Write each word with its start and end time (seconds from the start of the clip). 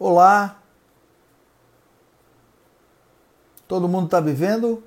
Olá. 0.00 0.56
Todo 3.68 3.86
mundo 3.86 4.06
está 4.06 4.18
vivendo? 4.18 4.82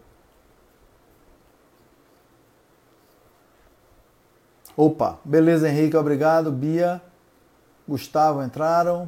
Opa, 4.76 5.20
beleza, 5.24 5.70
Henrique, 5.70 5.96
obrigado. 5.96 6.52
Bia, 6.52 7.00
Gustavo 7.88 8.42
entraram. 8.42 9.08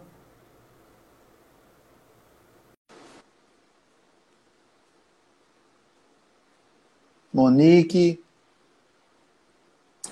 Monique, 7.34 8.24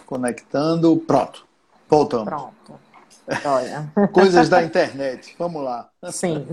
conectando. 0.07 0.97
Pronto, 0.97 1.45
voltamos. 1.87 2.25
Pronto. 2.25 2.82
Olha. 3.45 3.91
Coisas 4.11 4.49
da 4.49 4.63
internet. 4.63 5.35
Vamos 5.37 5.63
lá. 5.63 5.89
Sim. 6.11 6.45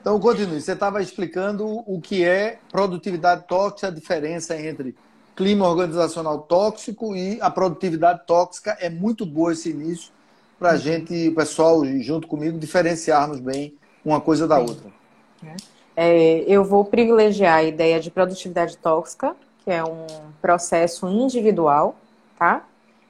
Então, 0.00 0.18
continue. 0.20 0.60
Você 0.60 0.72
estava 0.72 1.02
explicando 1.02 1.66
o 1.66 2.00
que 2.00 2.24
é 2.24 2.58
produtividade 2.70 3.44
tóxica, 3.46 3.88
a 3.88 3.90
diferença 3.90 4.58
entre 4.58 4.94
clima 5.34 5.68
organizacional 5.68 6.40
tóxico 6.40 7.14
e 7.14 7.40
a 7.40 7.50
produtividade 7.50 8.22
tóxica. 8.26 8.76
É 8.80 8.88
muito 8.88 9.24
boa 9.24 9.52
esse 9.52 9.70
início 9.70 10.10
para 10.58 10.70
a 10.70 10.72
uhum. 10.72 10.78
gente, 10.78 11.28
o 11.28 11.34
pessoal, 11.34 11.84
junto 12.00 12.26
comigo, 12.26 12.58
diferenciarmos 12.58 13.38
bem 13.38 13.74
uma 14.04 14.20
coisa 14.20 14.48
da 14.48 14.56
Sim. 14.56 14.62
outra. 14.62 14.90
É, 15.96 16.44
eu 16.46 16.64
vou 16.64 16.84
privilegiar 16.84 17.58
a 17.58 17.62
ideia 17.62 18.00
de 18.00 18.10
produtividade 18.10 18.76
tóxica, 18.78 19.34
que 19.64 19.70
é 19.70 19.84
um 19.84 20.06
processo 20.40 21.08
individual, 21.08 21.96
tá? 22.38 22.64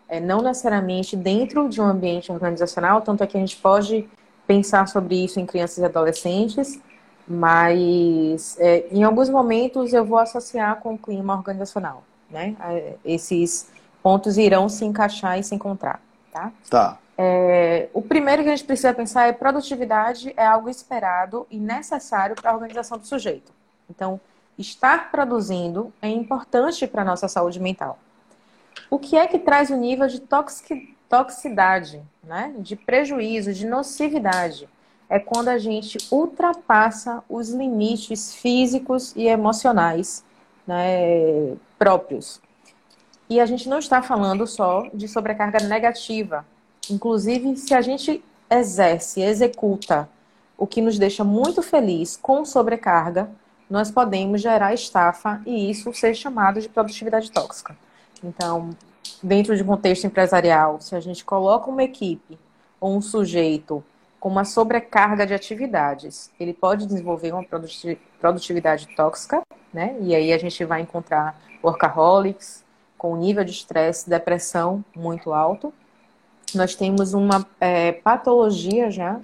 É, 0.08 0.18
não 0.18 0.40
necessariamente 0.40 1.16
dentro 1.16 1.68
de 1.68 1.80
um 1.80 1.84
ambiente 1.84 2.32
organizacional, 2.32 3.02
tanto 3.02 3.22
é 3.22 3.26
que 3.26 3.36
a 3.36 3.40
gente 3.40 3.56
pode 3.56 4.08
pensar 4.46 4.88
sobre 4.88 5.22
isso 5.22 5.38
em 5.38 5.44
crianças 5.44 5.78
e 5.78 5.84
adolescentes, 5.84 6.80
mas 7.26 8.56
é, 8.58 8.86
em 8.90 9.04
alguns 9.04 9.28
momentos 9.28 9.92
eu 9.92 10.04
vou 10.04 10.18
associar 10.18 10.76
com 10.76 10.94
o 10.94 10.98
clima 10.98 11.36
organizacional, 11.36 12.02
né? 12.30 12.56
É, 12.60 12.94
esses 13.04 13.70
pontos 14.02 14.38
irão 14.38 14.68
se 14.68 14.84
encaixar 14.86 15.38
e 15.38 15.42
se 15.42 15.54
encontrar, 15.54 16.00
tá? 16.32 16.50
Tá. 16.70 16.98
É, 17.20 17.88
o 17.92 18.00
primeiro 18.00 18.42
que 18.42 18.48
a 18.48 18.56
gente 18.56 18.64
precisa 18.64 18.94
pensar 18.94 19.26
é 19.26 19.32
produtividade 19.32 20.32
é 20.36 20.46
algo 20.46 20.70
esperado 20.70 21.46
e 21.50 21.58
necessário 21.58 22.36
para 22.36 22.52
a 22.52 22.54
organização 22.54 22.96
do 22.96 23.06
sujeito. 23.06 23.52
Então, 23.90 24.20
estar 24.56 25.10
produzindo 25.10 25.92
é 26.00 26.08
importante 26.08 26.86
para 26.86 27.02
a 27.02 27.04
nossa 27.04 27.28
saúde 27.28 27.60
mental. 27.60 27.98
O 28.90 28.98
que 28.98 29.16
é 29.16 29.26
que 29.26 29.38
traz 29.38 29.70
o 29.70 29.76
nível 29.76 30.06
de 30.06 30.20
toxicidade, 31.08 32.02
né? 32.22 32.54
de 32.58 32.74
prejuízo, 32.76 33.52
de 33.52 33.66
nocividade? 33.66 34.68
É 35.10 35.18
quando 35.18 35.48
a 35.48 35.58
gente 35.58 35.98
ultrapassa 36.10 37.22
os 37.28 37.50
limites 37.50 38.34
físicos 38.34 39.14
e 39.16 39.26
emocionais 39.26 40.24
né, 40.66 41.56
próprios. 41.78 42.40
E 43.28 43.40
a 43.40 43.46
gente 43.46 43.68
não 43.68 43.78
está 43.78 44.02
falando 44.02 44.46
só 44.46 44.88
de 44.92 45.08
sobrecarga 45.08 45.60
negativa. 45.60 46.44
Inclusive, 46.90 47.56
se 47.56 47.74
a 47.74 47.80
gente 47.80 48.22
exerce, 48.50 49.20
executa 49.22 50.08
o 50.56 50.66
que 50.66 50.80
nos 50.80 50.98
deixa 50.98 51.24
muito 51.24 51.62
feliz 51.62 52.16
com 52.16 52.44
sobrecarga, 52.44 53.30
nós 53.68 53.90
podemos 53.90 54.40
gerar 54.40 54.72
estafa 54.72 55.42
e 55.46 55.70
isso 55.70 55.92
ser 55.92 56.14
chamado 56.14 56.60
de 56.60 56.68
produtividade 56.68 57.30
tóxica. 57.30 57.76
Então, 58.22 58.70
dentro 59.22 59.56
de 59.56 59.62
um 59.62 59.66
contexto 59.66 60.06
empresarial, 60.06 60.80
se 60.80 60.94
a 60.94 61.00
gente 61.00 61.24
coloca 61.24 61.70
uma 61.70 61.82
equipe 61.82 62.38
ou 62.80 62.96
um 62.96 63.00
sujeito 63.00 63.82
com 64.20 64.28
uma 64.28 64.44
sobrecarga 64.44 65.26
de 65.26 65.34
atividades, 65.34 66.30
ele 66.38 66.52
pode 66.52 66.86
desenvolver 66.86 67.32
uma 67.32 67.44
produtividade 68.20 68.88
tóxica, 68.96 69.42
né? 69.72 69.96
E 70.00 70.14
aí 70.14 70.32
a 70.32 70.38
gente 70.38 70.64
vai 70.64 70.80
encontrar 70.80 71.40
workaholics 71.62 72.64
com 72.96 73.16
nível 73.16 73.44
de 73.44 73.52
estresse, 73.52 74.10
depressão 74.10 74.84
muito 74.94 75.32
alto. 75.32 75.72
Nós 76.54 76.74
temos 76.74 77.14
uma 77.14 77.46
é, 77.60 77.92
patologia 77.92 78.90
já 78.90 79.20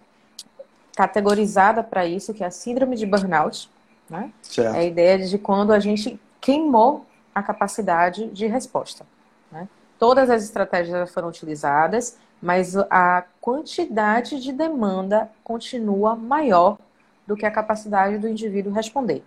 categorizada 0.94 1.82
para 1.82 2.06
isso, 2.06 2.32
que 2.32 2.44
é 2.44 2.46
a 2.46 2.50
síndrome 2.50 2.96
de 2.96 3.04
burnout. 3.04 3.68
Né? 4.08 4.30
É 4.58 4.66
a 4.68 4.84
ideia 4.84 5.18
de 5.18 5.38
quando 5.38 5.72
a 5.72 5.80
gente 5.80 6.20
queimou 6.40 7.04
a 7.34 7.42
capacidade 7.42 8.28
de 8.28 8.46
resposta. 8.46 9.06
Né? 9.50 9.68
Todas 9.98 10.30
as 10.30 10.44
estratégias 10.44 11.10
foram 11.12 11.28
utilizadas, 11.28 12.18
mas 12.40 12.76
a 12.76 13.24
quantidade 13.40 14.40
de 14.40 14.52
demanda 14.52 15.30
continua 15.42 16.14
maior 16.14 16.78
do 17.26 17.36
que 17.36 17.46
a 17.46 17.50
capacidade 17.50 18.18
do 18.18 18.28
indivíduo 18.28 18.72
responder. 18.72 19.24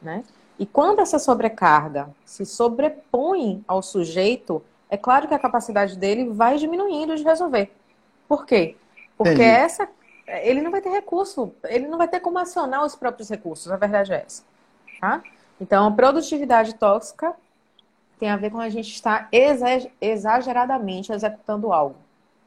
Né? 0.00 0.24
E 0.58 0.66
quando 0.66 1.00
essa 1.00 1.18
sobrecarga 1.18 2.08
se 2.24 2.46
sobrepõe 2.46 3.64
ao 3.66 3.82
sujeito, 3.82 4.62
é 4.88 4.96
claro 4.96 5.26
que 5.26 5.34
a 5.34 5.38
capacidade 5.38 5.96
dele 5.96 6.30
vai 6.30 6.58
diminuindo 6.58 7.16
de 7.16 7.24
resolver. 7.24 7.72
Por 8.28 8.46
quê? 8.46 8.76
Porque 9.16 9.32
Entendi. 9.32 9.48
essa 9.48 9.88
ele 10.42 10.60
não 10.60 10.70
vai 10.70 10.80
ter 10.80 10.90
recurso, 10.90 11.52
ele 11.64 11.88
não 11.88 11.98
vai 11.98 12.06
ter 12.06 12.20
como 12.20 12.38
acionar 12.38 12.84
os 12.84 12.94
próprios 12.94 13.28
recursos, 13.28 13.70
a 13.70 13.76
verdade 13.76 14.12
é 14.12 14.22
essa. 14.24 14.44
Tá? 15.00 15.22
Então, 15.60 15.88
a 15.88 15.90
produtividade 15.90 16.74
tóxica 16.74 17.34
tem 18.20 18.28
a 18.28 18.36
ver 18.36 18.50
com 18.50 18.60
a 18.60 18.68
gente 18.68 18.92
estar 18.92 19.28
exageradamente 20.00 21.10
executando 21.10 21.72
algo. 21.72 21.96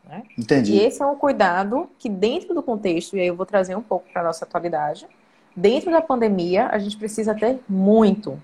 Né? 0.05 0.23
Entendi. 0.37 0.73
E 0.73 0.79
esse 0.81 1.01
é 1.01 1.05
um 1.05 1.15
cuidado 1.15 1.89
que, 1.97 2.07
dentro 2.07 2.53
do 2.53 2.61
contexto, 2.61 3.17
e 3.17 3.19
aí 3.19 3.27
eu 3.27 3.35
vou 3.35 3.45
trazer 3.45 3.75
um 3.75 3.81
pouco 3.81 4.05
para 4.13 4.21
a 4.21 4.25
nossa 4.25 4.45
atualidade, 4.45 5.07
dentro 5.55 5.91
da 5.91 6.01
pandemia, 6.01 6.67
a 6.67 6.77
gente 6.77 6.95
precisa 6.95 7.33
ter 7.33 7.59
muito, 7.67 8.39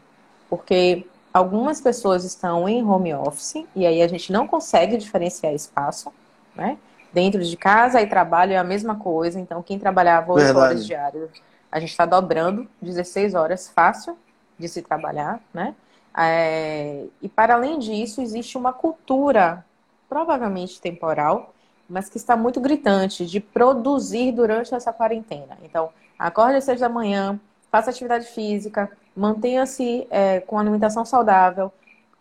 porque 0.50 1.06
algumas 1.32 1.80
pessoas 1.80 2.24
estão 2.24 2.68
em 2.68 2.84
home 2.84 3.14
office 3.14 3.64
e 3.76 3.86
aí 3.86 4.02
a 4.02 4.08
gente 4.08 4.32
não 4.32 4.48
consegue 4.48 4.98
diferenciar 4.98 5.54
espaço, 5.54 6.12
né? 6.56 6.78
Dentro 7.14 7.44
de 7.44 7.58
casa 7.58 8.02
e 8.02 8.08
trabalho 8.08 8.54
é 8.54 8.58
a 8.58 8.64
mesma 8.64 8.96
coisa, 8.96 9.40
então 9.40 9.62
quem 9.62 9.78
trabalhava 9.78 10.32
8 10.34 10.46
Verdade. 10.46 10.66
horas 10.66 10.86
diárias, 10.86 11.30
a 11.72 11.80
gente 11.80 11.90
está 11.90 12.06
dobrando 12.06 12.68
16 12.82 13.36
horas 13.36 13.68
fácil 13.68 14.18
de 14.58 14.68
se 14.68 14.82
trabalhar, 14.82 15.40
né? 15.54 15.76
É, 16.18 17.06
e 17.22 17.30
para 17.30 17.54
além 17.54 17.80
disso, 17.80 18.22
existe 18.22 18.58
uma 18.58 18.74
cultura, 18.74 19.66
provavelmente 20.08 20.82
temporal, 20.82 21.54
mas 21.90 22.10
que 22.10 22.18
está 22.18 22.36
muito 22.38 22.60
gritante, 22.60 23.26
de 23.26 23.40
produzir 23.40 24.32
durante 24.32 24.74
essa 24.74 24.94
quarentena. 24.94 25.58
Então, 25.64 25.90
acorde 26.18 26.58
às 26.58 26.64
seis 26.64 26.80
da 26.80 26.90
manhã, 26.90 27.40
faça 27.72 27.90
atividade 27.90 28.28
física, 28.28 28.92
mantenha-se 29.16 30.08
é, 30.10 30.40
com 30.40 30.58
alimentação 30.58 31.04
saudável, 31.06 31.72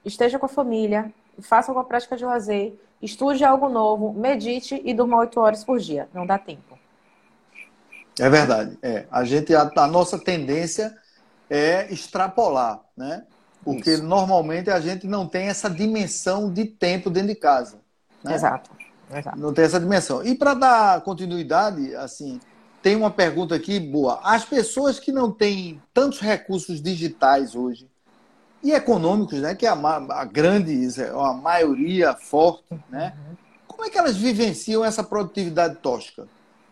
esteja 0.04 0.38
com 0.38 0.46
a 0.46 0.48
família, 0.48 1.12
faça 1.40 1.70
uma 1.70 1.84
prática 1.84 2.16
de 2.16 2.24
lazer, 2.24 2.74
estude 3.00 3.44
algo 3.44 3.68
novo, 3.68 4.12
medite 4.12 4.80
e 4.84 4.94
durma 4.94 5.18
oito 5.18 5.40
horas 5.40 5.64
por 5.64 5.78
dia. 5.78 6.08
Não 6.12 6.26
dá 6.26 6.38
tempo. 6.38 6.78
É 8.18 8.28
verdade. 8.28 8.76
É. 8.82 9.06
A, 9.10 9.24
gente, 9.24 9.54
a, 9.54 9.70
a 9.76 9.86
nossa 9.86 10.18
tendência 10.18 10.96
é 11.48 11.92
extrapolar, 11.92 12.80
né? 12.96 13.24
Porque 13.74 13.90
Isso. 13.90 14.02
normalmente 14.02 14.70
a 14.70 14.80
gente 14.80 15.06
não 15.06 15.26
tem 15.26 15.48
essa 15.48 15.68
dimensão 15.68 16.50
de 16.50 16.64
tempo 16.64 17.10
dentro 17.10 17.28
de 17.28 17.34
casa. 17.34 17.78
Né? 18.24 18.34
Exato. 18.34 18.70
Exato. 19.14 19.38
Não 19.38 19.52
tem 19.52 19.64
essa 19.64 19.78
dimensão. 19.78 20.24
E 20.24 20.34
para 20.34 20.54
dar 20.54 21.00
continuidade, 21.02 21.94
assim, 21.96 22.40
tem 22.82 22.96
uma 22.96 23.10
pergunta 23.10 23.54
aqui 23.54 23.78
boa. 23.78 24.20
As 24.22 24.42
pessoas 24.44 24.98
que 24.98 25.12
não 25.12 25.30
têm 25.30 25.82
tantos 25.92 26.18
recursos 26.18 26.80
digitais 26.80 27.54
hoje 27.54 27.86
e 28.62 28.72
econômicos, 28.72 29.38
né, 29.38 29.54
que 29.54 29.66
é 29.66 29.68
a, 29.68 29.74
a 29.74 30.24
grande, 30.24 30.88
a 31.14 31.32
maioria 31.34 32.14
forte, 32.14 32.64
né? 32.88 33.12
Uhum. 33.16 33.36
Como 33.66 33.84
é 33.84 33.90
que 33.90 33.98
elas 33.98 34.16
vivenciam 34.16 34.82
essa 34.82 35.04
produtividade 35.04 35.76
tóxica? 35.76 36.26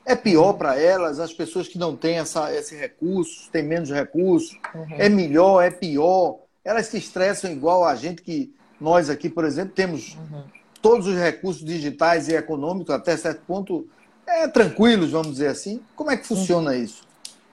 É 0.04 0.16
pior 0.16 0.52
uhum. 0.52 0.58
para 0.58 0.80
elas, 0.80 1.20
as 1.20 1.32
pessoas 1.32 1.68
que 1.68 1.78
não 1.78 1.94
têm 1.94 2.18
essa, 2.18 2.52
esse 2.54 2.74
recurso, 2.74 3.50
têm 3.50 3.62
menos 3.62 3.90
recursos? 3.90 4.58
Uhum. 4.74 4.86
É 4.98 5.08
melhor, 5.10 5.62
é 5.62 5.70
pior? 5.70 6.45
Elas 6.66 6.86
se 6.86 6.98
estressam 6.98 7.48
igual 7.48 7.84
a 7.84 7.94
gente 7.94 8.20
que 8.20 8.52
nós 8.80 9.08
aqui, 9.08 9.30
por 9.30 9.44
exemplo, 9.44 9.72
temos 9.72 10.16
uhum. 10.16 10.42
todos 10.82 11.06
os 11.06 11.16
recursos 11.16 11.64
digitais 11.64 12.28
e 12.28 12.34
econômicos 12.34 12.92
até 12.92 13.16
certo 13.16 13.40
ponto 13.46 13.86
é, 14.26 14.48
tranquilos, 14.48 15.12
vamos 15.12 15.30
dizer 15.30 15.46
assim. 15.46 15.80
Como 15.94 16.10
é 16.10 16.16
que 16.16 16.26
funciona 16.26 16.72
uhum. 16.72 16.76
isso? 16.76 17.06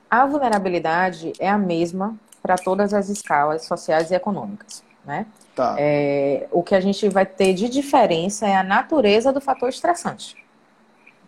A 0.10 0.26
vulnerabilidade 0.26 1.32
é 1.38 1.48
a 1.48 1.60
mesma 1.60 2.16
para 2.42 2.56
todas 2.56 2.92
as 2.92 3.08
escalas 3.08 3.66
sociais 3.66 4.10
e 4.10 4.16
econômicas, 4.16 4.84
né? 5.06 5.28
Tá. 5.56 5.76
É, 5.78 6.48
o 6.52 6.64
que 6.64 6.74
a 6.74 6.82
gente 6.82 7.08
vai 7.08 7.26
ter 7.26 7.54
de 7.54 7.70
diferença 7.70 8.48
é 8.48 8.56
a 8.56 8.64
natureza 8.64 9.32
do 9.32 9.40
fator 9.40 9.70
estressante, 9.70 10.36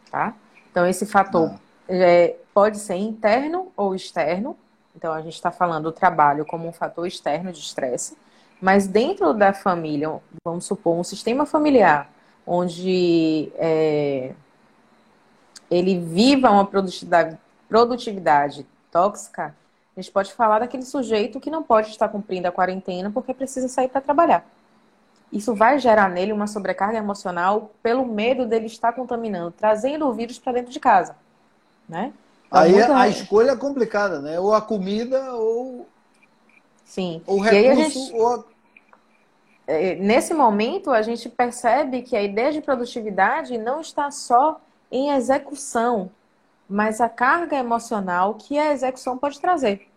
tá? 0.09 0.33
Então 0.71 0.87
esse 0.87 1.05
fator 1.05 1.51
ah. 1.53 1.59
é, 1.87 2.35
pode 2.51 2.79
ser 2.79 2.95
interno 2.95 3.71
ou 3.77 3.93
externo, 3.93 4.57
então, 4.95 5.13
a 5.13 5.21
gente 5.21 5.33
está 5.33 5.51
falando 5.51 5.85
do 5.85 5.91
trabalho 5.91 6.45
como 6.45 6.67
um 6.67 6.71
fator 6.71 7.05
externo 7.05 7.51
de 7.51 7.59
estresse, 7.59 8.17
mas 8.61 8.87
dentro 8.87 9.33
da 9.33 9.53
família, 9.53 10.19
vamos 10.43 10.65
supor, 10.65 10.95
um 10.95 11.03
sistema 11.03 11.45
familiar 11.45 12.09
onde 12.47 13.51
é, 13.55 14.33
ele 15.69 15.99
viva 15.99 16.49
uma 16.49 16.65
produtividade, 16.65 17.37
produtividade 17.67 18.65
tóxica, 18.91 19.55
a 19.95 20.01
gente 20.01 20.11
pode 20.11 20.33
falar 20.33 20.59
daquele 20.59 20.83
sujeito 20.83 21.39
que 21.39 21.49
não 21.49 21.63
pode 21.63 21.89
estar 21.89 22.07
cumprindo 22.09 22.47
a 22.47 22.51
quarentena 22.51 23.09
porque 23.11 23.33
precisa 23.33 23.67
sair 23.67 23.87
para 23.87 24.01
trabalhar. 24.01 24.45
Isso 25.31 25.55
vai 25.55 25.79
gerar 25.79 26.09
nele 26.09 26.31
uma 26.31 26.47
sobrecarga 26.47 26.97
emocional 26.97 27.71
pelo 27.81 28.05
medo 28.05 28.45
dele 28.45 28.67
estar 28.67 28.93
contaminando, 28.93 29.51
trazendo 29.51 30.05
o 30.07 30.13
vírus 30.13 30.37
para 30.37 30.53
dentro 30.53 30.71
de 30.71 30.79
casa, 30.79 31.15
né? 31.89 32.13
Então, 32.47 32.61
Aí 32.61 32.71
muita... 32.71 32.97
a 32.97 33.07
escolha 33.07 33.51
é 33.51 33.55
complicada, 33.55 34.21
né? 34.21 34.39
Ou 34.39 34.53
a 34.53 34.61
comida 34.61 35.33
ou 35.33 35.87
Sim. 36.85 37.21
O 37.25 37.39
recurso 37.39 37.99
gente... 37.99 38.13
ou 38.13 38.27
a... 38.35 38.43
É, 39.67 39.95
nesse 39.95 40.33
momento 40.33 40.91
a 40.91 41.01
gente 41.01 41.27
percebe 41.27 42.03
que 42.03 42.15
a 42.15 42.21
ideia 42.21 42.51
de 42.51 42.61
produtividade 42.61 43.57
não 43.57 43.81
está 43.81 44.11
só 44.11 44.61
em 44.91 45.09
execução, 45.09 46.11
mas 46.69 47.01
a 47.01 47.09
carga 47.09 47.57
emocional 47.57 48.35
que 48.35 48.57
a 48.59 48.71
execução 48.71 49.17
pode 49.17 49.41
trazer. 49.41 49.87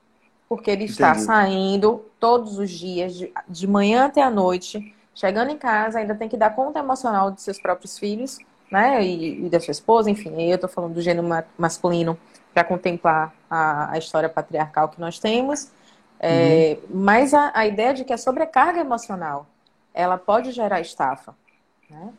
Porque 0.48 0.70
ele 0.70 0.84
está 0.84 1.10
Entendi. 1.10 1.26
saindo 1.26 2.04
todos 2.18 2.58
os 2.58 2.70
dias, 2.70 3.14
de, 3.14 3.32
de 3.46 3.66
manhã 3.66 4.06
até 4.06 4.22
a 4.22 4.30
noite, 4.30 4.94
chegando 5.14 5.50
em 5.50 5.58
casa, 5.58 5.98
ainda 5.98 6.14
tem 6.14 6.28
que 6.28 6.36
dar 6.36 6.54
conta 6.56 6.78
emocional 6.78 7.30
de 7.30 7.42
seus 7.42 7.60
próprios 7.60 7.98
filhos, 7.98 8.38
né? 8.70 9.04
E, 9.04 9.44
e 9.44 9.50
da 9.50 9.60
sua 9.60 9.72
esposa, 9.72 10.10
enfim. 10.10 10.32
Eu 10.40 10.54
estou 10.54 10.70
falando 10.70 10.94
do 10.94 11.02
gênero 11.02 11.28
masculino 11.58 12.18
para 12.58 12.64
contemplar 12.64 13.32
a, 13.48 13.92
a, 13.92 13.98
história 13.98 14.28
patriarcal 14.28 14.88
que 14.88 15.00
nós 15.00 15.20
temos. 15.20 15.70
É, 16.18 16.76
uhum. 16.82 17.02
Mas 17.02 17.32
a, 17.32 17.52
a, 17.54 17.66
ideia 17.66 17.94
de 17.94 18.04
que 18.04 18.12
a 18.12 18.18
sobrecarga 18.18 18.80
emocional 18.80 19.46
ela 19.94 20.18
pode 20.18 20.50
gerar 20.50 20.80
estafa. 20.80 21.36
Né? 21.88 22.12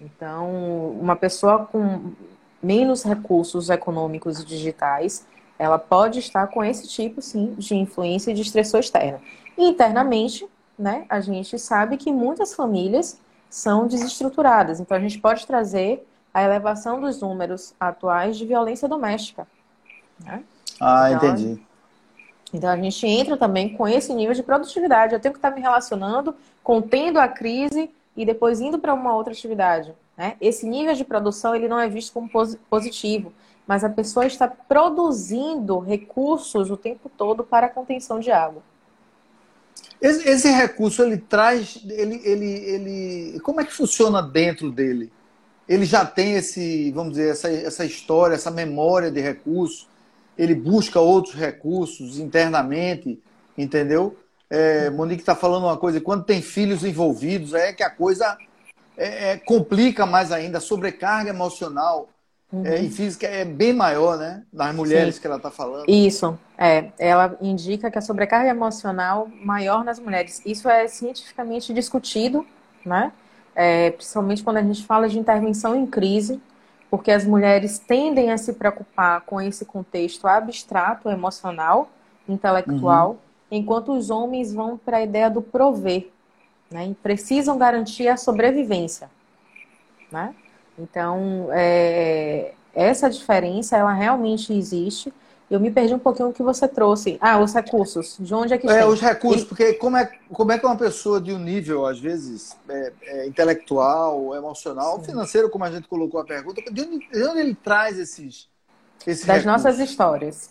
Então, 0.00 0.90
uma 1.00 1.14
pessoa 1.14 1.66
com 1.66 2.12
menos 2.60 3.04
recursos 3.04 3.70
econômicos 3.70 4.40
e 4.40 4.44
digitais, 4.44 5.24
ela 5.56 5.78
pode 5.78 6.18
estar 6.18 6.48
com 6.48 6.64
esse 6.64 6.88
tipo, 6.88 7.22
sim, 7.22 7.54
de 7.56 7.76
influência 7.76 8.32
e 8.32 8.34
de 8.34 8.42
estressor 8.42 8.80
externo. 8.80 9.20
E 9.56 9.68
internamente, 9.68 10.48
né, 10.76 11.06
a 11.08 11.20
gente 11.20 11.58
sabe 11.60 11.96
que 11.96 12.12
muitas 12.12 12.54
famílias 12.54 13.20
são 13.48 13.86
desestruturadas. 13.86 14.80
Então, 14.80 14.96
a 14.96 15.00
gente 15.00 15.20
pode 15.20 15.46
trazer 15.46 16.04
a 16.34 16.42
elevação 16.42 17.00
dos 17.00 17.20
números 17.20 17.72
atuais 17.78 18.36
de 18.36 18.44
violência 18.44 18.88
doméstica. 18.88 19.46
Né? 20.24 20.42
Ah, 20.80 21.12
então, 21.12 21.28
entendi. 21.28 21.60
Então, 22.52 22.70
a 22.70 22.76
gente 22.76 23.06
entra 23.06 23.36
também 23.36 23.76
com 23.76 23.86
esse 23.86 24.14
nível 24.14 24.34
de 24.34 24.42
produtividade. 24.42 25.14
Eu 25.14 25.20
tenho 25.20 25.32
que 25.32 25.38
estar 25.38 25.50
me 25.50 25.60
relacionando, 25.60 26.34
contendo 26.62 27.18
a 27.18 27.28
crise 27.28 27.90
e 28.16 28.24
depois 28.24 28.60
indo 28.60 28.78
para 28.78 28.94
uma 28.94 29.14
outra 29.14 29.32
atividade. 29.32 29.94
Né? 30.16 30.36
Esse 30.40 30.66
nível 30.66 30.94
de 30.94 31.04
produção 31.04 31.54
ele 31.54 31.68
não 31.68 31.78
é 31.78 31.88
visto 31.88 32.12
como 32.12 32.30
positivo, 32.70 33.32
mas 33.66 33.84
a 33.84 33.90
pessoa 33.90 34.26
está 34.26 34.48
produzindo 34.48 35.78
recursos 35.78 36.70
o 36.70 36.76
tempo 36.76 37.10
todo 37.10 37.44
para 37.44 37.66
a 37.66 37.70
contenção 37.70 38.18
de 38.18 38.30
água. 38.30 38.62
Esse, 40.00 40.28
esse 40.28 40.48
recurso 40.50 41.02
ele 41.02 41.18
traz, 41.18 41.80
ele, 41.88 42.20
ele, 42.24 42.46
ele, 42.46 43.40
como 43.40 43.60
é 43.60 43.64
que 43.64 43.72
funciona 43.72 44.22
dentro 44.22 44.70
dele? 44.70 45.12
Ele 45.68 45.84
já 45.84 46.04
tem 46.04 46.34
esse, 46.34 46.92
vamos 46.92 47.14
dizer, 47.14 47.30
essa, 47.30 47.50
essa 47.50 47.84
história, 47.84 48.34
essa 48.34 48.50
memória 48.50 49.10
de 49.10 49.20
recursos. 49.20 49.88
Ele 50.38 50.54
busca 50.54 51.00
outros 51.00 51.34
recursos 51.34 52.18
internamente, 52.18 53.20
entendeu? 53.56 54.16
É, 54.48 54.90
Monique 54.90 55.22
está 55.22 55.34
falando 55.34 55.64
uma 55.64 55.76
coisa, 55.76 56.00
quando 56.00 56.24
tem 56.24 56.40
filhos 56.40 56.84
envolvidos, 56.84 57.52
é 57.52 57.72
que 57.72 57.82
a 57.82 57.90
coisa 57.90 58.36
é, 58.96 59.32
é, 59.32 59.36
complica 59.38 60.06
mais 60.06 60.30
ainda, 60.30 60.58
a 60.58 60.60
sobrecarga 60.60 61.30
emocional 61.30 62.08
é, 62.52 62.56
uhum. 62.56 62.84
e 62.84 62.90
física 62.90 63.26
é 63.26 63.44
bem 63.44 63.72
maior, 63.72 64.16
né? 64.16 64.44
Das 64.52 64.74
mulheres 64.74 65.16
Sim. 65.16 65.20
que 65.20 65.26
ela 65.26 65.36
está 65.36 65.50
falando. 65.50 65.84
Isso, 65.88 66.38
é. 66.56 66.90
Ela 66.98 67.36
indica 67.40 67.90
que 67.90 67.98
a 67.98 68.00
sobrecarga 68.00 68.48
emocional 68.48 69.28
maior 69.42 69.84
nas 69.84 69.98
mulheres. 69.98 70.40
Isso 70.46 70.68
é 70.68 70.86
cientificamente 70.86 71.74
discutido, 71.74 72.46
né? 72.84 73.12
É, 73.54 73.90
principalmente 73.90 74.44
quando 74.44 74.58
a 74.58 74.62
gente 74.62 74.84
fala 74.86 75.08
de 75.08 75.18
intervenção 75.18 75.74
em 75.74 75.86
crise, 75.86 76.40
porque 76.90 77.10
as 77.10 77.24
mulheres 77.24 77.78
tendem 77.78 78.30
a 78.30 78.38
se 78.38 78.52
preocupar 78.52 79.22
com 79.22 79.40
esse 79.40 79.64
contexto 79.64 80.26
abstrato, 80.26 81.08
emocional, 81.08 81.88
intelectual, 82.28 83.10
uhum. 83.10 83.16
enquanto 83.50 83.92
os 83.92 84.10
homens 84.10 84.52
vão 84.52 84.76
para 84.76 84.98
a 84.98 85.02
ideia 85.02 85.28
do 85.28 85.42
prover, 85.42 86.08
né? 86.70 86.86
E 86.86 86.94
precisam 86.94 87.58
garantir 87.58 88.08
a 88.08 88.16
sobrevivência, 88.16 89.10
né? 90.10 90.34
Então, 90.78 91.48
é, 91.52 92.52
essa 92.74 93.08
diferença, 93.08 93.76
ela 93.76 93.92
realmente 93.92 94.52
existe. 94.52 95.12
Eu 95.50 95.60
me 95.60 95.70
perdi 95.70 95.94
um 95.94 95.98
pouquinho 95.98 96.28
o 96.30 96.32
que 96.32 96.42
você 96.42 96.66
trouxe. 96.66 97.18
Ah, 97.20 97.38
os 97.40 97.54
recursos. 97.54 98.16
De 98.18 98.34
onde 98.34 98.52
é 98.52 98.58
que 98.58 98.68
É, 98.68 98.78
tem? 98.80 98.84
os 98.84 99.00
recursos, 99.00 99.42
e... 99.42 99.46
porque 99.46 99.74
como 99.74 99.96
é, 99.96 100.06
como 100.32 100.50
é 100.52 100.58
que 100.58 100.66
uma 100.66 100.76
pessoa 100.76 101.20
de 101.20 101.32
um 101.32 101.38
nível, 101.38 101.86
às 101.86 102.00
vezes, 102.00 102.56
é, 102.68 102.92
é, 103.02 103.26
intelectual, 103.26 104.34
emocional, 104.34 104.98
Sim. 104.98 105.04
financeiro, 105.04 105.48
como 105.50 105.64
a 105.64 105.70
gente 105.70 105.86
colocou 105.88 106.20
a 106.20 106.24
pergunta, 106.24 106.60
de 106.70 106.80
onde, 106.82 106.98
de 107.08 107.24
onde 107.24 107.40
ele 107.40 107.54
traz 107.54 107.98
esses, 107.98 108.48
esses 109.06 109.24
Das 109.24 109.44
recursos? 109.44 109.44
nossas 109.44 109.78
histórias. 109.78 110.50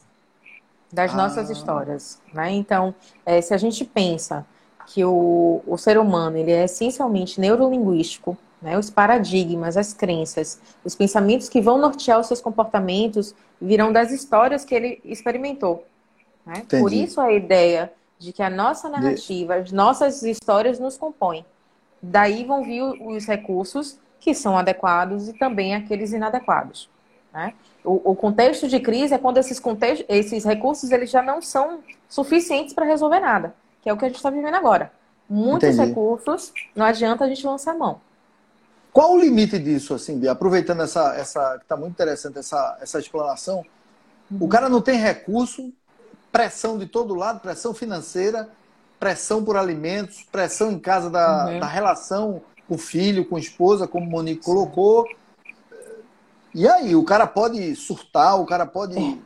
Das 0.92 1.14
ah. 1.14 1.18
nossas 1.18 1.50
histórias. 1.50 2.22
Né? 2.34 2.52
Então, 2.54 2.96
é, 3.26 3.42
se 3.42 3.54
a 3.54 3.58
gente 3.58 3.84
pensa 3.84 4.46
que 4.88 5.04
o, 5.04 5.62
o 5.68 5.78
ser 5.78 5.98
humano 5.98 6.38
ele 6.38 6.52
é 6.52 6.66
essencialmente 6.66 7.40
neurolinguístico, 7.40 8.38
né? 8.62 8.78
os 8.78 8.90
paradigmas, 8.90 9.78
as 9.78 9.94
crenças, 9.94 10.60
os 10.84 10.96
pensamentos 10.96 11.50
que 11.50 11.62
vão 11.62 11.78
nortear 11.78 12.19
os 12.19 12.28
seus 12.28 12.42
comportamentos 12.42 13.36
virão 13.62 13.92
das 13.92 14.12
histórias 14.12 14.66
que 14.66 14.75
ele 14.75 15.02
experimentou. 15.04 15.86
Né? 16.46 16.63
Por 16.69 16.92
isso 16.94 17.19
a 17.19 17.31
ideia 17.31 17.92
de 18.18 18.31
que 18.31 18.42
a 18.42 18.50
nossa 18.50 18.90
narrativa, 18.90 19.56
as 19.56 19.72
nossas 19.72 20.24
histórias 20.24 20.80
nos 20.80 20.98
compõem. 20.98 21.46
Daí 22.02 22.44
vão 22.44 22.63
vir 22.63 22.84
os 22.84 23.25
recursos 23.25 23.98
que 24.19 24.34
são 24.34 24.58
adequados 24.58 25.28
e 25.28 25.34
também 25.34 25.75
aqueles 25.75 26.13
inadequados. 26.13 26.90
Né? 27.34 27.54
O, 27.84 28.12
o, 28.12 28.16
contexto 28.16 28.68
de 28.68 28.80
crise 28.80 29.13
é 29.13 29.18
quando 29.18 29.38
esses, 29.38 29.62
esses 30.08 30.46
recursos 30.46 30.92
eles 30.92 31.10
já 31.10 31.22
não 31.22 31.42
são 31.42 31.80
suficientes 32.08 32.74
para 32.74 32.86
resolver 32.86 33.19
nada 33.19 33.54
que 33.86 33.90
é 33.90 33.94
o 33.94 33.98
que 33.98 34.04
a 34.04 34.08
gente 34.08 34.18
está 34.18 34.31
vivendo 34.31 34.56
agora. 34.56 34.92
Muitos 35.30 35.75
Entendi. 35.75 35.90
recursos, 35.90 36.51
não 36.75 36.84
adianta 36.84 37.24
a 37.24 37.28
gente 37.28 37.46
lançar 37.46 37.78
mão. 37.78 38.01
Qual 38.96 39.12
o 39.12 39.20
limite 39.20 39.60
disso, 39.60 39.94
assim, 39.94 40.18
Bia? 40.18 40.32
Aproveitando 40.32 40.82
essa, 40.82 41.14
essa 41.18 41.58
que 41.58 41.64
está 41.64 41.76
muito 41.76 41.92
interessante 41.92 42.40
essa, 42.40 42.78
essa 42.80 42.98
explanação, 42.98 43.58
uhum. 44.32 44.38
o 44.40 44.48
cara 44.48 44.70
não 44.70 44.80
tem 44.82 44.98
recurso, 44.98 45.74
pressão 46.32 46.78
de 46.78 46.86
todo 46.86 47.14
lado, 47.14 47.42
pressão 47.42 47.74
financeira, 47.74 48.48
pressão 48.98 49.44
por 49.44 49.58
alimentos, 49.58 50.24
pressão 50.32 50.72
em 50.72 50.80
casa 50.80 51.10
da, 51.10 51.46
uhum. 51.46 51.60
da 51.60 51.68
relação 51.68 52.42
com 52.70 52.75
o 52.75 52.78
filho, 52.78 53.25
com 53.25 53.36
a 53.36 53.40
esposa, 53.40 53.86
como 53.86 54.08
o 54.08 54.10
Monique 54.10 54.46
colocou. 54.46 55.06
E 56.54 56.66
aí, 56.66 56.96
o 56.96 57.04
cara 57.04 57.28
pode 57.28 57.75
surtar, 57.75 58.40
o 58.40 58.46
cara 58.46 58.66
pode. 58.66 58.98
É. 58.98 59.18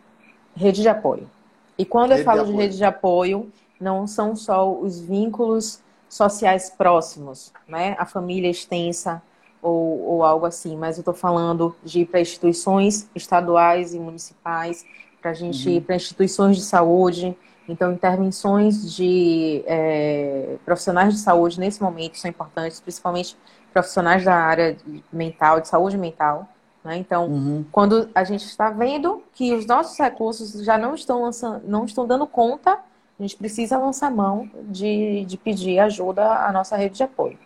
Rede 0.55 0.81
de 0.81 0.89
apoio. 0.89 1.29
E 1.77 1.85
quando 1.85 2.09
rede 2.09 2.21
eu 2.21 2.25
falo 2.25 2.43
de, 2.43 2.51
de 2.53 2.57
rede 2.57 2.75
de 2.77 2.85
apoio, 2.85 3.51
não 3.79 4.07
são 4.07 4.35
só 4.35 4.67
os 4.67 4.99
vínculos 4.99 5.79
sociais 6.09 6.71
próximos, 6.71 7.53
né? 7.67 7.95
A 7.99 8.05
família 8.07 8.49
extensa 8.49 9.21
ou, 9.61 10.01
ou 10.05 10.23
algo 10.23 10.45
assim, 10.45 10.77
mas 10.77 10.97
eu 10.97 11.01
estou 11.01 11.13
falando 11.13 11.75
de 11.83 12.01
ir 12.01 12.05
para 12.05 12.21
instituições 12.21 13.09
estaduais 13.15 13.93
e 13.93 13.99
municipais, 13.99 14.85
para 15.21 15.31
a 15.31 15.33
gente 15.33 15.67
uhum. 15.67 15.75
ir 15.75 15.81
para 15.81 15.95
instituições 15.95 16.57
de 16.57 16.63
saúde. 16.63 17.37
Então, 17.67 17.91
intervenções 17.91 18.95
de 18.95 19.63
é, 19.67 20.57
profissionais 20.65 21.13
de 21.13 21.19
saúde 21.19 21.59
nesse 21.59 21.81
momento 21.81 22.17
são 22.17 22.29
importantes, 22.29 22.79
principalmente 22.79 23.37
profissionais 23.71 24.23
da 24.23 24.35
área 24.35 24.75
mental, 25.11 25.61
de 25.61 25.67
saúde 25.67 25.97
mental. 25.97 26.47
Né? 26.83 26.97
Então, 26.97 27.27
uhum. 27.27 27.65
quando 27.71 28.09
a 28.15 28.23
gente 28.23 28.45
está 28.45 28.71
vendo 28.71 29.21
que 29.33 29.53
os 29.53 29.65
nossos 29.65 29.97
recursos 29.99 30.63
já 30.63 30.77
não 30.77 30.95
estão 30.95 31.21
lançando, 31.21 31.61
não 31.67 31.85
estão 31.85 32.07
dando 32.07 32.25
conta 32.25 32.79
a 33.19 33.21
gente 33.21 33.35
precisa 33.35 33.77
lançar 33.77 34.09
mão 34.09 34.49
de, 34.69 35.25
de 35.25 35.37
pedir 35.37 35.77
ajuda 35.79 36.25
à 36.25 36.53
nossa 36.53 36.77
rede 36.77 36.95
de 36.95 37.03
apoio. 37.03 37.37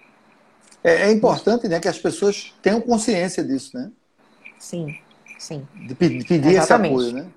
É, 0.83 1.03
é 1.03 1.11
importante 1.11 1.67
né, 1.67 1.79
que 1.79 1.87
as 1.87 1.97
pessoas 1.97 2.53
tenham 2.61 2.81
consciência 2.81 3.43
disso, 3.43 3.77
né? 3.77 3.89
Sim, 4.59 4.97
sim. 5.39 5.67
De, 5.87 5.95
pedir, 5.95 6.25
pedir 6.25 6.55
esse 6.55 6.73
apoio, 6.73 7.13
né? 7.13 7.27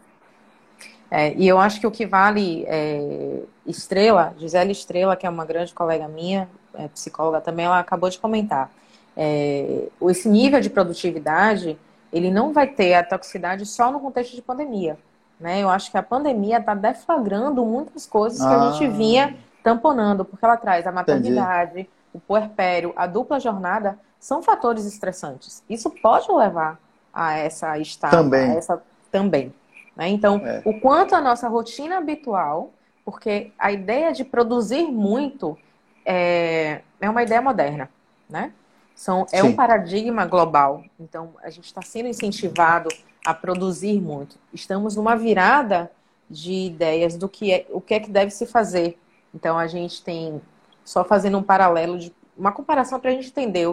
É, 1.11 1.33
e 1.35 1.47
eu 1.47 1.59
acho 1.59 1.81
que 1.81 1.87
o 1.87 1.91
que 1.91 2.05
vale 2.05 2.65
é, 2.67 3.43
Estrela, 3.65 4.35
Gisele 4.39 4.73
Estrela, 4.73 5.15
que 5.15 5.27
é 5.27 5.31
uma 5.31 5.45
grande 5.45 5.73
colega 5.73 6.09
minha, 6.09 6.49
é, 6.75 6.89
psicóloga 6.89 7.41
também, 7.41 7.67
ela 7.67 7.79
acabou 7.79 8.11
de 8.11 8.19
comentar. 8.19 8.71
É, 9.17 9.89
esse 10.03 10.29
nível 10.29 10.61
de 10.61 10.69
produtividade, 10.69 11.79
ele 12.13 12.31
não 12.31 12.53
vai 12.53 12.67
ter 12.67 12.95
a 12.95 13.05
toxicidade 13.05 13.65
só 13.65 13.91
no 13.91 14.01
contexto 14.01 14.35
de 14.35 14.43
pandemia. 14.43 14.99
Né? 15.39 15.63
Eu 15.63 15.71
acho 15.71 15.91
que 15.91 15.97
a 15.97 16.03
pandemia 16.03 16.59
está 16.59 16.75
deflagrando 16.75 17.65
muitas 17.65 18.07
coisas 18.07 18.39
que 18.39 18.47
ah. 18.47 18.69
a 18.69 18.73
gente 18.73 18.89
vinha 18.89 19.37
tamponando, 19.63 20.25
porque 20.25 20.45
ela 20.45 20.57
traz 20.57 20.87
a 20.87 20.93
maternidade, 20.93 21.73
Entendi. 21.73 21.89
O 22.17 22.21
puerpério, 22.21 22.95
a 22.97 23.07
dupla 23.07 23.39
jornada, 23.39 23.99
são 24.19 24.43
fatores 24.43 24.87
estressantes. 24.87 25.63
Isso 25.69 25.91
pode 25.91 26.33
levar 26.33 26.81
a 27.13 27.35
essa 27.35 27.79
estada, 27.79 28.17
também. 28.17 28.57
essa 28.57 28.83
também. 29.11 29.55
Né? 29.95 30.09
Então, 30.09 30.37
é. 30.45 30.63
o 30.65 30.81
quanto 30.81 31.15
a 31.15 31.21
nossa 31.21 31.47
rotina 31.47 31.99
habitual, 31.99 32.73
porque 33.05 33.53
a 33.59 33.71
ideia 33.71 34.13
de 34.13 34.25
produzir 34.25 34.85
muito 34.85 35.59
é, 36.05 36.81
é 37.01 37.11
uma 37.11 37.23
ideia 37.23 37.43
moderna, 37.43 37.91
né? 38.29 38.53
São, 38.95 39.27
é 39.31 39.43
Sim. 39.43 39.49
um 39.49 39.53
paradigma 39.55 40.25
global. 40.25 40.83
Então, 40.99 41.35
a 41.43 41.51
gente 41.51 41.67
está 41.67 41.83
sendo 41.83 42.09
incentivado 42.09 42.89
a 43.27 43.35
produzir 43.35 44.01
muito. 44.01 44.37
Estamos 44.55 44.97
numa 44.97 45.15
virada 45.15 45.91
de 46.31 46.53
ideias 46.67 47.15
do 47.15 47.29
que 47.29 47.53
é, 47.53 47.67
o 47.69 47.79
que 47.79 47.93
é 47.93 48.01
que 48.01 48.11
deve 48.11 48.31
se 48.31 48.47
fazer. 48.47 48.99
Então, 49.35 49.59
a 49.59 49.67
gente 49.67 50.03
tem, 50.03 50.41
só 50.87 51.05
fazendo 51.05 51.37
um 51.37 51.43
paralelo, 51.43 51.99
de, 51.99 52.15
uma 52.39 52.53
comparação 52.53 52.99
para 52.99 53.11
a 53.11 53.15
gente 53.15 53.29
entender 53.29 53.69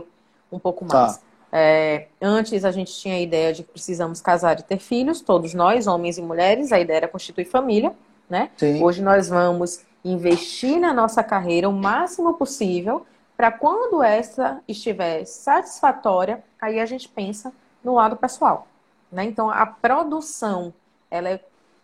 um 0.51 0.60
pouco 0.60 0.84
mais. 0.84 1.17
Tá. 1.17 1.24
É, 1.51 2.08
antes 2.20 2.65
a 2.65 2.72
gente 2.72 2.91
tinha 2.93 3.15
a 3.15 3.20
ideia 3.20 3.53
de 3.53 3.62
que 3.63 3.72
precisamos 3.72 4.20
casar 4.20 4.60
e 4.60 4.63
ter 4.63 4.79
filhos, 4.79 5.22
todos 5.22 5.53
nós, 5.53 5.86
homens 5.86 6.17
e 6.17 6.22
mulheres, 6.22 6.72
a 6.72 6.79
ideia 6.79 6.98
era 6.98 7.08
constituir 7.08 7.46
família, 7.46 7.93
né? 8.27 8.50
Sim. 8.58 8.84
Hoje 8.84 9.03
nós 9.03 9.29
vamos 9.29 9.86
investir 10.03 10.79
na 10.79 10.91
nossa 10.91 11.24
carreira 11.24 11.70
o 11.70 11.72
máximo 11.72 12.34
possível 12.34 13.05
para 13.38 13.51
quando 13.51 14.01
essa 14.01 14.62
estiver 14.67 15.25
satisfatória, 15.25 16.43
aí 16.60 16.79
a 16.79 16.86
gente 16.86 17.08
pensa 17.08 17.53
no 17.84 17.93
lado 17.93 18.17
pessoal. 18.17 18.67
Né? 19.12 19.25
Então, 19.25 19.50
a 19.50 19.65
produção 19.65 20.74
ela 21.10 21.29
é 21.29 21.39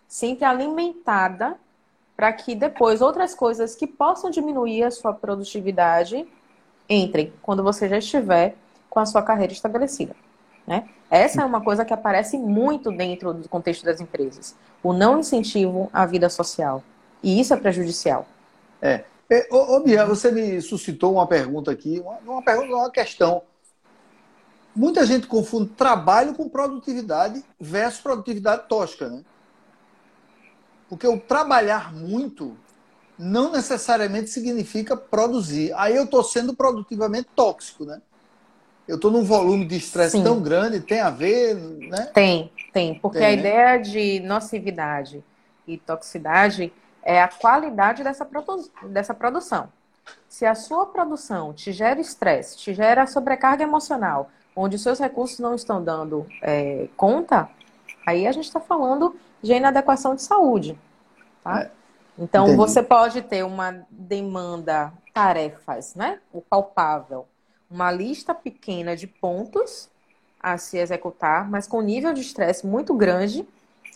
sempre 0.08 0.46
alimentada 0.46 1.58
para 2.20 2.34
que 2.34 2.54
depois 2.54 3.00
outras 3.00 3.34
coisas 3.34 3.76
que 3.76 3.88
possam 3.88 4.30
diminuir 4.30 4.84
a 4.84 4.92
sua 4.92 5.14
produtividade 5.14 6.28
entrem 6.90 7.32
quando 7.42 7.64
você 7.64 7.88
já 7.88 7.98
estiver 7.98 8.58
com 8.90 9.00
a 9.00 9.06
sua 9.06 9.22
carreira 9.22 9.54
estabelecida. 9.54 10.14
Né? 10.68 10.90
Essa 11.10 11.44
é 11.44 11.46
uma 11.46 11.62
coisa 11.62 11.86
que 11.86 11.94
aparece 11.94 12.38
muito 12.38 12.92
dentro 12.92 13.34
do 13.34 13.48
contexto 13.48 13.86
das 13.86 14.02
empresas. 14.02 14.54
O 14.84 14.92
não 14.92 15.20
incentivo 15.20 15.90
à 15.94 16.06
vida 16.06 16.30
social. 16.30 16.84
E 17.24 17.40
isso 17.40 17.54
é 17.54 17.58
prejudicial. 17.58 18.28
É. 18.82 19.06
é 19.30 19.48
ô, 19.50 19.78
ô 19.78 19.80
Bia, 19.80 20.06
você 20.06 20.30
me 20.30 20.62
suscitou 20.62 21.14
uma 21.14 21.26
pergunta 21.26 21.72
aqui, 21.72 22.02
uma, 22.02 22.18
uma 22.34 22.42
pergunta, 22.44 22.76
uma 22.76 22.92
questão. 22.92 23.44
Muita 24.76 25.06
gente 25.06 25.26
confunde 25.26 25.70
trabalho 25.70 26.34
com 26.34 26.50
produtividade 26.50 27.42
versus 27.58 28.02
produtividade 28.02 28.68
tosca, 28.68 29.08
né? 29.08 29.24
Porque 30.90 31.08
o 31.08 31.20
trabalhar 31.20 31.94
muito 31.94 32.58
não 33.18 33.52
necessariamente 33.52 34.30
significa 34.30 34.98
produzir. 34.98 35.74
Aí 35.76 35.96
eu 35.96 36.06
estou 36.06 36.24
sendo 36.24 36.56
produtivamente 36.56 37.28
tóxico, 37.36 37.86
né? 37.86 38.02
Eu 38.88 38.96
estou 38.96 39.12
num 39.12 39.24
volume 39.24 39.66
de 39.66 39.78
estresse 39.78 40.24
tão 40.24 40.42
grande, 40.42 40.80
tem 40.80 41.00
a 41.00 41.12
ver, 41.12 41.54
né? 41.54 42.10
Tem, 42.12 42.52
tem. 42.74 42.96
Porque 42.96 43.20
tem, 43.20 43.28
a 43.28 43.30
né? 43.30 43.38
ideia 43.38 43.78
de 43.78 44.20
nocividade 44.22 45.24
e 45.68 45.78
toxicidade 45.78 46.74
é 47.04 47.22
a 47.22 47.28
qualidade 47.28 48.04
dessa, 48.04 48.26
produ 48.26 48.68
dessa 48.88 49.14
produção. 49.14 49.70
Se 50.28 50.44
a 50.46 50.56
sua 50.56 50.88
produção 50.88 51.54
te 51.54 51.72
gera 51.72 52.00
estresse, 52.00 52.58
te 52.58 52.74
gera 52.74 53.06
sobrecarga 53.06 53.64
emocional, 53.64 54.32
onde 54.56 54.78
os 54.78 54.82
seus 54.82 54.98
recursos 54.98 55.38
não 55.38 55.54
estão 55.54 55.84
dando 55.84 56.26
é, 56.42 56.88
conta, 56.98 57.48
aí 58.08 58.26
a 58.26 58.32
gente 58.32 58.46
está 58.46 58.60
falando 58.60 59.16
de 59.42 59.54
inadequação 59.54 60.16
de 60.16 60.22
saúde. 60.22 60.78
Tá? 61.44 61.62
É. 61.62 61.72
Então, 62.18 62.46
Entendi. 62.46 62.58
você 62.58 62.84
pode 62.84 63.22
ter 63.22 63.44
uma 63.44 63.86
demanda, 63.90 64.92
tarefas, 65.14 65.96
né? 65.96 66.20
O 66.34 66.42
palpável, 66.42 67.26
uma 67.70 67.92
lista 67.92 68.34
pequena 68.34 68.96
de 68.96 69.08
pontos 69.08 69.90
a 70.42 70.58
se 70.58 70.78
executar, 70.78 71.50
mas 71.50 71.68
com 71.68 71.82
nível 71.82 72.14
de 72.14 72.22
estresse 72.22 72.66
muito 72.66 72.94
grande 72.94 73.48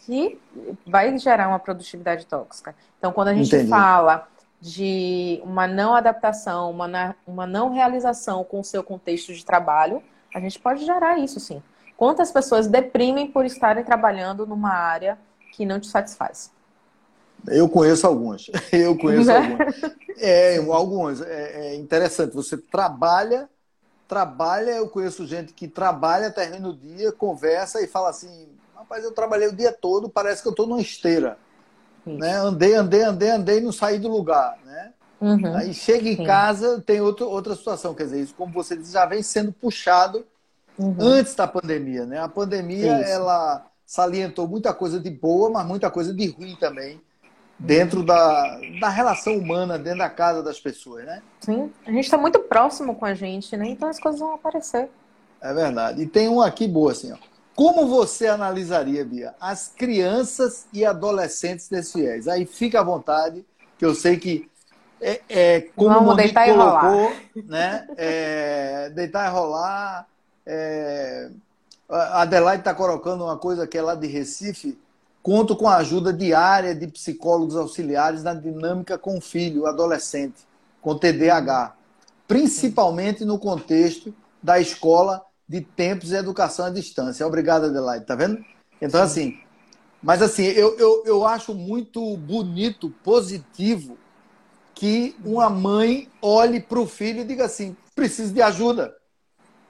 que 0.05 0.39
vai 0.85 1.17
gerar 1.17 1.47
uma 1.47 1.59
produtividade 1.59 2.25
tóxica. 2.25 2.75
Então, 2.97 3.11
quando 3.11 3.29
a 3.29 3.33
gente 3.33 3.53
Entendi. 3.53 3.69
fala 3.69 4.27
de 4.59 5.41
uma 5.43 5.67
não 5.67 5.93
adaptação, 5.93 6.71
uma, 6.71 7.15
uma 7.27 7.45
não 7.45 7.69
realização 7.69 8.43
com 8.43 8.61
o 8.61 8.63
seu 8.63 8.83
contexto 8.83 9.33
de 9.33 9.45
trabalho, 9.45 10.01
a 10.33 10.39
gente 10.39 10.59
pode 10.59 10.85
gerar 10.85 11.17
isso 11.17 11.39
sim. 11.39 11.61
Quantas 11.97 12.31
pessoas 12.31 12.67
deprimem 12.67 13.27
por 13.27 13.45
estarem 13.45 13.83
trabalhando 13.83 14.47
numa 14.47 14.73
área 14.73 15.17
que 15.53 15.65
não 15.65 15.79
te 15.79 15.87
satisfaz? 15.87 16.51
Eu 17.47 17.69
conheço 17.69 18.07
algumas. 18.07 18.47
Eu 18.71 18.97
conheço 18.97 19.31
algumas. 19.31 19.75
É, 20.17 20.57
algumas. 20.57 21.21
É, 21.21 21.67
é 21.67 21.75
interessante. 21.75 22.33
Você 22.33 22.57
trabalha, 22.57 23.49
trabalha. 24.07 24.71
Eu 24.71 24.87
conheço 24.87 25.27
gente 25.27 25.53
que 25.53 25.67
trabalha, 25.67 26.31
termina 26.31 26.67
o 26.69 26.75
dia, 26.75 27.11
conversa 27.11 27.81
e 27.81 27.87
fala 27.87 28.09
assim: 28.09 28.47
rapaz, 28.75 29.03
eu 29.03 29.11
trabalhei 29.11 29.47
o 29.47 29.55
dia 29.55 29.71
todo, 29.71 30.09
parece 30.09 30.41
que 30.41 30.47
eu 30.47 30.51
estou 30.51 30.67
numa 30.67 30.81
esteira. 30.81 31.37
Né? 32.05 32.33
Andei, 32.35 32.75
andei, 32.75 33.03
andei, 33.03 33.29
andei 33.29 33.57
e 33.59 33.61
não 33.61 33.71
saí 33.71 33.99
do 33.99 34.09
lugar. 34.09 34.57
Né? 34.65 34.93
Uhum. 35.21 35.55
Aí 35.55 35.73
chega 35.73 36.09
em 36.09 36.17
Sim. 36.17 36.25
casa, 36.25 36.81
tem 36.85 36.99
outro, 36.99 37.29
outra 37.29 37.55
situação. 37.55 37.93
Quer 37.93 38.05
dizer, 38.05 38.21
isso, 38.21 38.35
como 38.35 38.51
você 38.51 38.75
disse, 38.75 38.91
já 38.91 39.05
vem 39.05 39.23
sendo 39.23 39.53
puxado 39.53 40.25
uhum. 40.77 40.95
antes 40.99 41.35
da 41.35 41.47
pandemia. 41.47 42.05
Né? 42.05 42.19
A 42.19 42.27
pandemia, 42.27 43.01
isso. 43.01 43.09
ela 43.09 43.65
salientou 43.85 44.47
muita 44.47 44.73
coisa 44.73 44.99
de 44.99 45.09
boa, 45.09 45.49
mas 45.49 45.65
muita 45.65 45.89
coisa 45.89 46.13
de 46.13 46.27
ruim 46.27 46.55
também 46.59 47.01
dentro 47.57 48.03
da, 48.03 48.59
da 48.79 48.89
relação 48.89 49.37
humana, 49.37 49.77
dentro 49.77 49.99
da 49.99 50.09
casa 50.09 50.43
das 50.43 50.59
pessoas, 50.59 51.05
né? 51.05 51.21
Sim, 51.39 51.71
a 51.85 51.91
gente 51.91 52.05
está 52.05 52.17
muito 52.17 52.39
próximo 52.39 52.95
com 52.95 53.05
a 53.05 53.13
gente, 53.13 53.55
né? 53.55 53.67
Então 53.69 53.87
as 53.87 53.99
coisas 53.99 54.19
vão 54.19 54.33
aparecer. 54.33 54.89
É 55.41 55.53
verdade. 55.53 56.01
E 56.01 56.07
tem 56.07 56.27
um 56.27 56.41
aqui 56.41 56.67
boa 56.67 56.91
assim, 56.91 57.11
ó. 57.11 57.17
Como 57.55 57.87
você 57.87 58.27
analisaria, 58.27 59.05
Bia, 59.05 59.35
as 59.39 59.67
crianças 59.67 60.65
e 60.73 60.83
adolescentes 60.83 61.69
desfiéis? 61.69 62.27
Aí 62.27 62.45
fica 62.45 62.79
à 62.79 62.83
vontade, 62.83 63.45
que 63.77 63.85
eu 63.85 63.93
sei 63.93 64.17
que 64.17 64.49
é, 64.99 65.21
é 65.29 65.61
como 65.75 65.89
Vamos 65.89 66.13
o 66.13 66.15
Monique 66.15 66.33
colocou, 66.33 67.13
né? 67.45 67.85
É, 67.97 68.89
deitar 68.89 69.29
e 69.29 69.31
rolar. 69.31 70.07
É, 70.45 71.29
a 71.89 72.21
Adelaide 72.21 72.61
está 72.61 72.73
colocando 72.73 73.23
uma 73.23 73.37
coisa 73.37 73.67
que 73.67 73.77
é 73.77 73.81
lá 73.81 73.95
de 73.95 74.07
Recife. 74.07 74.77
Conto 75.21 75.55
com 75.55 75.67
a 75.67 75.77
ajuda 75.77 76.11
diária 76.11 76.75
de 76.75 76.87
psicólogos 76.87 77.55
auxiliares 77.55 78.23
na 78.23 78.33
dinâmica 78.33 78.97
com 78.97 79.17
o 79.17 79.21
filho, 79.21 79.65
adolescente, 79.65 80.45
com 80.81 80.97
TDAH, 80.97 81.75
principalmente 82.27 83.23
no 83.23 83.39
contexto 83.39 84.13
da 84.41 84.59
escola 84.59 85.21
de 85.47 85.61
tempos 85.61 86.11
e 86.11 86.15
educação 86.15 86.65
à 86.65 86.69
distância. 86.69 87.25
Obrigado, 87.25 87.65
Adelaide. 87.65 88.05
Tá 88.05 88.15
vendo? 88.15 88.43
Então, 88.81 89.01
assim, 89.01 89.39
mas 90.01 90.21
assim, 90.21 90.43
eu, 90.43 90.77
eu, 90.77 91.03
eu 91.05 91.25
acho 91.25 91.53
muito 91.53 92.17
bonito, 92.17 92.89
positivo, 93.01 93.97
que 94.75 95.15
uma 95.23 95.49
mãe 95.49 96.09
olhe 96.21 96.59
para 96.59 96.79
o 96.79 96.85
filho 96.85 97.21
e 97.21 97.25
diga 97.25 97.45
assim: 97.45 97.77
preciso 97.95 98.33
de 98.33 98.41
ajuda. 98.41 98.93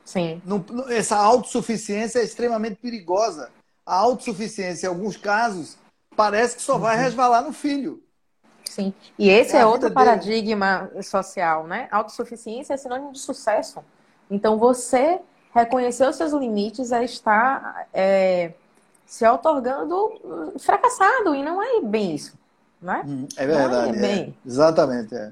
Sim. 0.05 0.41
Não, 0.45 0.63
essa 0.89 1.15
autossuficiência 1.15 2.19
é 2.19 2.24
extremamente 2.24 2.75
perigosa. 2.75 3.50
A 3.86 3.95
autossuficiência, 3.95 4.88
em 4.88 4.89
alguns 4.89 5.17
casos, 5.17 5.77
parece 6.15 6.55
que 6.55 6.62
só 6.62 6.77
vai 6.77 6.95
uhum. 6.95 7.03
resvalar 7.03 7.43
no 7.43 7.53
filho. 7.53 8.01
Sim. 8.65 8.93
E 9.19 9.29
esse 9.29 9.55
é, 9.55 9.60
é 9.60 9.65
outro 9.65 9.91
paradigma 9.91 10.89
dele. 10.91 11.03
social, 11.03 11.67
né? 11.67 11.88
Autossuficiência 11.91 12.74
é 12.74 12.77
sinônimo 12.77 13.12
de 13.12 13.19
sucesso. 13.19 13.83
Então, 14.29 14.57
você 14.57 15.19
reconhecer 15.53 16.07
os 16.07 16.15
seus 16.15 16.33
limites 16.33 16.91
é 16.91 17.03
estar 17.03 17.88
é, 17.93 18.53
se 19.05 19.27
otorgando 19.27 20.53
fracassado, 20.60 21.36
e 21.36 21.43
não 21.43 21.62
é 21.62 21.81
bem 21.81 22.15
isso. 22.15 22.33
Né? 22.81 23.05
É 23.38 23.45
verdade. 23.45 23.98
É 23.98 24.01
bem. 24.01 24.38
É. 24.43 24.48
Exatamente. 24.48 25.15
É. 25.15 25.31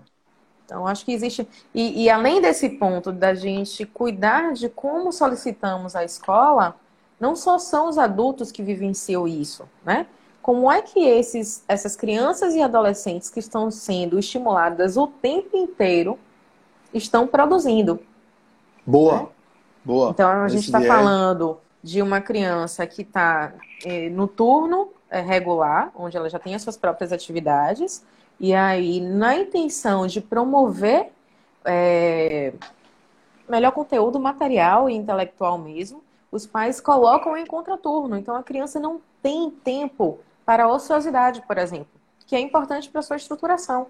Então, 0.72 0.88
acho 0.88 1.04
que 1.04 1.12
existe. 1.12 1.46
E, 1.76 2.04
e, 2.04 2.10
além 2.10 2.40
desse 2.40 2.70
ponto 2.70 3.12
da 3.12 3.34
gente 3.34 3.86
cuidar 3.86 4.54
de 4.54 4.70
como 4.70 5.12
solicitamos 5.12 5.98
a 5.98 6.06
escola, 6.06 6.78
não 7.20 7.36
só 7.36 7.60
são 7.60 7.90
os 7.90 7.98
adultos 7.98 8.54
que 8.54 8.64
vivenciam 8.64 9.28
isso, 9.28 9.68
né? 9.86 10.08
Como 10.42 10.72
é 10.72 10.82
que 10.82 11.02
esses, 11.02 11.66
essas 11.68 11.98
crianças 11.98 12.56
e 12.56 12.62
adolescentes 12.62 13.30
que 13.30 13.40
estão 13.40 13.70
sendo 13.70 14.18
estimuladas 14.18 14.96
o 14.96 15.08
tempo 15.08 15.58
inteiro 15.58 16.18
estão 16.94 17.28
produzindo? 17.28 18.00
Boa. 18.86 19.24
Né? 19.24 19.28
Boa. 19.84 20.12
Então 20.12 20.30
a 20.30 20.48
gente 20.48 20.64
está 20.64 20.80
falando 20.80 21.58
de 21.84 22.02
uma 22.02 22.22
criança 22.22 22.88
que 22.88 23.02
está 23.02 23.54
eh, 23.86 24.10
no 24.10 24.26
turno 24.26 24.90
eh, 25.10 25.20
regular, 25.20 25.92
onde 25.96 26.16
ela 26.16 26.30
já 26.30 26.40
tem 26.40 26.56
as 26.56 26.62
suas 26.62 26.78
próprias 26.78 27.12
atividades, 27.12 28.04
e 28.44 28.56
aí, 28.56 29.00
na 29.00 29.36
intenção 29.36 30.08
de 30.08 30.20
promover 30.20 31.12
eh, 31.64 32.52
melhor 33.48 33.72
conteúdo 33.72 34.20
material 34.20 34.90
e 34.90 34.96
intelectual 34.96 35.60
mesmo, 35.60 36.04
os 36.32 36.48
pais 36.48 36.82
colocam 36.82 37.38
em 37.38 37.46
contraturno. 37.46 38.18
Então 38.18 38.36
a 38.36 38.42
criança 38.42 38.80
não 38.80 39.00
tem 39.22 39.52
tempo 39.52 40.18
para 40.44 40.68
ociosidade, 40.68 41.44
por 41.44 41.60
exemplo, 41.60 41.92
que 42.26 42.36
é 42.36 42.40
importante 42.40 42.90
para 42.90 43.02
a 43.02 43.04
sua 43.04 43.18
estruturação. 43.18 43.86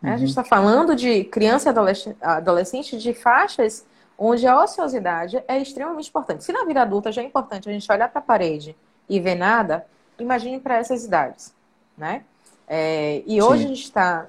Uhum. 0.00 0.12
A 0.12 0.16
gente 0.16 0.28
está 0.28 0.44
falando 0.44 0.94
de 0.94 1.24
criança 1.24 1.70
e 1.70 2.14
adolescente 2.22 2.96
de 2.96 3.12
faixas 3.12 3.84
onde 4.16 4.46
a 4.46 4.62
ociosidade 4.62 5.42
é 5.48 5.60
extremamente 5.60 6.10
importante. 6.10 6.44
Se 6.44 6.52
na 6.52 6.64
vida 6.64 6.80
adulta 6.82 7.10
já 7.10 7.22
é 7.22 7.24
importante 7.24 7.68
a 7.68 7.72
gente 7.72 7.90
olhar 7.90 8.08
para 8.08 8.20
a 8.20 8.22
parede 8.22 8.76
e 9.08 9.18
ver 9.18 9.34
nada, 9.34 9.84
imagine 10.16 10.60
para 10.60 10.76
essas 10.76 11.04
idades, 11.04 11.52
né? 11.98 12.22
É, 12.72 13.24
e 13.26 13.42
hoje 13.42 13.62
Sim. 13.62 13.64
a 13.64 13.68
gente 13.68 13.82
está 13.82 14.26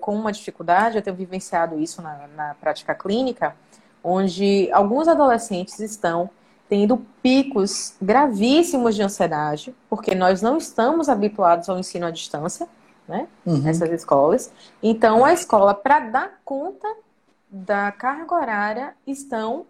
com 0.00 0.14
uma 0.14 0.32
dificuldade, 0.32 0.96
eu 0.96 1.02
tenho 1.02 1.14
vivenciado 1.14 1.78
isso 1.78 2.00
na, 2.00 2.26
na 2.34 2.54
prática 2.54 2.94
clínica, 2.94 3.54
onde 4.02 4.70
alguns 4.72 5.08
adolescentes 5.08 5.78
estão 5.78 6.30
tendo 6.68 7.04
picos 7.22 7.94
gravíssimos 8.00 8.94
de 8.94 9.02
ansiedade, 9.02 9.74
porque 9.90 10.14
nós 10.14 10.40
não 10.40 10.56
estamos 10.56 11.08
habituados 11.08 11.68
ao 11.68 11.78
ensino 11.78 12.06
à 12.06 12.10
distância, 12.10 12.66
né? 13.06 13.28
Uhum. 13.44 13.58
Nessas 13.58 13.90
escolas. 13.90 14.50
Então, 14.82 15.22
a 15.22 15.34
escola, 15.34 15.74
para 15.74 16.00
dar 16.00 16.40
conta 16.44 16.88
da 17.50 17.92
carga 17.92 18.34
horária, 18.34 18.94
estão 19.06 19.66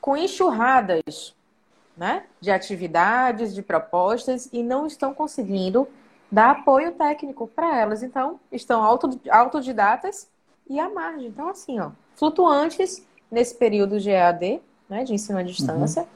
com 0.00 0.16
enxurradas 0.16 1.34
né? 1.96 2.22
de 2.40 2.50
atividades, 2.52 3.52
de 3.52 3.62
propostas, 3.62 4.48
e 4.52 4.62
não 4.62 4.86
estão 4.86 5.12
conseguindo 5.12 5.88
dar 6.32 6.50
apoio 6.50 6.92
técnico 6.92 7.46
para 7.46 7.78
elas. 7.78 8.02
Então, 8.02 8.40
estão 8.50 8.82
autodidatas 9.30 10.26
e 10.68 10.80
à 10.80 10.88
margem. 10.88 11.28
Então, 11.28 11.50
assim, 11.50 11.78
ó, 11.78 11.90
flutuantes 12.16 13.06
nesse 13.30 13.54
período 13.54 14.00
de 14.00 14.10
EAD, 14.10 14.62
né, 14.88 15.04
de 15.04 15.12
ensino 15.12 15.38
à 15.38 15.42
distância. 15.42 16.02
Uhum. 16.02 16.08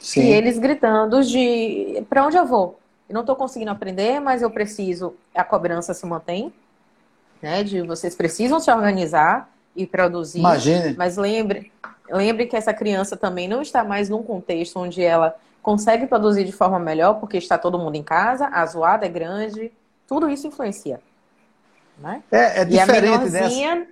Sim. 0.00 0.22
E 0.22 0.30
eles 0.30 0.58
gritando 0.58 1.22
de 1.22 2.02
para 2.08 2.24
onde 2.24 2.36
eu 2.36 2.46
vou? 2.46 2.78
Eu 3.08 3.14
não 3.14 3.22
estou 3.22 3.36
conseguindo 3.36 3.70
aprender, 3.70 4.20
mas 4.20 4.42
eu 4.42 4.50
preciso. 4.50 5.14
A 5.34 5.44
cobrança 5.44 5.92
se 5.92 6.06
mantém, 6.06 6.52
né? 7.42 7.64
De 7.64 7.82
vocês 7.82 8.14
precisam 8.14 8.60
se 8.60 8.70
organizar 8.70 9.50
e 9.74 9.86
produzir. 9.86 10.38
Imagine. 10.38 10.94
Mas 10.96 11.16
lembre, 11.16 11.72
lembre 12.08 12.46
que 12.46 12.56
essa 12.56 12.72
criança 12.72 13.16
também 13.16 13.48
não 13.48 13.60
está 13.60 13.82
mais 13.82 14.08
num 14.08 14.22
contexto 14.22 14.78
onde 14.78 15.02
ela 15.02 15.36
consegue 15.68 16.06
produzir 16.06 16.44
de 16.44 16.52
forma 16.52 16.78
melhor, 16.78 17.20
porque 17.20 17.36
está 17.36 17.58
todo 17.58 17.78
mundo 17.78 17.94
em 17.94 18.02
casa, 18.02 18.46
a 18.46 18.64
zoada 18.64 19.04
é 19.04 19.08
grande, 19.10 19.70
tudo 20.06 20.26
isso 20.30 20.46
influencia. 20.46 20.98
Né? 21.98 22.22
É, 22.32 22.62
é 22.62 22.64
diferente, 22.64 23.28
né? 23.28 23.86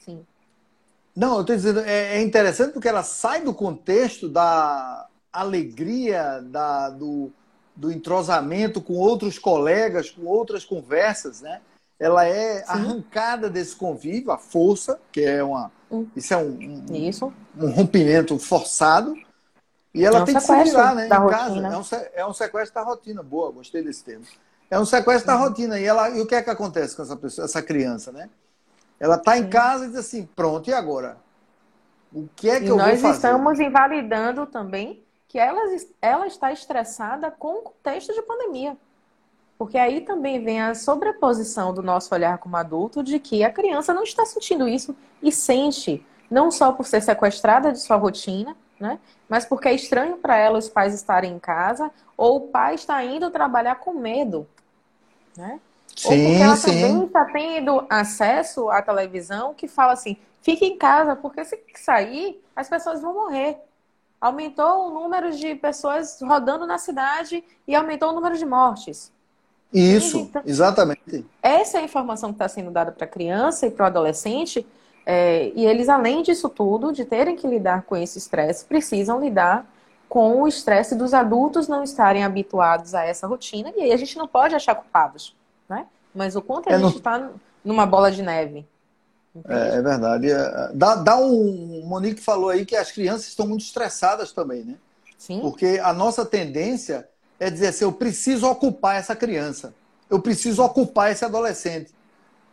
Sim. 0.00 0.24
Não, 1.14 1.34
eu 1.34 1.40
estou 1.42 1.54
dizendo, 1.54 1.80
é, 1.80 2.16
é, 2.16 2.22
interessante 2.22 2.72
porque 2.72 2.88
ela 2.88 3.02
sai 3.02 3.42
do 3.42 3.52
contexto 3.52 4.26
da 4.26 5.06
alegria, 5.30 6.40
da, 6.46 6.88
do, 6.88 7.30
do 7.76 7.92
entrosamento 7.92 8.80
com 8.80 8.94
outros 8.94 9.38
colegas, 9.38 10.08
com 10.08 10.24
outras 10.24 10.64
conversas, 10.64 11.42
né? 11.42 11.60
Ela 12.00 12.24
é 12.24 12.60
Sim. 12.60 12.64
arrancada 12.68 13.50
desse 13.50 13.76
convívio, 13.76 14.32
a 14.32 14.38
força, 14.38 14.98
que 15.12 15.20
é 15.20 15.44
uma. 15.44 15.70
Hum. 15.90 16.06
Isso 16.16 16.32
é 16.32 16.38
um, 16.38 16.86
um, 16.90 16.94
isso. 16.94 17.30
um 17.54 17.70
rompimento 17.70 18.38
forçado. 18.38 19.14
E 19.94 20.04
ela 20.04 20.18
é 20.18 20.22
um 20.22 20.24
tem 20.24 20.34
que 20.34 20.40
se 20.40 20.64
virar, 20.64 20.94
né? 20.94 21.06
Em 21.06 21.08
casa. 21.08 21.58
É 21.58 21.76
um, 21.76 21.82
é 22.14 22.26
um 22.26 22.32
sequestro 22.32 22.74
da 22.74 22.82
rotina. 22.82 23.22
Boa, 23.22 23.52
gostei 23.52 23.82
desse 23.82 24.02
termo. 24.02 24.24
É 24.70 24.78
um 24.78 24.86
sequestro 24.86 25.30
uhum. 25.30 25.38
da 25.38 25.44
rotina. 25.44 25.78
E, 25.78 25.84
ela, 25.84 26.08
e 26.10 26.20
o 26.20 26.26
que 26.26 26.34
é 26.34 26.42
que 26.42 26.50
acontece 26.50 26.96
com 26.96 27.02
essa 27.02 27.16
pessoa, 27.16 27.44
essa 27.44 27.62
criança, 27.62 28.10
né? 28.10 28.30
Ela 28.98 29.16
está 29.16 29.36
em 29.36 29.48
casa 29.50 29.84
e 29.84 29.88
diz 29.88 29.98
assim, 29.98 30.24
pronto, 30.24 30.70
e 30.70 30.72
agora? 30.72 31.18
O 32.12 32.28
que 32.36 32.48
é 32.48 32.58
que 32.58 32.66
e 32.66 32.68
eu 32.68 32.76
vou 32.76 32.86
fazer? 32.86 33.02
Nós 33.02 33.16
estamos 33.16 33.60
invalidando 33.60 34.46
também 34.46 35.02
que 35.28 35.38
ela, 35.38 35.60
ela 36.00 36.26
está 36.26 36.52
estressada 36.52 37.30
com 37.30 37.54
o 37.54 37.62
contexto 37.62 38.14
de 38.14 38.22
pandemia. 38.22 38.76
Porque 39.58 39.78
aí 39.78 40.00
também 40.00 40.42
vem 40.42 40.60
a 40.60 40.74
sobreposição 40.74 41.72
do 41.72 41.82
nosso 41.82 42.14
olhar 42.14 42.38
como 42.38 42.56
adulto 42.56 43.02
de 43.02 43.18
que 43.18 43.44
a 43.44 43.50
criança 43.50 43.94
não 43.94 44.02
está 44.02 44.26
sentindo 44.26 44.68
isso 44.68 44.94
e 45.22 45.30
sente, 45.30 46.04
não 46.30 46.50
só 46.50 46.72
por 46.72 46.86
ser 46.86 47.00
sequestrada 47.00 47.72
de 47.72 47.80
sua 47.80 47.96
rotina, 47.96 48.56
né? 48.82 48.98
Mas 49.28 49.44
porque 49.44 49.68
é 49.68 49.72
estranho 49.72 50.16
para 50.16 50.36
ela 50.36 50.58
os 50.58 50.68
pais 50.68 50.92
estarem 50.92 51.32
em 51.32 51.38
casa 51.38 51.88
ou 52.16 52.36
o 52.36 52.40
pai 52.48 52.74
está 52.74 53.02
indo 53.04 53.30
trabalhar 53.30 53.76
com 53.76 53.94
medo, 53.94 54.46
né? 55.36 55.60
Sim, 55.94 56.08
Ou 56.08 56.30
porque 56.30 56.42
ela 56.42 56.56
sim. 56.56 56.66
também 56.66 57.04
está 57.04 57.24
tendo 57.26 57.86
acesso 57.88 58.68
à 58.70 58.82
televisão 58.82 59.54
que 59.54 59.68
fala 59.68 59.92
assim: 59.92 60.16
fique 60.42 60.64
em 60.64 60.76
casa, 60.76 61.14
porque 61.14 61.44
se 61.44 61.62
sair, 61.76 62.42
as 62.56 62.68
pessoas 62.68 63.00
vão 63.00 63.14
morrer. 63.14 63.56
Aumentou 64.20 64.88
o 64.88 64.90
número 64.90 65.30
de 65.32 65.54
pessoas 65.54 66.18
rodando 66.20 66.66
na 66.66 66.78
cidade 66.78 67.44
e 67.66 67.74
aumentou 67.74 68.10
o 68.10 68.12
número 68.12 68.36
de 68.36 68.44
mortes. 68.44 69.12
Isso, 69.72 70.18
então, 70.18 70.42
exatamente. 70.44 71.24
Essa 71.42 71.78
é 71.78 71.80
a 71.82 71.84
informação 71.84 72.30
que 72.30 72.34
está 72.34 72.48
sendo 72.48 72.70
dada 72.70 72.90
para 72.92 73.04
a 73.04 73.08
criança 73.08 73.66
e 73.66 73.70
para 73.70 73.84
o 73.84 73.86
adolescente. 73.86 74.66
É, 75.04 75.52
e 75.54 75.66
eles, 75.66 75.88
além 75.88 76.22
disso 76.22 76.48
tudo, 76.48 76.92
de 76.92 77.04
terem 77.04 77.36
que 77.36 77.46
lidar 77.46 77.82
com 77.82 77.96
esse 77.96 78.18
estresse, 78.18 78.64
precisam 78.64 79.20
lidar 79.20 79.66
com 80.08 80.42
o 80.42 80.48
estresse 80.48 80.94
dos 80.94 81.14
adultos 81.14 81.68
não 81.68 81.82
estarem 81.82 82.22
habituados 82.22 82.94
a 82.94 83.04
essa 83.04 83.26
rotina. 83.26 83.72
E 83.76 83.82
aí 83.82 83.92
a 83.92 83.96
gente 83.96 84.16
não 84.16 84.28
pode 84.28 84.54
achar 84.54 84.74
culpados 84.74 85.34
né? 85.72 85.86
Mas 86.14 86.36
o 86.36 86.42
quanto 86.42 86.68
a 86.68 86.72
é 86.72 86.78
gente 86.78 86.98
está 86.98 87.18
no... 87.18 87.40
numa 87.64 87.86
bola 87.86 88.10
de 88.10 88.22
neve. 88.22 88.66
É, 89.48 89.76
é, 89.76 89.82
verdade. 89.82 90.30
É, 90.30 90.70
dá, 90.74 90.96
dá 90.96 91.16
um. 91.16 91.80
O 91.80 91.86
Monique 91.86 92.20
falou 92.20 92.50
aí 92.50 92.66
que 92.66 92.76
as 92.76 92.92
crianças 92.92 93.28
estão 93.28 93.46
muito 93.46 93.64
estressadas 93.64 94.30
também, 94.32 94.62
né? 94.62 94.74
Sim. 95.16 95.40
Porque 95.40 95.80
a 95.82 95.92
nossa 95.92 96.26
tendência 96.26 97.08
é 97.40 97.48
dizer 97.48 97.68
assim: 97.68 97.84
eu 97.84 97.92
preciso 97.92 98.46
ocupar 98.46 98.96
essa 98.96 99.16
criança, 99.16 99.72
eu 100.10 100.20
preciso 100.20 100.62
ocupar 100.62 101.10
esse 101.10 101.24
adolescente. 101.24 101.92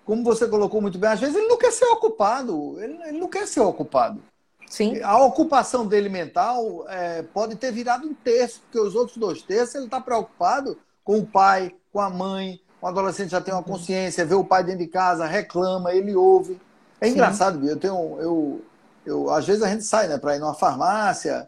Como 0.09 0.23
você 0.23 0.47
colocou 0.47 0.81
muito 0.81 0.97
bem, 0.97 1.11
às 1.11 1.19
vezes 1.19 1.35
ele 1.35 1.47
não 1.47 1.55
quer 1.55 1.71
ser 1.71 1.85
ocupado, 1.85 2.81
ele, 2.81 2.99
ele 3.03 3.19
não 3.19 3.27
quer 3.27 3.45
ser 3.45 3.59
ocupado. 3.59 4.19
Sim. 4.67 4.99
A 5.03 5.23
ocupação 5.23 5.85
dele 5.85 6.09
mental 6.09 6.83
é, 6.89 7.21
pode 7.21 7.55
ter 7.55 7.71
virado 7.71 8.07
um 8.07 8.13
terço, 8.15 8.59
porque 8.61 8.79
os 8.79 8.95
outros 8.95 9.17
dois 9.17 9.43
terços 9.43 9.75
ele 9.75 9.85
está 9.85 10.01
preocupado 10.01 10.79
com 11.03 11.19
o 11.19 11.27
pai, 11.27 11.75
com 11.93 11.99
a 11.99 12.09
mãe, 12.09 12.59
um 12.81 12.87
adolescente 12.87 13.29
já 13.29 13.39
tem 13.39 13.53
uma 13.53 13.61
consciência, 13.61 14.25
vê 14.25 14.33
o 14.33 14.43
pai 14.43 14.63
dentro 14.63 14.79
de 14.79 14.87
casa, 14.87 15.27
reclama, 15.27 15.93
ele 15.93 16.15
ouve. 16.15 16.59
É 16.99 17.05
Sim. 17.05 17.11
engraçado, 17.11 17.69
eu 17.69 17.77
tenho. 17.77 18.17
Eu, 18.19 18.61
eu, 19.05 19.29
às 19.29 19.45
vezes 19.45 19.61
a 19.61 19.69
gente 19.69 19.83
sai, 19.83 20.07
né, 20.07 20.17
para 20.17 20.35
ir 20.35 20.39
numa 20.39 20.55
farmácia, 20.55 21.47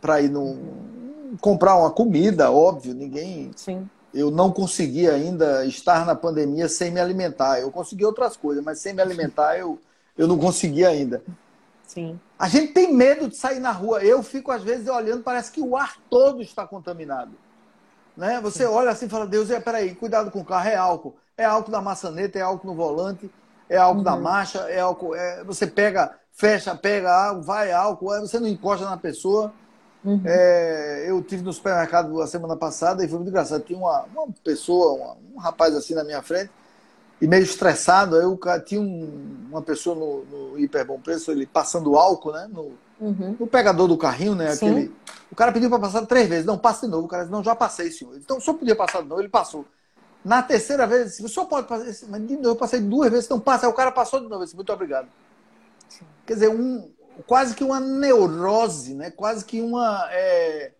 para 0.00 0.20
ir 0.20 0.28
num. 0.28 1.36
comprar 1.40 1.74
uma 1.74 1.90
comida, 1.90 2.48
óbvio, 2.48 2.94
ninguém. 2.94 3.50
Sim. 3.56 3.90
Eu 4.14 4.30
não 4.30 4.52
consegui 4.52 5.08
ainda 5.08 5.64
estar 5.64 6.04
na 6.04 6.14
pandemia 6.14 6.68
sem 6.68 6.90
me 6.90 7.00
alimentar. 7.00 7.60
Eu 7.60 7.70
consegui 7.70 8.04
outras 8.04 8.36
coisas, 8.36 8.62
mas 8.62 8.78
sem 8.78 8.92
me 8.92 9.00
alimentar 9.00 9.58
eu, 9.58 9.78
eu 10.16 10.26
não 10.26 10.38
consegui 10.38 10.84
ainda. 10.84 11.22
Sim. 11.86 12.18
A 12.38 12.48
gente 12.48 12.72
tem 12.72 12.92
medo 12.92 13.28
de 13.28 13.36
sair 13.36 13.60
na 13.60 13.70
rua. 13.70 14.02
Eu 14.02 14.22
fico, 14.22 14.50
às 14.50 14.62
vezes, 14.62 14.88
olhando, 14.88 15.22
parece 15.22 15.52
que 15.52 15.60
o 15.60 15.76
ar 15.76 15.96
todo 16.08 16.42
está 16.42 16.66
contaminado. 16.66 17.32
Né? 18.16 18.40
Você 18.40 18.64
olha 18.64 18.90
assim 18.90 19.06
e 19.06 19.08
fala, 19.08 19.26
Deus, 19.26 19.50
é, 19.50 19.60
peraí, 19.60 19.94
cuidado 19.94 20.30
com 20.30 20.40
o 20.40 20.44
carro, 20.44 20.68
é 20.68 20.76
álcool. 20.76 21.16
É 21.36 21.44
álcool 21.44 21.70
na 21.70 21.80
maçaneta, 21.80 22.38
é 22.38 22.42
álcool 22.42 22.68
no 22.68 22.74
volante, 22.74 23.30
é 23.68 23.76
álcool 23.76 23.98
uhum. 23.98 24.04
na 24.04 24.16
marcha, 24.16 24.58
é 24.70 24.80
álcool. 24.80 25.14
É, 25.14 25.42
você 25.44 25.66
pega, 25.66 26.14
fecha, 26.32 26.74
pega 26.74 27.32
vai 27.34 27.72
álcool, 27.72 28.14
é, 28.14 28.20
você 28.20 28.38
não 28.38 28.48
encosta 28.48 28.84
na 28.84 28.96
pessoa. 28.96 29.52
Uhum. 30.04 30.20
É, 30.24 31.04
eu 31.08 31.22
tive 31.22 31.42
no 31.42 31.52
supermercado 31.52 32.20
a 32.20 32.26
semana 32.26 32.56
passada 32.56 33.04
e 33.04 33.08
foi 33.08 33.18
muito 33.18 33.28
engraçado. 33.28 33.62
Tinha 33.62 33.78
uma, 33.78 34.04
uma 34.14 34.28
pessoa, 34.42 34.92
uma, 34.94 35.16
um 35.34 35.38
rapaz 35.38 35.74
assim 35.74 35.94
na 35.94 36.02
minha 36.02 36.22
frente, 36.22 36.50
e 37.20 37.26
meio 37.26 37.44
estressado. 37.44 38.16
Aí 38.16 38.22
eu, 38.22 38.38
tinha 38.64 38.80
um, 38.80 39.46
uma 39.48 39.62
pessoa 39.62 39.94
no, 39.94 40.24
no 40.24 40.58
Hiper 40.58 40.84
Bom 40.84 41.00
Preço, 41.00 41.30
ele 41.30 41.46
passando 41.46 41.96
álcool, 41.96 42.32
né? 42.32 42.48
No, 42.52 42.72
uhum. 43.00 43.36
no 43.38 43.46
pegador 43.46 43.86
do 43.86 43.96
carrinho, 43.96 44.34
né? 44.34 44.52
Aquele, 44.52 44.92
o 45.30 45.36
cara 45.36 45.52
pediu 45.52 45.70
para 45.70 45.78
passar 45.78 46.04
três 46.04 46.28
vezes. 46.28 46.44
Não, 46.44 46.58
passa 46.58 46.84
de 46.84 46.90
novo. 46.90 47.06
O 47.06 47.08
cara 47.08 47.22
disse, 47.22 47.32
não, 47.32 47.44
já 47.44 47.54
passei, 47.54 47.90
senhor. 47.90 48.16
Então, 48.16 48.38
o 48.38 48.40
senhor 48.40 48.56
podia 48.56 48.74
passar 48.74 49.02
de 49.02 49.08
novo. 49.08 49.20
Ele 49.20 49.28
passou. 49.28 49.64
Na 50.24 50.42
terceira 50.42 50.86
vez, 50.86 51.10
disse, 51.10 51.24
o 51.24 51.28
senhor 51.28 51.46
pode 51.46 51.68
passar. 51.68 51.84
Mas 52.08 52.26
de 52.26 52.36
novo, 52.36 52.48
eu 52.48 52.56
passei 52.56 52.80
duas 52.80 53.08
vezes, 53.08 53.26
então 53.26 53.38
passa. 53.38 53.66
Aí 53.66 53.72
o 53.72 53.74
cara 53.74 53.92
passou 53.92 54.18
de 54.18 54.24
novo. 54.24 54.42
Eu 54.42 54.44
disse, 54.44 54.56
muito 54.56 54.72
obrigado. 54.72 55.06
Sim. 55.88 56.04
Quer 56.26 56.34
dizer, 56.34 56.48
um, 56.48 56.90
quase 57.26 57.54
que 57.54 57.64
uma 57.64 57.80
neurose, 57.80 58.94
né? 58.94 59.10
Quase 59.10 59.44
que 59.44 59.60
uma 59.60 60.08
é, 60.10 60.72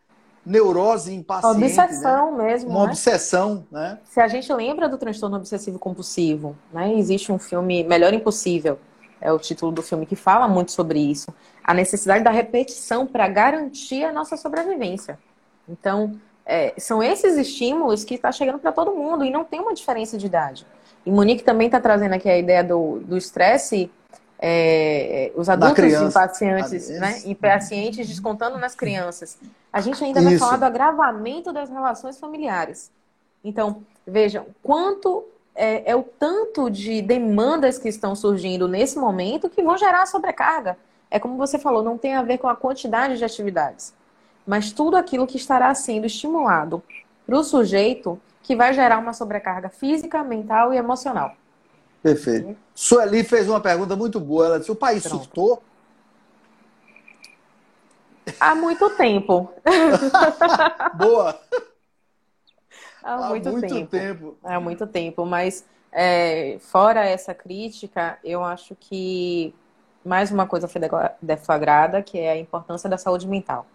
neurose 0.44 1.14
impaciente. 1.14 1.64
Obsessão 1.64 2.36
né? 2.36 2.44
mesmo. 2.44 2.70
Uma 2.70 2.84
né? 2.84 2.90
obsessão, 2.90 3.66
né? 3.70 3.98
Se 4.04 4.20
a 4.20 4.28
gente 4.28 4.52
lembra 4.52 4.88
do 4.88 4.98
transtorno 4.98 5.36
obsessivo 5.36 5.78
compulsivo, 5.78 6.56
né? 6.72 6.94
Existe 6.94 7.30
um 7.32 7.38
filme 7.38 7.84
Melhor 7.84 8.12
Impossível 8.12 8.78
é 9.22 9.32
o 9.32 9.38
título 9.38 9.70
do 9.70 9.82
filme 9.82 10.04
que 10.04 10.16
fala 10.16 10.48
muito 10.48 10.72
sobre 10.72 10.98
isso. 10.98 11.32
A 11.62 11.72
necessidade 11.72 12.24
da 12.24 12.30
repetição 12.30 13.06
para 13.06 13.28
garantir 13.28 14.04
a 14.04 14.12
nossa 14.12 14.36
sobrevivência. 14.36 15.18
Então, 15.68 16.20
é, 16.44 16.74
são 16.76 17.00
esses 17.00 17.36
estímulos 17.36 18.02
que 18.02 18.14
está 18.14 18.32
chegando 18.32 18.58
para 18.58 18.72
todo 18.72 18.92
mundo 18.92 19.24
e 19.24 19.30
não 19.30 19.44
tem 19.44 19.60
uma 19.60 19.72
diferença 19.72 20.18
de 20.18 20.26
idade. 20.26 20.66
E 21.06 21.10
Monique 21.10 21.44
também 21.44 21.66
está 21.66 21.80
trazendo 21.80 22.14
aqui 22.14 22.28
a 22.28 22.36
ideia 22.36 22.64
do 22.64 23.16
estresse, 23.16 23.90
é, 24.44 25.30
os 25.36 25.48
adultos 25.48 25.84
impacientes, 25.84 26.88
né, 26.88 27.22
impacientes 27.26 28.08
descontando 28.08 28.58
nas 28.58 28.74
crianças. 28.74 29.38
A 29.72 29.80
gente 29.80 30.02
ainda 30.02 30.20
vai 30.20 30.36
falar 30.36 30.56
do 30.56 30.64
agravamento 30.64 31.52
das 31.52 31.70
relações 31.70 32.18
familiares. 32.18 32.90
Então, 33.44 33.84
vejam, 34.04 34.46
quanto 34.60 35.24
é, 35.54 35.92
é, 35.92 35.94
o 35.94 36.02
tanto 36.02 36.68
de 36.68 37.00
demandas 37.00 37.78
que 37.78 37.88
estão 37.88 38.16
surgindo 38.16 38.66
nesse 38.66 38.98
momento 38.98 39.48
que 39.48 39.62
vão 39.62 39.78
gerar 39.78 40.06
sobrecarga. 40.06 40.76
É 41.08 41.20
como 41.20 41.36
você 41.36 41.56
falou, 41.56 41.82
não 41.82 41.96
tem 41.96 42.14
a 42.14 42.22
ver 42.22 42.38
com 42.38 42.48
a 42.48 42.56
quantidade 42.56 43.18
de 43.18 43.24
atividades, 43.24 43.94
mas 44.44 44.72
tudo 44.72 44.96
aquilo 44.96 45.26
que 45.26 45.36
estará 45.36 45.72
sendo 45.74 46.06
estimulado 46.06 46.82
para 47.24 47.38
o 47.38 47.44
sujeito 47.44 48.20
que 48.42 48.56
vai 48.56 48.72
gerar 48.72 48.98
uma 48.98 49.12
sobrecarga 49.12 49.68
física, 49.68 50.24
mental 50.24 50.74
e 50.74 50.78
emocional. 50.78 51.36
Perfeito. 52.02 52.56
Sueli 52.74 53.22
fez 53.22 53.48
uma 53.48 53.60
pergunta 53.60 53.94
muito 53.94 54.18
boa. 54.18 54.46
Ela 54.46 54.58
disse: 54.58 54.72
o 54.72 54.76
país 54.76 55.02
Pronto. 55.02 55.24
surtou? 55.24 55.62
Há 58.40 58.54
muito 58.54 58.90
tempo. 58.90 59.52
boa! 60.94 61.38
Há 63.02 63.28
muito, 63.28 63.48
Há 63.48 63.52
muito 63.52 63.68
tempo. 63.68 63.90
tempo. 63.90 64.36
Há 64.42 64.60
muito 64.60 64.86
tempo. 64.86 65.26
Mas, 65.26 65.64
é, 65.90 66.58
fora 66.60 67.04
essa 67.04 67.34
crítica, 67.34 68.18
eu 68.24 68.42
acho 68.42 68.76
que 68.78 69.54
mais 70.04 70.30
uma 70.30 70.46
coisa 70.46 70.68
foi 70.68 70.80
deflagrada, 71.20 72.02
que 72.02 72.18
é 72.18 72.32
a 72.32 72.38
importância 72.38 72.88
da 72.88 72.96
saúde 72.96 73.26
mental. 73.26 73.66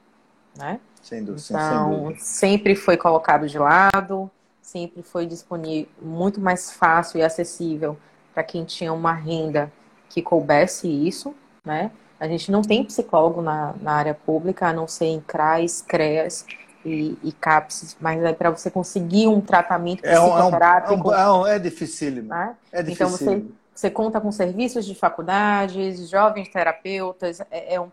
Né? 0.58 0.80
Sem 1.02 1.24
dúvida. 1.24 1.46
Então, 1.50 1.90
sem 1.90 2.00
dúvida. 2.00 2.20
sempre 2.20 2.76
foi 2.76 2.98
colocado 2.98 3.48
de 3.48 3.60
lado, 3.60 4.32
sempre 4.62 5.04
foi 5.04 5.26
disponível, 5.26 5.90
muito 6.02 6.42
mais 6.42 6.72
fácil 6.72 7.20
e 7.20 7.24
acessível 7.24 7.98
para 8.38 8.44
quem 8.44 8.64
tinha 8.66 8.94
uma 8.94 9.14
renda 9.14 9.74
que 10.08 10.22
coubesse 10.22 10.88
isso, 10.88 11.34
né? 11.66 11.90
A 12.20 12.28
gente 12.28 12.52
não 12.52 12.62
tem 12.62 12.84
psicólogo 12.84 13.42
na, 13.42 13.74
na 13.82 13.94
área 13.94 14.14
pública, 14.14 14.68
a 14.68 14.74
não 14.74 14.88
ser 14.88 15.06
em 15.06 15.20
CRAS, 15.20 15.82
CREAS 15.82 16.46
e, 16.86 17.18
e 17.24 17.32
CAPS, 17.32 17.98
mas 18.00 18.24
é 18.24 18.32
para 18.34 18.52
você 18.52 18.70
conseguir 18.70 19.28
um 19.28 19.42
tratamento 19.42 20.06
é 20.06 20.14
psicoterápico. 20.14 21.12
É, 21.12 21.18
um, 21.18 21.20
é, 21.20 21.32
um, 21.32 21.48
é 21.48 21.58
dificílimo. 21.58 22.30
Né? 22.30 22.56
É 22.72 22.82
Então 22.82 23.10
você, 23.10 23.44
você 23.74 23.90
conta 23.90 24.22
com 24.22 24.32
serviços 24.32 24.86
de 24.86 24.94
faculdades, 24.94 26.08
jovens 26.08 26.48
terapeutas, 26.50 27.42
é, 27.50 27.74
é 27.74 27.82
um, 27.82 27.92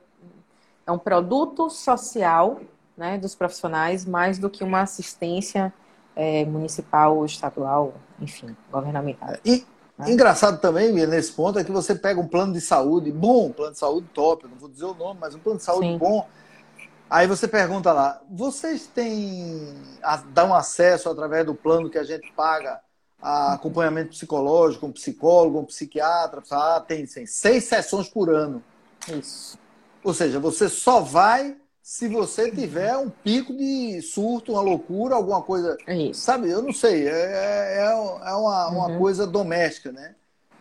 é 0.86 0.92
um 0.92 0.98
produto 0.98 1.70
social 1.70 2.60
né, 2.94 3.16
dos 3.16 3.34
profissionais 3.34 4.04
mais 4.04 4.38
do 4.38 4.50
que 4.50 4.62
uma 4.62 4.82
assistência 4.82 5.72
é, 6.14 6.44
municipal, 6.44 7.24
estadual, 7.24 7.94
enfim, 8.20 8.54
governamental. 8.70 9.36
E, 9.42 9.64
né? 9.98 10.10
Engraçado 10.10 10.60
também, 10.60 10.92
nesse 10.92 11.32
ponto, 11.32 11.58
é 11.58 11.64
que 11.64 11.70
você 11.70 11.94
pega 11.94 12.20
um 12.20 12.26
plano 12.26 12.52
de 12.52 12.60
saúde 12.60 13.12
bom, 13.12 13.46
um 13.46 13.52
plano 13.52 13.72
de 13.72 13.78
saúde 13.78 14.08
top, 14.12 14.46
não 14.48 14.56
vou 14.56 14.68
dizer 14.68 14.84
o 14.84 14.94
nome, 14.94 15.20
mas 15.20 15.34
um 15.34 15.38
plano 15.38 15.58
de 15.58 15.64
saúde 15.64 15.88
Sim. 15.88 15.98
bom. 15.98 16.28
Aí 17.08 17.26
você 17.26 17.46
pergunta 17.46 17.92
lá, 17.92 18.20
vocês 18.28 18.86
têm, 18.86 19.72
dão 20.32 20.52
acesso 20.52 21.08
através 21.08 21.46
do 21.46 21.54
plano 21.54 21.88
que 21.88 21.98
a 21.98 22.02
gente 22.02 22.32
paga 22.32 22.80
a 23.22 23.54
acompanhamento 23.54 24.10
psicológico, 24.10 24.86
um 24.86 24.92
psicólogo, 24.92 25.60
um 25.60 25.64
psiquiatra? 25.64 26.42
Ah, 26.50 26.82
tem, 26.86 27.06
tem 27.06 27.24
seis 27.24 27.64
sessões 27.64 28.08
por 28.08 28.30
ano. 28.30 28.62
Isso. 29.08 29.56
Ou 30.02 30.12
seja, 30.12 30.40
você 30.40 30.68
só 30.68 31.00
vai 31.00 31.56
se 31.84 32.08
você 32.08 32.50
tiver 32.50 32.96
um 32.96 33.10
pico 33.10 33.52
de 33.52 34.00
surto, 34.00 34.52
uma 34.52 34.62
loucura, 34.62 35.16
alguma 35.16 35.42
coisa. 35.42 35.76
Isso. 35.86 36.22
Sabe, 36.22 36.48
eu 36.48 36.62
não 36.62 36.72
sei. 36.72 37.06
É, 37.06 37.10
é, 37.10 37.76
é, 37.76 37.84
é 37.84 38.34
uma, 38.34 38.68
uma 38.68 38.88
uhum. 38.88 38.98
coisa 38.98 39.26
doméstica, 39.26 39.92
né? 39.92 40.14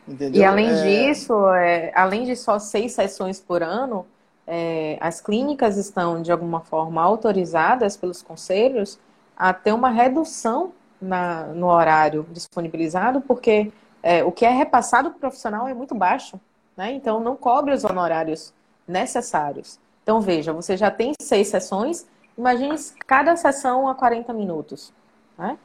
Entendeu? 0.05 0.41
E 0.41 0.43
além 0.43 0.67
é... 0.67 0.83
disso, 0.83 1.47
é, 1.53 1.93
além 1.95 2.25
de 2.25 2.35
só 2.35 2.59
seis 2.59 2.91
sessões 2.91 3.39
por 3.39 3.63
ano, 3.63 4.05
é, 4.45 4.97
as 4.99 5.21
clínicas 5.21 5.77
estão, 5.77 6.21
de 6.21 6.29
alguma 6.29 6.59
forma, 6.59 7.01
autorizadas 7.01 7.95
pelos 7.95 8.21
conselhos 8.21 8.99
a 9.37 9.53
ter 9.53 9.71
uma 9.71 9.91
redução 9.91 10.73
na, 11.01 11.45
no 11.45 11.67
horário 11.67 12.27
disponibilizado, 12.33 13.21
porque 13.21 13.71
é, 14.03 14.25
o 14.25 14.31
que 14.31 14.43
é 14.43 14.49
repassado 14.49 15.09
para 15.09 15.17
o 15.17 15.21
profissional 15.21 15.69
é 15.69 15.73
muito 15.73 15.95
baixo. 15.95 16.37
Né? 16.75 16.91
Então, 16.91 17.21
não 17.21 17.37
cobre 17.37 17.73
os 17.73 17.85
honorários 17.85 18.53
necessários. 18.85 19.79
Então, 20.03 20.21
veja, 20.21 20.51
você 20.53 20.77
já 20.77 20.91
tem 20.91 21.13
seis 21.19 21.47
sessões, 21.47 22.05
imagine 22.37 22.75
cada 23.07 23.35
sessão 23.35 23.87
a 23.87 23.95
40 23.95 24.33
minutos. 24.33 24.93
Né? 25.37 25.57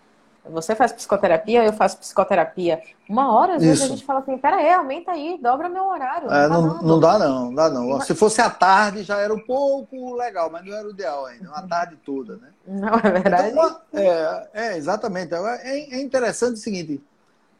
Você 0.50 0.74
faz 0.74 0.92
psicoterapia, 0.92 1.64
eu 1.64 1.72
faço 1.72 1.98
psicoterapia. 1.98 2.80
Uma 3.08 3.34
hora, 3.34 3.56
às 3.56 3.62
Isso. 3.62 3.70
vezes, 3.70 3.84
a 3.84 3.88
gente 3.88 4.04
fala 4.04 4.20
assim, 4.20 4.38
peraí, 4.38 4.72
aumenta 4.72 5.10
aí, 5.10 5.38
dobra 5.42 5.68
meu 5.68 5.86
horário. 5.86 6.30
É, 6.30 6.48
não, 6.48 6.62
não, 6.62 6.82
não, 6.82 7.00
dá 7.00 7.18
não, 7.18 7.44
não 7.46 7.54
dá 7.54 7.68
não. 7.68 8.00
Se 8.00 8.14
fosse 8.14 8.40
à 8.40 8.48
tarde, 8.48 9.02
já 9.02 9.18
era 9.18 9.34
um 9.34 9.40
pouco 9.40 10.14
legal, 10.14 10.48
mas 10.50 10.64
não 10.64 10.74
era 10.74 10.86
o 10.86 10.90
ideal 10.90 11.26
ainda, 11.26 11.48
uma 11.48 11.66
tarde 11.66 11.96
toda, 12.04 12.36
né? 12.36 12.48
Não, 12.66 12.94
é 12.94 13.10
verdade. 13.10 13.50
Então, 13.50 13.80
é, 13.92 14.48
é, 14.54 14.76
exatamente. 14.76 15.34
É, 15.34 15.96
é 15.96 16.00
interessante 16.00 16.54
o 16.54 16.58
seguinte, 16.58 17.02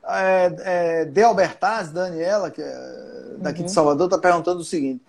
é, 0.06 0.54
é, 0.60 1.04
De 1.04 1.22
Albertaz, 1.22 1.90
Daniela, 1.90 2.50
que 2.50 2.62
é 2.62 3.36
daqui 3.38 3.60
uhum. 3.60 3.66
de 3.66 3.72
Salvador, 3.72 4.06
está 4.06 4.18
perguntando 4.18 4.60
o 4.60 4.64
seguinte, 4.64 5.02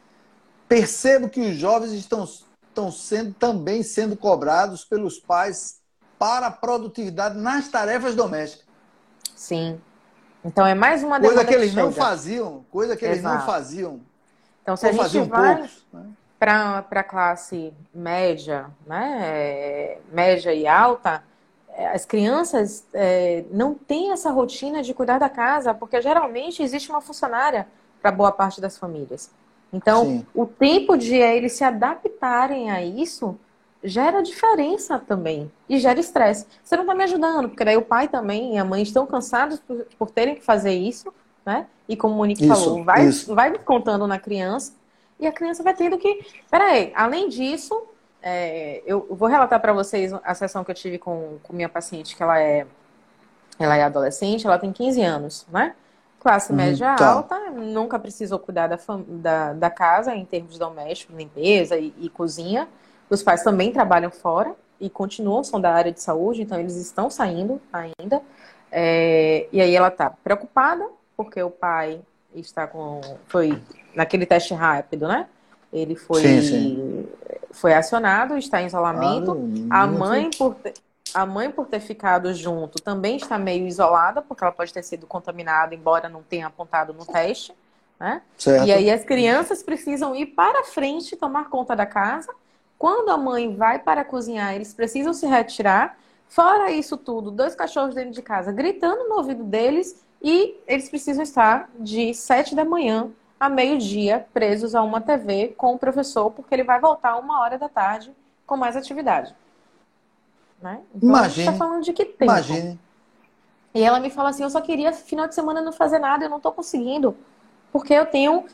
Percebo 0.69 1.27
que 1.27 1.41
os 1.41 1.55
jovens 1.57 1.91
estão, 1.93 2.23
estão 2.23 2.91
sendo 2.91 3.33
também 3.33 3.81
sendo 3.81 4.15
cobrados 4.15 4.85
pelos 4.85 5.19
pais 5.19 5.79
para 6.19 6.47
a 6.47 6.51
produtividade 6.51 7.39
nas 7.39 7.67
tarefas 7.69 8.13
domésticas. 8.13 8.67
Sim. 9.35 9.81
Então 10.45 10.65
é 10.65 10.75
mais 10.75 11.03
uma 11.03 11.19
coisa 11.19 11.43
que 11.43 11.53
eles 11.53 11.71
que 11.71 11.75
não 11.75 11.91
faziam, 11.91 12.63
coisa 12.69 12.95
que 12.95 13.03
Exato. 13.03 13.17
eles 13.17 13.23
não 13.23 13.45
faziam. 13.45 13.99
Então 14.61 14.77
se 14.77 14.85
a 14.85 14.91
gente 14.91 15.27
vai 15.27 15.69
né? 15.91 16.05
para 16.37 16.85
a 16.87 17.03
classe 17.03 17.73
média, 17.91 18.67
né, 18.85 19.97
média 20.11 20.53
e 20.53 20.67
alta, 20.67 21.23
é, 21.69 21.87
as 21.87 22.05
crianças 22.05 22.85
é, 22.93 23.43
não 23.51 23.73
têm 23.73 24.11
essa 24.11 24.29
rotina 24.29 24.83
de 24.83 24.93
cuidar 24.93 25.17
da 25.17 25.29
casa, 25.29 25.73
porque 25.73 25.99
geralmente 26.01 26.61
existe 26.61 26.91
uma 26.91 27.01
funcionária 27.01 27.67
para 28.01 28.11
boa 28.11 28.31
parte 28.31 28.61
das 28.61 28.77
famílias. 28.77 29.31
Então, 29.71 30.05
Sim. 30.05 30.25
o 30.33 30.45
tempo 30.45 30.97
de 30.97 31.15
eles 31.15 31.53
se 31.53 31.63
adaptarem 31.63 32.71
a 32.71 32.83
isso 32.83 33.37
gera 33.83 34.21
diferença 34.21 34.99
também 34.99 35.51
e 35.67 35.77
gera 35.77 35.99
estresse. 35.99 36.45
Você 36.63 36.75
não 36.75 36.83
está 36.83 36.95
me 36.95 37.03
ajudando, 37.03 37.49
porque 37.49 37.63
daí 37.63 37.77
o 37.77 37.81
pai 37.81 38.07
também 38.07 38.55
e 38.55 38.57
a 38.57 38.65
mãe 38.65 38.81
estão 38.81 39.05
cansados 39.05 39.59
por, 39.59 39.85
por 39.97 40.11
terem 40.11 40.35
que 40.35 40.43
fazer 40.43 40.73
isso, 40.73 41.13
né? 41.45 41.65
E 41.87 41.95
como 41.95 42.13
o 42.13 42.17
Monique 42.17 42.43
isso, 42.43 42.53
falou, 42.53 42.83
vai, 42.83 43.05
isso. 43.05 43.33
vai 43.33 43.57
contando 43.59 44.05
na 44.05 44.19
criança 44.19 44.73
e 45.19 45.25
a 45.27 45.31
criança 45.31 45.63
vai 45.63 45.73
tendo 45.73 45.97
que. 45.97 46.25
Peraí, 46.49 46.91
além 46.95 47.29
disso, 47.29 47.83
é, 48.21 48.83
eu 48.85 49.07
vou 49.09 49.27
relatar 49.27 49.59
para 49.59 49.73
vocês 49.73 50.11
a 50.23 50.33
sessão 50.33 50.63
que 50.63 50.71
eu 50.71 50.75
tive 50.75 50.97
com, 50.97 51.37
com 51.43 51.53
minha 51.53 51.69
paciente, 51.69 52.15
que 52.15 52.23
ela 52.23 52.39
é, 52.39 52.67
ela 53.57 53.77
é 53.77 53.83
adolescente, 53.83 54.45
ela 54.45 54.59
tem 54.59 54.71
15 54.71 55.01
anos, 55.01 55.45
né? 55.49 55.73
Classe 56.19 56.51
média 56.51 56.95
tá. 56.95 57.07
alta, 57.07 57.49
nunca 57.51 57.97
precisou 57.97 58.37
cuidar 58.39 58.67
da, 58.67 58.77
da, 59.07 59.53
da, 59.53 59.69
casa 59.69 60.13
em 60.13 60.25
termos 60.25 60.57
domésticos, 60.57 61.15
limpeza 61.15 61.77
e, 61.77 61.93
e, 61.97 62.09
cozinha. 62.09 62.67
Os 63.09 63.23
pais 63.23 63.41
também 63.41 63.71
trabalham 63.71 64.11
fora 64.11 64.53
e 64.81 64.89
continuam, 64.89 65.43
são 65.43 65.61
da 65.61 65.73
área 65.73 65.91
de 65.91 66.01
saúde, 66.01 66.41
então 66.41 66.59
eles 66.59 66.75
estão 66.75 67.09
saindo 67.09 67.61
ainda. 67.71 68.21
É, 68.69 69.47
e 69.51 69.61
aí 69.61 69.73
ela 69.73 69.87
está 69.87 70.09
preocupada, 70.09 70.85
porque 71.15 71.41
o 71.41 71.49
pai 71.49 72.01
está 72.35 72.67
com. 72.67 72.99
Foi 73.27 73.57
naquele 73.95 74.25
teste 74.25 74.53
rápido, 74.53 75.07
né? 75.07 75.25
Ele 75.71 75.95
foi, 75.95 76.21
sim, 76.21 76.41
sim. 76.41 77.07
foi 77.51 77.73
acionado, 77.73 78.37
está 78.37 78.61
em 78.61 78.65
isolamento. 78.65 79.37
Ah, 79.69 79.83
a 79.83 79.87
mãe, 79.87 80.29
por, 80.37 80.55
a 81.13 81.25
mãe, 81.25 81.51
por 81.51 81.67
ter 81.67 81.79
ficado 81.79 82.33
junto, 82.33 82.81
também 82.81 83.17
está 83.17 83.37
meio 83.37 83.67
isolada, 83.67 84.21
porque 84.21 84.43
ela 84.43 84.53
pode 84.53 84.73
ter 84.73 84.83
sido 84.83 85.07
contaminada, 85.07 85.73
embora 85.75 86.09
não 86.09 86.23
tenha 86.23 86.47
apontado 86.47 86.93
no 86.93 87.05
teste. 87.05 87.53
Né? 87.99 88.21
E 88.65 88.71
aí 88.71 88.89
as 88.89 89.03
crianças 89.03 89.61
precisam 89.61 90.15
ir 90.15 90.27
para 90.27 90.63
frente 90.63 91.15
tomar 91.15 91.49
conta 91.49 91.75
da 91.75 91.85
casa. 91.85 92.33
Quando 92.77 93.09
a 93.09 93.17
mãe 93.17 93.55
vai 93.55 93.79
para 93.79 94.05
cozinhar, 94.05 94.55
eles 94.55 94.73
precisam 94.73 95.13
se 95.13 95.27
retirar. 95.27 95.97
Fora 96.29 96.71
isso 96.71 96.95
tudo, 96.95 97.31
dois 97.31 97.55
cachorros 97.55 97.95
dentro 97.95 98.11
de 98.11 98.21
casa 98.21 98.51
gritando 98.51 99.09
no 99.09 99.15
ouvido 99.15 99.43
deles 99.43 100.05
e 100.21 100.55
eles 100.67 100.87
precisam 100.87 101.23
estar 101.23 101.69
de 101.79 102.13
sete 102.13 102.55
da 102.55 102.63
manhã 102.63 103.09
a 103.39 103.49
meio-dia 103.49 104.25
presos 104.33 104.75
a 104.75 104.81
uma 104.81 105.01
TV 105.01 105.53
com 105.57 105.73
o 105.73 105.79
professor, 105.79 106.29
porque 106.29 106.53
ele 106.53 106.63
vai 106.63 106.79
voltar 106.79 107.17
uma 107.17 107.41
hora 107.41 107.57
da 107.57 107.69
tarde 107.69 108.11
com 108.45 108.57
mais 108.57 108.75
atividade. 108.75 109.33
Né? 110.61 110.81
Então, 110.95 111.09
imagine. 111.09 111.25
A 111.25 111.29
gente 111.29 111.45
tá 111.45 111.65
falando 111.65 111.83
de 111.83 111.93
que 111.93 112.05
tempo? 112.05 112.25
Imagine. 112.25 112.79
E 113.73 113.81
ela 113.81 113.99
me 113.99 114.09
fala 114.09 114.29
assim: 114.29 114.43
eu 114.43 114.49
só 114.49 114.61
queria 114.61 114.91
final 114.91 115.27
de 115.27 115.35
semana 115.35 115.61
não 115.61 115.71
fazer 115.71 115.99
nada, 115.99 116.25
eu 116.25 116.29
não 116.29 116.39
tô 116.39 116.51
conseguindo. 116.51 117.15
Porque 117.71 117.93
eu 117.93 118.05
tenho. 118.05 118.45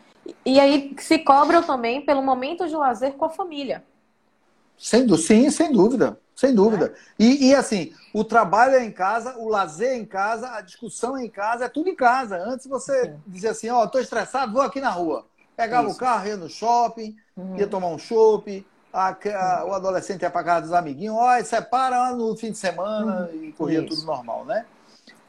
E 0.45 0.59
aí 0.59 0.95
se 0.99 1.19
cobram 1.19 1.61
também 1.63 2.01
pelo 2.01 2.21
momento 2.21 2.67
de 2.67 2.75
lazer 2.75 3.13
com 3.13 3.25
a 3.25 3.29
família. 3.29 3.83
Sem, 4.77 5.07
sim, 5.17 5.49
sem 5.49 5.71
dúvida. 5.71 6.19
Sem 6.35 6.53
dúvida. 6.53 6.93
É. 7.17 7.23
E, 7.23 7.47
e, 7.49 7.55
assim, 7.55 7.93
o 8.13 8.23
trabalho 8.23 8.75
é 8.75 8.83
em 8.83 8.91
casa, 8.91 9.37
o 9.37 9.47
lazer 9.47 9.91
é 9.91 9.95
em 9.95 10.05
casa, 10.05 10.49
a 10.51 10.61
discussão 10.61 11.15
é 11.15 11.23
em 11.23 11.29
casa, 11.29 11.65
é 11.65 11.69
tudo 11.69 11.89
em 11.89 11.95
casa. 11.95 12.37
Antes 12.37 12.67
você 12.67 13.05
sim. 13.05 13.15
dizia 13.25 13.51
assim, 13.51 13.69
ó, 13.69 13.83
oh, 13.83 13.87
tô 13.87 13.99
estressado, 13.99 14.51
vou 14.51 14.61
aqui 14.61 14.81
na 14.81 14.89
rua. 14.89 15.25
Pegava 15.55 15.87
Isso. 15.87 15.95
o 15.95 15.99
carro, 15.99 16.27
ia 16.27 16.35
no 16.35 16.49
shopping, 16.49 17.15
uhum. 17.37 17.55
ia 17.55 17.67
tomar 17.67 17.87
um 17.87 17.97
chopp, 17.97 18.65
a, 18.95 19.09
a, 19.09 19.65
o 19.65 19.73
adolescente 19.73 20.21
ia 20.21 20.29
para 20.29 20.43
casa 20.43 20.61
dos 20.61 20.73
amiguinhos, 20.73 21.17
ó, 21.17 21.43
separa 21.43 22.13
no 22.13 22.33
fim 22.37 22.51
de 22.51 22.57
semana 22.57 23.29
hum, 23.33 23.43
e 23.43 23.51
corria 23.51 23.81
isso. 23.81 23.89
tudo 23.89 24.05
normal, 24.05 24.45
né? 24.45 24.65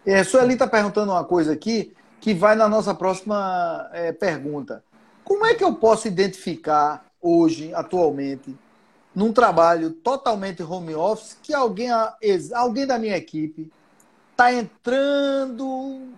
É, 0.06 0.22
Sueli 0.22 0.52
está 0.52 0.68
perguntando 0.68 1.10
uma 1.10 1.24
coisa 1.24 1.52
aqui 1.52 1.92
que 2.20 2.32
vai 2.32 2.54
na 2.54 2.68
nossa 2.68 2.94
próxima 2.94 3.90
é, 3.92 4.12
pergunta. 4.12 4.84
Como 5.24 5.44
é 5.44 5.54
que 5.54 5.64
eu 5.64 5.74
posso 5.74 6.06
identificar 6.06 7.04
hoje, 7.20 7.74
atualmente, 7.74 8.56
num 9.12 9.32
trabalho 9.32 9.90
totalmente 9.90 10.62
home 10.62 10.94
office 10.94 11.36
que 11.42 11.52
alguém, 11.52 11.88
alguém 12.54 12.86
da 12.86 12.98
minha 12.98 13.16
equipe 13.16 13.72
está 14.30 14.52
entrando 14.52 16.12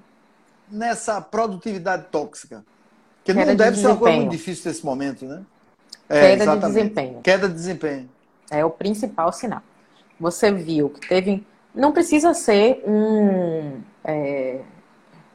nessa 0.71 1.19
produtividade 1.21 2.07
tóxica. 2.11 2.63
Que 3.25 3.33
Queda 3.33 3.47
não 3.47 3.57
deve 3.57 3.77
de 3.77 3.81
ser 3.81 3.87
uma 3.87 3.97
coisa 3.97 4.17
muito 4.17 4.31
difícil 4.31 4.71
nesse 4.71 4.85
momento, 4.85 5.25
né? 5.25 5.43
É, 6.09 6.21
Queda 6.21 6.43
exatamente. 6.45 6.61
de 6.61 6.67
desempenho. 6.67 7.21
Queda 7.23 7.49
de 7.49 7.55
desempenho. 7.55 8.09
É 8.51 8.65
o 8.65 8.71
principal 8.71 9.33
sinal. 9.33 9.63
Você 10.19 10.51
viu 10.51 10.91
que 10.91 11.07
teve. 11.07 11.47
Não 11.75 11.93
precisa 11.93 12.35
ser 12.35 12.83
um, 12.87 13.81
é, 14.03 14.61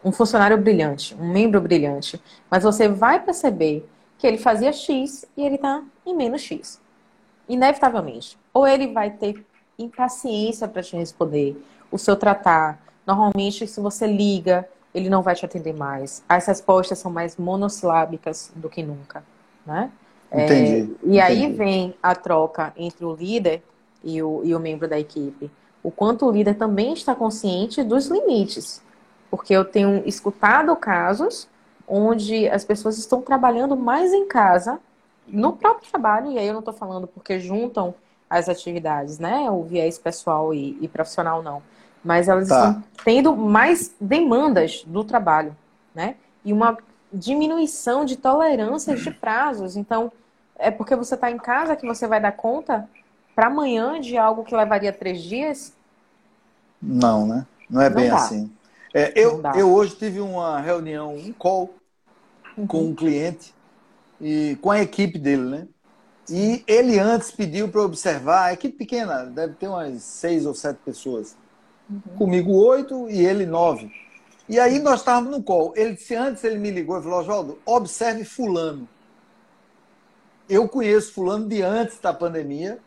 um 0.03 0.11
funcionário 0.11 0.57
brilhante, 0.57 1.15
um 1.15 1.31
membro 1.31 1.61
brilhante, 1.61 2.21
mas 2.49 2.63
você 2.63 2.87
vai 2.89 3.19
perceber 3.23 3.87
que 4.17 4.27
ele 4.27 4.37
fazia 4.37 4.73
X 4.73 5.25
e 5.37 5.45
ele 5.45 5.55
está 5.55 5.81
em 6.05 6.15
menos 6.15 6.41
X. 6.41 6.81
Inevitavelmente. 7.47 8.37
Ou 8.53 8.67
ele 8.67 8.87
vai 8.87 9.11
ter 9.11 9.45
impaciência 9.77 10.67
para 10.67 10.81
te 10.81 10.95
responder, 10.95 11.61
o 11.91 11.97
seu 11.97 12.15
tratar. 12.15 12.81
Normalmente, 13.05 13.67
se 13.67 13.79
você 13.79 14.07
liga, 14.07 14.67
ele 14.93 15.09
não 15.09 15.21
vai 15.21 15.35
te 15.35 15.45
atender 15.45 15.73
mais. 15.73 16.23
As 16.27 16.45
respostas 16.45 16.99
são 16.99 17.11
mais 17.11 17.37
monossilábicas 17.37 18.51
do 18.55 18.69
que 18.69 18.83
nunca, 18.83 19.23
né? 19.65 19.91
Entendi. 20.33 20.71
É, 20.71 20.77
e 20.77 20.83
entendi. 20.83 21.19
aí 21.19 21.51
vem 21.51 21.95
a 22.01 22.15
troca 22.15 22.73
entre 22.75 23.05
o 23.05 23.13
líder 23.13 23.61
e 24.03 24.21
o, 24.21 24.41
e 24.43 24.55
o 24.55 24.59
membro 24.59 24.87
da 24.87 24.99
equipe. 24.99 25.51
O 25.83 25.91
quanto 25.91 26.25
o 26.25 26.31
líder 26.31 26.55
também 26.55 26.93
está 26.93 27.13
consciente 27.13 27.83
dos 27.83 28.07
limites. 28.07 28.81
Porque 29.29 29.53
eu 29.53 29.65
tenho 29.65 30.01
escutado 30.05 30.75
casos 30.75 31.47
onde 31.87 32.47
as 32.49 32.63
pessoas 32.63 32.97
estão 32.97 33.21
trabalhando 33.21 33.75
mais 33.75 34.13
em 34.13 34.27
casa, 34.27 34.79
no 35.27 35.53
próprio 35.53 35.89
trabalho, 35.89 36.31
e 36.31 36.39
aí 36.39 36.47
eu 36.47 36.53
não 36.53 36.59
estou 36.59 36.73
falando 36.73 37.07
porque 37.07 37.39
juntam 37.39 37.93
as 38.29 38.49
atividades, 38.49 39.19
né? 39.19 39.49
O 39.51 39.63
viés 39.63 39.97
pessoal 39.97 40.53
e, 40.53 40.77
e 40.81 40.87
profissional 40.87 41.43
não. 41.43 41.61
Mas 42.03 42.27
elas 42.27 42.47
tá. 42.47 42.69
estão 42.69 42.83
tendo 43.03 43.35
mais 43.35 43.93
demandas 43.99 44.83
do 44.85 45.03
trabalho, 45.03 45.55
né? 45.93 46.15
E 46.43 46.51
uma 46.51 46.77
diminuição 47.11 48.03
de 48.03 48.17
tolerâncias 48.17 49.01
de 49.01 49.11
prazos. 49.11 49.75
Então, 49.75 50.11
é 50.63 50.71
porque 50.71 50.95
você 50.95 51.15
está 51.15 51.29
em 51.29 51.37
casa 51.37 51.75
que 51.75 51.85
você 51.85 52.07
vai 52.07 52.21
dar 52.21 52.31
conta 52.31 52.89
para 53.35 53.47
amanhã 53.47 53.99
de 53.99 54.17
algo 54.17 54.43
que 54.43 54.55
levaria 54.55 54.93
três 54.93 55.21
dias? 55.21 55.73
Não, 56.81 57.27
né? 57.27 57.45
Não 57.69 57.81
é 57.81 57.89
Não 57.89 57.95
bem 57.95 58.09
dá. 58.09 58.15
assim. 58.15 58.51
É, 58.93 59.11
eu, 59.15 59.41
eu 59.55 59.73
hoje 59.73 59.95
tive 59.95 60.19
uma 60.19 60.59
reunião, 60.59 61.15
um 61.15 61.33
call 61.33 61.73
uhum. 62.57 62.65
com 62.65 62.83
um 62.85 62.95
cliente 62.95 63.53
e 64.21 64.57
com 64.61 64.71
a 64.71 64.81
equipe 64.81 65.17
dele, 65.17 65.43
né? 65.43 65.67
E 66.29 66.63
ele 66.65 66.97
antes 66.99 67.31
pediu 67.31 67.67
para 67.67 67.81
observar, 67.81 68.45
a 68.45 68.53
equipe 68.53 68.77
pequena, 68.77 69.25
deve 69.25 69.55
ter 69.55 69.67
umas 69.67 70.01
seis 70.03 70.45
ou 70.45 70.53
sete 70.53 70.77
pessoas. 70.85 71.35
Uhum. 71.89 71.99
Comigo 72.17 72.51
oito 72.53 73.09
e 73.09 73.25
ele 73.25 73.45
nove. 73.45 73.91
E 74.47 74.59
aí 74.59 74.79
nós 74.79 74.99
estávamos 74.99 75.31
no 75.31 75.43
call. 75.43 75.73
Ele 75.75 75.93
disse, 75.93 76.15
antes 76.15 76.43
ele 76.43 76.57
me 76.57 76.71
ligou 76.71 76.99
e 76.99 77.03
falou, 77.03 77.19
Oswaldo, 77.19 77.59
observe 77.65 78.23
fulano 78.23 78.87
eu 80.49 80.67
conheço 80.67 81.13
fulano 81.13 81.47
de 81.47 81.61
antes 81.61 81.99
da 81.99 82.13
pandemia. 82.13 82.79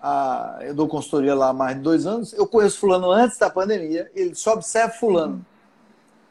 Ah, 0.00 0.58
eu 0.62 0.74
dou 0.74 0.88
consultoria 0.88 1.34
lá 1.34 1.48
há 1.48 1.52
mais 1.52 1.76
de 1.76 1.82
dois 1.82 2.06
anos. 2.06 2.32
Eu 2.32 2.46
conheço 2.46 2.78
fulano 2.78 3.10
antes 3.10 3.38
da 3.38 3.50
pandemia. 3.50 4.10
Ele 4.14 4.34
só 4.34 4.54
observa 4.54 4.92
fulano. 4.92 5.44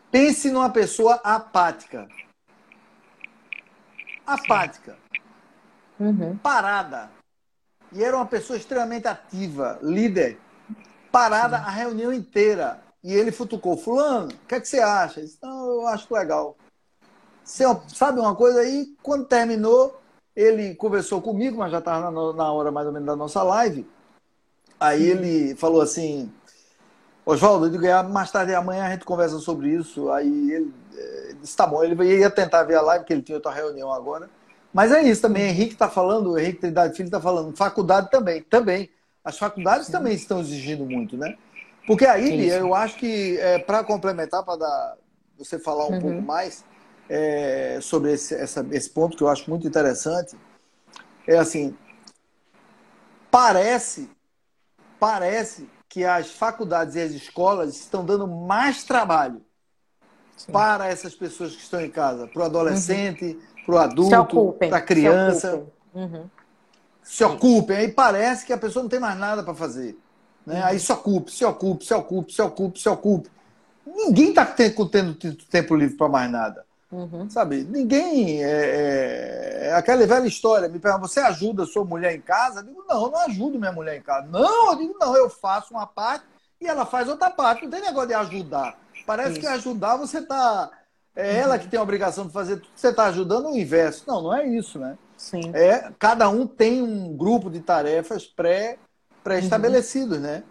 Pense 0.10 0.50
numa 0.50 0.70
pessoa 0.70 1.16
apática. 1.24 2.08
Apática. 4.26 4.98
Uhum. 6.00 6.38
Parada. 6.38 7.10
E 7.94 8.04
era 8.04 8.16
uma 8.16 8.26
pessoa 8.26 8.58
extremamente 8.58 9.08
ativa, 9.08 9.78
líder. 9.82 10.40
Parada 11.12 11.58
Sim. 11.58 11.64
a 11.64 11.70
reunião 11.70 12.14
inteira. 12.14 12.82
E 13.04 13.14
ele 13.14 13.32
futucou, 13.32 13.78
fulano, 13.78 14.28
o 14.28 14.48
que, 14.48 14.56
é 14.56 14.60
que 14.60 14.68
você 14.68 14.80
acha? 14.80 15.20
Ele 15.20 15.28
disse, 15.28 15.40
não, 15.42 15.66
eu 15.66 15.88
acho 15.88 16.14
legal. 16.14 16.56
Você 17.44 17.64
sabe 17.88 18.20
uma 18.20 18.36
coisa 18.36 18.62
aí? 18.62 18.96
Quando 19.02 19.26
terminou, 19.26 20.01
ele 20.36 20.76
conversou 20.76 21.22
comigo, 21.22 21.58
mas 21.58 21.72
já 21.72 21.80
estava 21.80 22.10
na, 22.12 22.34
na, 22.34 22.52
hora 22.52 22.72
mais 22.72 22.88
ou 22.88 22.94
menos 22.94 23.08
da 23.08 23.16
nossa 23.16 23.44
live. 23.44 23.88
Aí 24.80 25.04
ele 25.04 25.56
falou 25.56 25.82
assim: 25.82 26.32
Oswaldo, 27.26 27.66
eu 27.66 27.70
digo, 27.70 27.86
é, 27.86 28.02
mais 28.04 28.32
tarde 28.32 28.54
amanhã 28.54 28.86
a 28.86 28.92
gente 28.92 29.06
conversa 29.06 29.40
sobre 29.40 29.70
isso. 29.70 30.10
Aí 30.12 30.52
ele, 30.52 30.74
eh, 30.96 31.26
ele 31.30 31.40
disse: 31.42 31.56
tá 31.56 31.68
bom, 31.68 31.84
ele 31.84 32.04
ia 32.04 32.30
tentar 32.30 32.64
ver 32.64 32.76
a 32.76 32.82
live, 32.82 33.04
porque 33.04 33.14
ele 33.14 33.22
tinha 33.22 33.38
outra 33.38 33.52
reunião 33.52 33.92
agora. 33.92 34.30
Mas 34.74 34.92
é 34.92 35.02
isso 35.04 35.22
também, 35.22 35.50
Henrique 35.50 35.74
está 35.74 35.90
falando, 35.90 36.38
Henrique 36.38 36.62
Trindade 36.62 36.96
Filho 36.96 37.08
está 37.08 37.20
falando, 37.20 37.56
faculdade 37.56 38.10
também, 38.10 38.42
também. 38.42 38.90
As 39.24 39.38
faculdades 39.38 39.88
Sim. 39.88 39.92
também 39.92 40.14
estão 40.14 40.40
exigindo 40.40 40.86
muito, 40.86 41.18
né? 41.18 41.36
Porque 41.86 42.06
aí, 42.06 42.48
eu 42.48 42.74
acho 42.74 42.98
que, 42.98 43.38
é, 43.40 43.60
para 43.60 43.84
complementar, 43.84 44.44
para 44.44 44.96
você 45.38 45.60
falar 45.60 45.88
um 45.88 45.94
uhum. 45.94 46.02
pouco 46.02 46.22
mais, 46.22 46.64
é, 47.10 47.80
sobre 47.82 48.14
esse, 48.14 48.34
essa, 48.34 48.66
esse 48.72 48.90
ponto 48.90 49.18
que 49.18 49.24
eu 49.24 49.30
acho 49.30 49.50
muito 49.50 49.68
interessante. 49.68 50.36
É 51.28 51.38
assim, 51.38 51.76
parece, 53.30 54.10
parece 55.00 55.70
que 55.88 56.04
as 56.06 56.32
faculdades 56.32 56.96
e 56.96 57.02
as 57.02 57.12
escolas 57.12 57.76
estão 57.76 58.06
dando 58.06 58.28
mais 58.28 58.84
trabalho 58.84 59.42
Sim. 60.38 60.52
para 60.52 60.88
essas 60.88 61.14
pessoas 61.14 61.56
que 61.56 61.62
estão 61.62 61.82
em 61.82 61.90
casa, 61.90 62.28
para 62.28 62.42
o 62.42 62.46
adolescente, 62.46 63.26
uhum. 63.26 63.66
para 63.66 63.76
o 63.76 63.78
adulto, 63.78 64.56
para 64.58 64.78
a 64.78 64.82
criança. 64.82 65.50
Se 65.50 65.56
ocupem. 65.56 65.74
Uhum. 65.94 66.30
Se 67.04 67.24
ocupem. 67.24 67.78
Aí 67.78 67.88
parece 67.92 68.46
que 68.46 68.54
a 68.54 68.58
pessoa 68.58 68.84
não 68.84 68.90
tem 68.90 69.00
mais 69.00 69.18
nada 69.18 69.44
para 69.44 69.54
fazer. 69.54 69.98
Né? 70.46 70.60
Uhum. 70.60 70.66
Aí 70.66 70.80
se 70.80 70.92
ocupe, 70.92 71.32
se 71.32 71.46
ocupe, 71.46 71.86
se 71.86 71.94
ocupe, 71.94 72.34
se 72.34 72.42
ocupe, 72.42 72.80
se 72.80 72.90
ocupe. 72.90 73.30
Ninguém 73.86 74.30
está 74.30 74.46
tendo, 74.46 74.88
tendo 74.88 75.36
tempo 75.50 75.76
livre 75.76 75.98
para 75.98 76.08
mais 76.08 76.32
nada. 76.32 76.66
Uhum. 76.92 77.30
Sabe, 77.30 77.64
ninguém. 77.64 78.44
É, 78.44 78.50
é, 78.50 79.68
é, 79.68 79.74
aquela 79.76 80.06
velha 80.06 80.28
história. 80.28 80.68
Me 80.68 80.80
pergunta, 80.80 81.08
você 81.08 81.20
ajuda 81.22 81.66
sua 81.66 81.86
mulher 81.86 82.14
em 82.14 82.22
casa? 82.22 82.60
Eu 82.60 82.66
digo, 82.66 82.84
não, 82.88 83.06
eu 83.06 83.12
não 83.12 83.20
ajudo 83.22 83.58
minha 83.58 83.72
mulher 83.72 83.98
em 83.98 84.02
casa. 84.02 84.28
Não, 84.28 84.72
eu 84.72 84.78
digo, 84.78 84.98
não, 85.00 85.16
eu 85.16 85.30
faço 85.30 85.74
uma 85.74 85.88
parte 85.88 86.26
e 86.60 86.68
ela 86.68 86.86
faz 86.86 87.08
outra 87.08 87.30
parte. 87.30 87.64
Não 87.64 87.72
tem 87.72 87.82
negócio 87.82 88.10
de 88.10 88.14
ajudar. 88.14 88.78
Parece 89.06 89.32
Isso. 89.32 89.40
que 89.40 89.48
ajudar 89.48 89.96
você 89.96 90.20
está. 90.20 90.70
É 91.16 91.38
ela 91.38 91.60
que 91.60 91.68
tem 91.68 91.80
a 91.80 91.84
obrigação 91.84 92.26
de 92.26 92.32
fazer 92.32 92.58
tudo 92.58 92.70
você 92.74 92.88
está 92.88 93.06
ajudando 93.06 93.48
o 93.48 93.58
inverso. 93.58 94.06
Não, 94.08 94.22
não 94.22 94.34
é 94.34 94.48
isso, 94.48 94.80
né? 94.80 94.98
Sim. 95.18 95.52
É, 95.54 95.92
cada 96.00 96.30
um 96.30 96.48
tem 96.48 96.82
um 96.82 97.16
grupo 97.16 97.50
de 97.50 97.60
tarefas 97.60 98.26
pré, 98.26 98.78
pré-estabelecidos, 99.24 100.18
uhum. 100.18 100.24
né? 100.24 100.44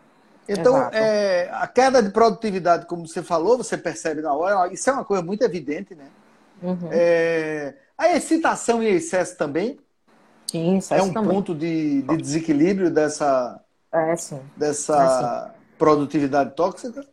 Então, 0.48 0.76
é, 0.92 1.48
a 1.52 1.66
queda 1.66 2.02
de 2.02 2.10
produtividade, 2.10 2.86
como 2.86 3.06
você 3.06 3.22
falou, 3.22 3.56
você 3.56 3.76
percebe 3.78 4.20
na 4.20 4.34
hora, 4.34 4.72
isso 4.72 4.90
é 4.90 4.92
uma 4.92 5.04
coisa 5.04 5.22
muito 5.22 5.42
evidente, 5.42 5.94
né? 5.94 6.06
Uhum. 6.62 6.88
É, 6.90 7.74
a 7.96 8.16
excitação 8.16 8.82
e 8.82 8.88
excesso 8.88 9.36
também 9.36 9.78
sim, 10.46 10.78
é 10.90 11.02
um 11.02 11.12
também. 11.12 11.30
ponto 11.30 11.54
de, 11.54 12.02
de, 12.02 12.16
desequilíbrio 12.16 12.90
dessa, 12.90 13.60
é, 13.92 14.14
dessa 14.56 15.52
é, 15.54 15.76
produtividade 15.78 16.54
tóxica. 16.54 17.06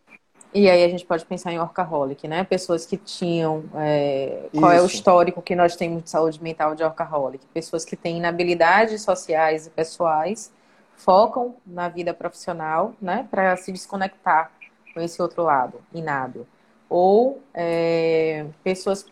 E 0.54 0.70
aí 0.70 0.84
a 0.84 0.88
gente 0.88 1.06
pode 1.06 1.26
pensar 1.26 1.52
em 1.52 1.60
orcaholic, 1.60 2.28
né? 2.28 2.44
Pessoas 2.44 2.86
que 2.86 2.98
tinham. 2.98 3.66
É, 3.76 4.50
qual 4.58 4.72
é 4.72 4.82
o 4.82 4.86
histórico 4.86 5.42
que 5.42 5.56
nós 5.56 5.76
temos 5.76 6.04
de 6.04 6.10
saúde 6.10 6.42
mental 6.42 6.74
de 6.74 6.84
orcaholic? 6.84 7.46
Pessoas 7.54 7.84
que 7.84 7.96
têm 7.96 8.18
inabilidades 8.18 9.02
sociais 9.02 9.68
e 9.68 9.70
pessoais, 9.70 10.52
focam 10.96 11.56
na 11.66 11.90
vida 11.90 12.14
profissional, 12.14 12.94
né? 13.02 13.28
Para 13.30 13.56
se 13.58 13.72
desconectar 13.72 14.52
com 14.94 15.02
esse 15.02 15.22
outro 15.22 15.44
lado, 15.44 15.80
inábil. 15.94 16.48
Ou 16.90 17.42
é, 17.54 18.46
pessoas 18.64 19.06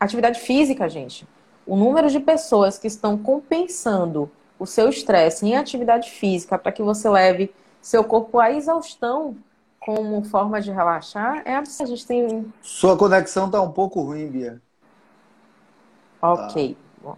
Atividade 0.00 0.40
física, 0.40 0.88
gente. 0.88 1.28
O 1.66 1.76
número 1.76 2.08
de 2.08 2.18
pessoas 2.18 2.78
que 2.78 2.86
estão 2.86 3.18
compensando 3.18 4.30
o 4.58 4.66
seu 4.66 4.88
estresse 4.88 5.46
em 5.46 5.56
atividade 5.56 6.10
física 6.10 6.58
para 6.58 6.72
que 6.72 6.82
você 6.82 7.08
leve 7.08 7.54
seu 7.82 8.02
corpo 8.02 8.38
à 8.38 8.50
exaustão 8.50 9.36
como 9.78 10.22
forma 10.24 10.60
de 10.60 10.70
relaxar 10.70 11.42
é 11.44 11.54
absurdo. 11.54 11.92
A 11.92 11.96
gente 11.96 12.06
tem. 12.06 12.52
Sua 12.60 12.96
conexão 12.96 13.46
está 13.46 13.60
um 13.60 13.72
pouco 13.72 14.02
ruim, 14.02 14.28
Bia. 14.28 14.60
Ok. 16.20 16.76
Tá, 17.02 17.16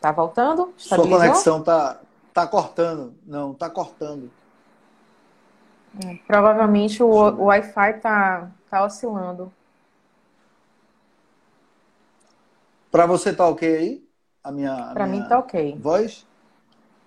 tá 0.00 0.12
voltando? 0.12 0.74
Sua 0.76 0.98
conexão 1.08 1.60
está 1.60 2.00
tá 2.32 2.46
cortando. 2.46 3.14
Não, 3.26 3.52
está 3.52 3.70
cortando. 3.70 4.30
É, 6.04 6.18
provavelmente 6.26 7.02
o, 7.02 7.08
o 7.08 7.44
Wi-Fi 7.44 7.90
está 7.90 8.50
tá 8.70 8.84
oscilando. 8.84 9.52
Para 12.94 13.06
você 13.06 13.32
tá 13.32 13.48
ok 13.48 13.76
aí? 13.76 14.08
A 14.44 14.52
minha. 14.52 14.92
Para 14.94 15.04
mim 15.04 15.20
tá 15.28 15.40
ok. 15.40 15.76
Voz? 15.80 16.24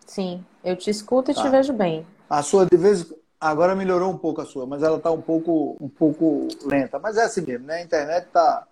Sim, 0.06 0.44
eu 0.62 0.76
te 0.76 0.90
escuto 0.90 1.32
e 1.32 1.34
tá. 1.34 1.42
te 1.42 1.48
vejo 1.48 1.72
bem. 1.72 2.06
A 2.30 2.44
sua 2.44 2.66
de 2.66 2.76
vez 2.76 3.14
agora 3.40 3.74
melhorou 3.74 4.12
um 4.12 4.18
pouco 4.18 4.42
a 4.42 4.46
sua, 4.46 4.66
mas 4.66 4.84
ela 4.84 5.00
tá 5.00 5.10
um 5.10 5.22
pouco 5.22 5.78
um 5.80 5.88
pouco 5.88 6.50
lenta, 6.66 7.00
mas 7.00 7.16
é 7.16 7.24
assim 7.24 7.40
mesmo, 7.40 7.68
né? 7.68 7.76
A 7.76 7.82
internet 7.82 8.28
tá 8.34 8.68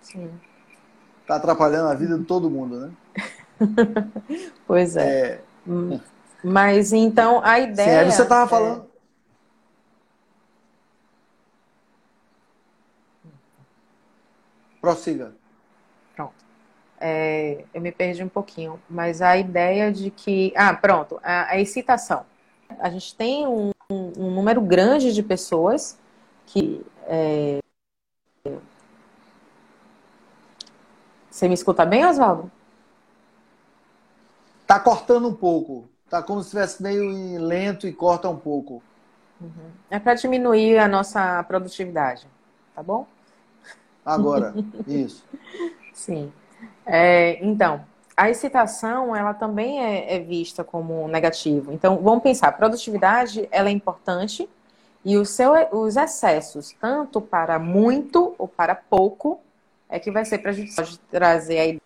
Sim. 0.00 0.30
Tá 1.26 1.36
atrapalhando 1.36 1.90
a 1.90 1.94
vida 1.94 2.18
de 2.18 2.24
todo 2.24 2.48
mundo, 2.48 2.80
né? 2.80 2.92
pois 4.66 4.96
é. 4.96 5.42
é. 5.68 6.00
Mas 6.42 6.94
então 6.94 7.42
a 7.44 7.60
ideia. 7.60 8.02
Sim, 8.02 8.10
você 8.10 8.22
estava 8.22 8.48
falando. 8.48 8.86
É... 8.86 8.94
Prossiga. 14.80 15.43
Pronto. 16.14 16.34
É, 17.00 17.64
eu 17.74 17.80
me 17.80 17.92
perdi 17.92 18.22
um 18.22 18.28
pouquinho, 18.28 18.80
mas 18.88 19.20
a 19.20 19.36
ideia 19.36 19.92
de 19.92 20.10
que. 20.10 20.52
Ah, 20.56 20.74
pronto, 20.74 21.20
a, 21.22 21.50
a 21.52 21.60
excitação. 21.60 22.24
A 22.78 22.88
gente 22.88 23.14
tem 23.14 23.46
um, 23.46 23.70
um, 23.90 24.12
um, 24.16 24.30
número 24.30 24.60
grande 24.60 25.12
de 25.12 25.22
pessoas 25.22 25.98
que. 26.46 26.84
É... 27.06 27.58
Você 31.30 31.48
me 31.48 31.54
escuta 31.54 31.84
bem, 31.84 32.06
Oswaldo? 32.06 32.50
Tá 34.66 34.78
cortando 34.78 35.28
um 35.28 35.34
pouco. 35.34 35.88
Tá 36.08 36.22
como 36.22 36.40
se 36.40 36.46
estivesse 36.46 36.82
meio 36.82 37.40
lento 37.40 37.88
e 37.88 37.92
corta 37.92 38.28
um 38.28 38.36
pouco. 38.36 38.82
Uhum. 39.40 39.70
É 39.90 39.98
para 39.98 40.14
diminuir 40.14 40.78
a 40.78 40.86
nossa 40.86 41.42
produtividade, 41.42 42.26
tá 42.74 42.82
bom? 42.82 43.06
Agora, 44.04 44.54
isso. 44.86 45.24
Sim. 45.94 46.30
É, 46.84 47.38
então, 47.42 47.84
a 48.16 48.28
excitação, 48.28 49.16
ela 49.16 49.32
também 49.32 49.82
é, 49.82 50.16
é, 50.16 50.18
vista 50.18 50.62
como 50.62 51.08
negativo. 51.08 51.72
Então, 51.72 51.98
vamos 52.02 52.22
pensar, 52.22 52.52
produtividade, 52.52 53.48
ela 53.50 53.68
é 53.68 53.72
importante 53.72 54.48
e 55.04 55.16
o 55.16 55.24
seu, 55.24 55.52
os 55.72 55.96
excessos, 55.96 56.74
tanto 56.80 57.20
para 57.20 57.58
muito 57.58 58.34
ou 58.38 58.48
para 58.48 58.74
pouco, 58.74 59.40
é 59.88 59.98
que 59.98 60.10
vai 60.10 60.24
ser 60.24 60.38
prejudicial. 60.38 60.86
Pode 60.86 60.98
trazer 61.10 61.58
a 61.58 61.66
ideia 61.66 61.80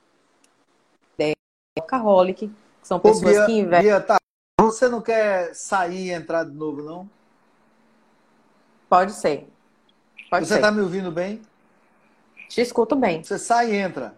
de 1.77 1.83
alcoholic, 1.83 2.51
são 2.83 2.99
pessoas 2.99 3.23
Ô, 3.23 3.29
Bia, 3.29 3.47
que 3.47 3.53
investem. 3.53 3.91
Bia, 3.91 4.01
tá. 4.01 4.19
Você 4.61 4.89
não 4.89 5.01
quer 5.01 5.55
sair 5.55 6.07
e 6.07 6.11
entrar 6.11 6.45
de 6.45 6.53
novo, 6.53 6.83
não? 6.83 7.09
Pode 8.89 9.13
ser. 9.13 9.49
Pode 10.31 10.47
Você 10.47 10.57
está 10.57 10.71
me 10.71 10.81
ouvindo 10.81 11.11
bem? 11.11 11.41
Te 12.49 12.61
escuto 12.61 12.97
bem. 12.97 13.23
Você 13.23 13.39
sai 13.39 13.73
e 13.73 13.77
entra. 13.77 14.15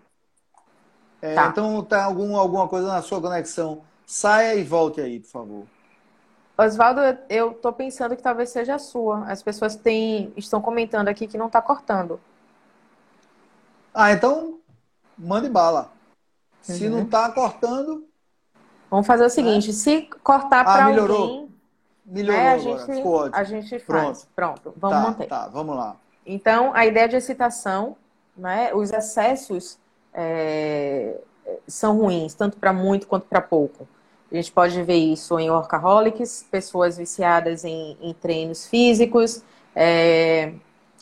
É, 1.21 1.35
tá. 1.35 1.49
Então 1.49 1.83
tá 1.85 2.05
algum, 2.05 2.37
alguma 2.37 2.69
coisa 2.69 2.88
na 2.88 3.03
sua 3.03 3.21
conexão. 3.21 3.83
Saia 4.07 4.55
e 4.55 4.64
volte 4.64 5.01
aí, 5.01 5.21
por 5.21 5.29
favor. 5.29 5.66
Oswaldo, 6.57 7.01
eu 7.29 7.53
estou 7.53 7.73
pensando 7.73 8.16
que 8.16 8.23
talvez 8.23 8.51
seja 8.51 8.75
a 8.75 8.79
sua. 8.79 9.25
As 9.25 9.43
pessoas 9.43 9.77
têm, 9.77 10.33
estão 10.37 10.61
comentando 10.61 11.09
aqui 11.09 11.27
que 11.27 11.38
não 11.38 11.47
está 11.47 11.61
cortando. 11.61 12.21
Ah, 13.95 14.12
então 14.12 14.59
mande 15.16 15.49
bala. 15.49 15.93
Uhum. 16.69 16.75
Se 16.75 16.88
não 16.88 17.03
está 17.03 17.31
cortando, 17.31 18.07
Vamos 18.90 19.07
fazer 19.07 19.25
o 19.25 19.31
seguinte: 19.31 19.71
é. 19.71 19.73
se 19.73 20.03
cortar 20.23 20.62
ah, 20.62 20.64
para 20.64 20.85
alguém. 20.87 21.49
Melhorou 22.05 22.43
né, 22.43 22.53
a 22.53 22.59
gente, 22.59 22.90
a 23.33 23.45
gente 23.45 23.79
faz. 23.79 24.27
Pronto, 24.35 24.64
Pronto 24.64 24.75
vamos 24.77 24.97
tá, 24.97 25.03
manter. 25.03 25.27
Tá, 25.29 25.49
vamos 25.49 25.77
lá. 25.77 25.97
Então, 26.27 26.75
a 26.75 26.85
ideia 26.85 27.09
de 27.09 27.14
excitação, 27.14 27.97
né, 28.40 28.72
os 28.74 28.90
excessos 28.90 29.79
é, 30.14 31.14
são 31.68 31.98
ruins, 31.98 32.35
tanto 32.35 32.57
para 32.57 32.72
muito 32.72 33.07
quanto 33.07 33.26
para 33.26 33.40
pouco. 33.40 33.87
A 34.33 34.35
gente 34.35 34.50
pode 34.50 34.83
ver 34.83 34.96
isso 34.96 35.38
em 35.38 35.50
workaholics, 35.50 36.46
pessoas 36.50 36.96
viciadas 36.96 37.64
em, 37.64 37.96
em 38.00 38.14
treinos 38.14 38.66
físicos, 38.66 39.42
é, 39.74 40.53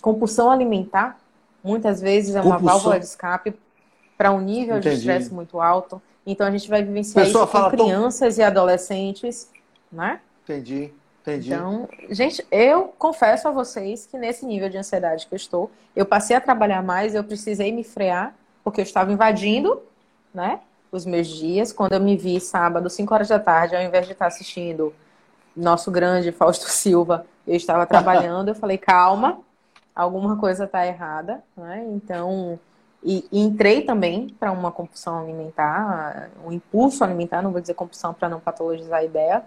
compulsão 0.03 0.51
alimentar, 0.51 1.19
muitas 1.63 2.01
vezes 2.01 2.35
é 2.35 2.41
uma 2.41 2.55
compulsão. 2.57 2.75
válvula 2.75 2.99
de 2.99 3.07
escape 3.07 3.55
para 4.17 4.33
um 4.33 4.41
nível 4.41 4.79
Entendi. 4.79 4.97
de 4.97 5.01
estresse 5.01 5.33
muito 5.33 5.61
alto. 5.61 6.03
Então 6.27 6.47
a 6.47 6.51
gente 6.51 6.69
vai 6.69 6.83
vivenciar 6.83 7.27
isso 7.27 7.47
com 7.47 7.71
crianças 7.71 8.37
tão... 8.37 8.45
e 8.45 8.47
adolescentes, 8.47 9.51
né? 9.93 10.21
Entendi, 10.45 10.93
entendi. 11.31 11.53
Então, 11.53 11.89
gente, 12.11 12.47
eu 12.51 12.93
confesso 12.99 13.49
a 13.49 13.51
vocês 13.51 14.07
que 14.07 14.17
nesse 14.19 14.45
nível 14.47 14.69
de 14.69 14.79
ansiedade 14.79 15.27
que 15.27 15.35
eu 15.35 15.37
estou, 15.37 15.71
eu 15.95 16.07
passei 16.07 16.37
a 16.37 16.41
trabalhar 16.41 16.83
mais, 16.83 17.15
eu 17.15 17.25
precisei 17.25 17.73
me 17.73 17.85
frear, 17.85 18.35
porque 18.65 18.81
eu 18.81 18.85
estava 18.85 19.13
invadindo, 19.13 19.83
né? 20.33 20.61
Os 20.91 21.05
meus 21.05 21.27
dias. 21.27 21.73
Quando 21.73 21.93
eu 21.93 22.01
me 22.01 22.17
vi 22.17 22.41
sábado, 22.41 22.89
5 22.89 23.13
horas 23.13 23.29
da 23.29 23.39
tarde, 23.39 23.77
ao 23.77 23.83
invés 23.83 24.07
de 24.07 24.13
estar 24.13 24.27
assistindo 24.27 24.95
nosso 25.57 25.91
grande 25.91 26.33
Fausto 26.33 26.69
Silva, 26.71 27.27
eu 27.47 27.57
estava 27.57 27.87
trabalhando, 27.87 28.49
eu 28.49 28.55
falei, 28.55 28.79
calma, 28.79 29.41
alguma 29.95 30.37
coisa 30.37 30.65
está 30.65 30.87
errada, 30.87 31.43
né? 31.57 31.85
Então, 31.91 32.59
e, 33.03 33.27
e 33.31 33.41
entrei 33.41 33.83
também 33.83 34.29
para 34.39 34.53
uma 34.53 34.73
compulsão 34.73 35.21
alimentar, 35.21 36.31
um 36.45 36.53
impulso 36.53 37.05
alimentar, 37.05 37.43
não 37.43 37.53
vou 37.53 37.61
dizer 37.61 37.75
compulsão 37.75 38.13
para 38.13 38.29
não 38.29 38.41
patologizar 38.41 39.01
a 39.01 39.05
ideia, 39.05 39.45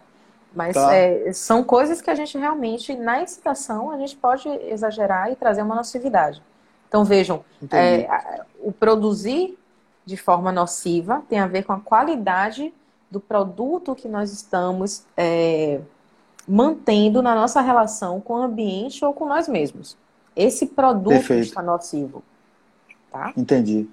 mas 0.54 0.74
tá. 0.74 0.94
é, 0.94 1.32
são 1.34 1.64
coisas 1.64 2.02
que 2.02 2.10
a 2.10 2.16
gente 2.16 2.38
realmente, 2.38 2.96
na 2.96 3.22
excitação, 3.24 3.92
a 3.92 3.98
gente 3.98 4.16
pode 4.16 4.48
exagerar 4.48 5.32
e 5.32 5.36
trazer 5.36 5.62
uma 5.62 5.76
nocividade. 5.76 6.42
Então 6.88 7.06
vejam, 7.06 7.44
é, 7.72 8.44
o 8.60 8.72
produzir 8.72 9.58
de 10.06 10.18
forma 10.18 10.52
nociva 10.52 11.24
tem 11.30 11.40
a 11.40 11.48
ver 11.48 11.64
com 11.64 11.72
a 11.72 11.80
qualidade 11.80 12.74
do 13.10 13.20
produto 13.20 13.96
que 13.96 14.08
nós 14.08 14.32
estamos 14.32 15.04
é, 15.16 15.80
mantendo 16.48 17.22
na 17.22 17.34
nossa 17.34 17.62
relação 17.62 18.20
com 18.20 18.34
o 18.34 18.42
ambiente 18.42 19.04
ou 19.06 19.14
com 19.14 19.26
nós 19.26 19.48
mesmos. 19.48 19.98
Esse 20.36 20.66
produto 20.66 21.14
Perfeito. 21.14 21.44
está 21.44 21.62
nocivo. 21.62 22.24
Tá? 23.12 23.34
Entendi. 23.38 23.90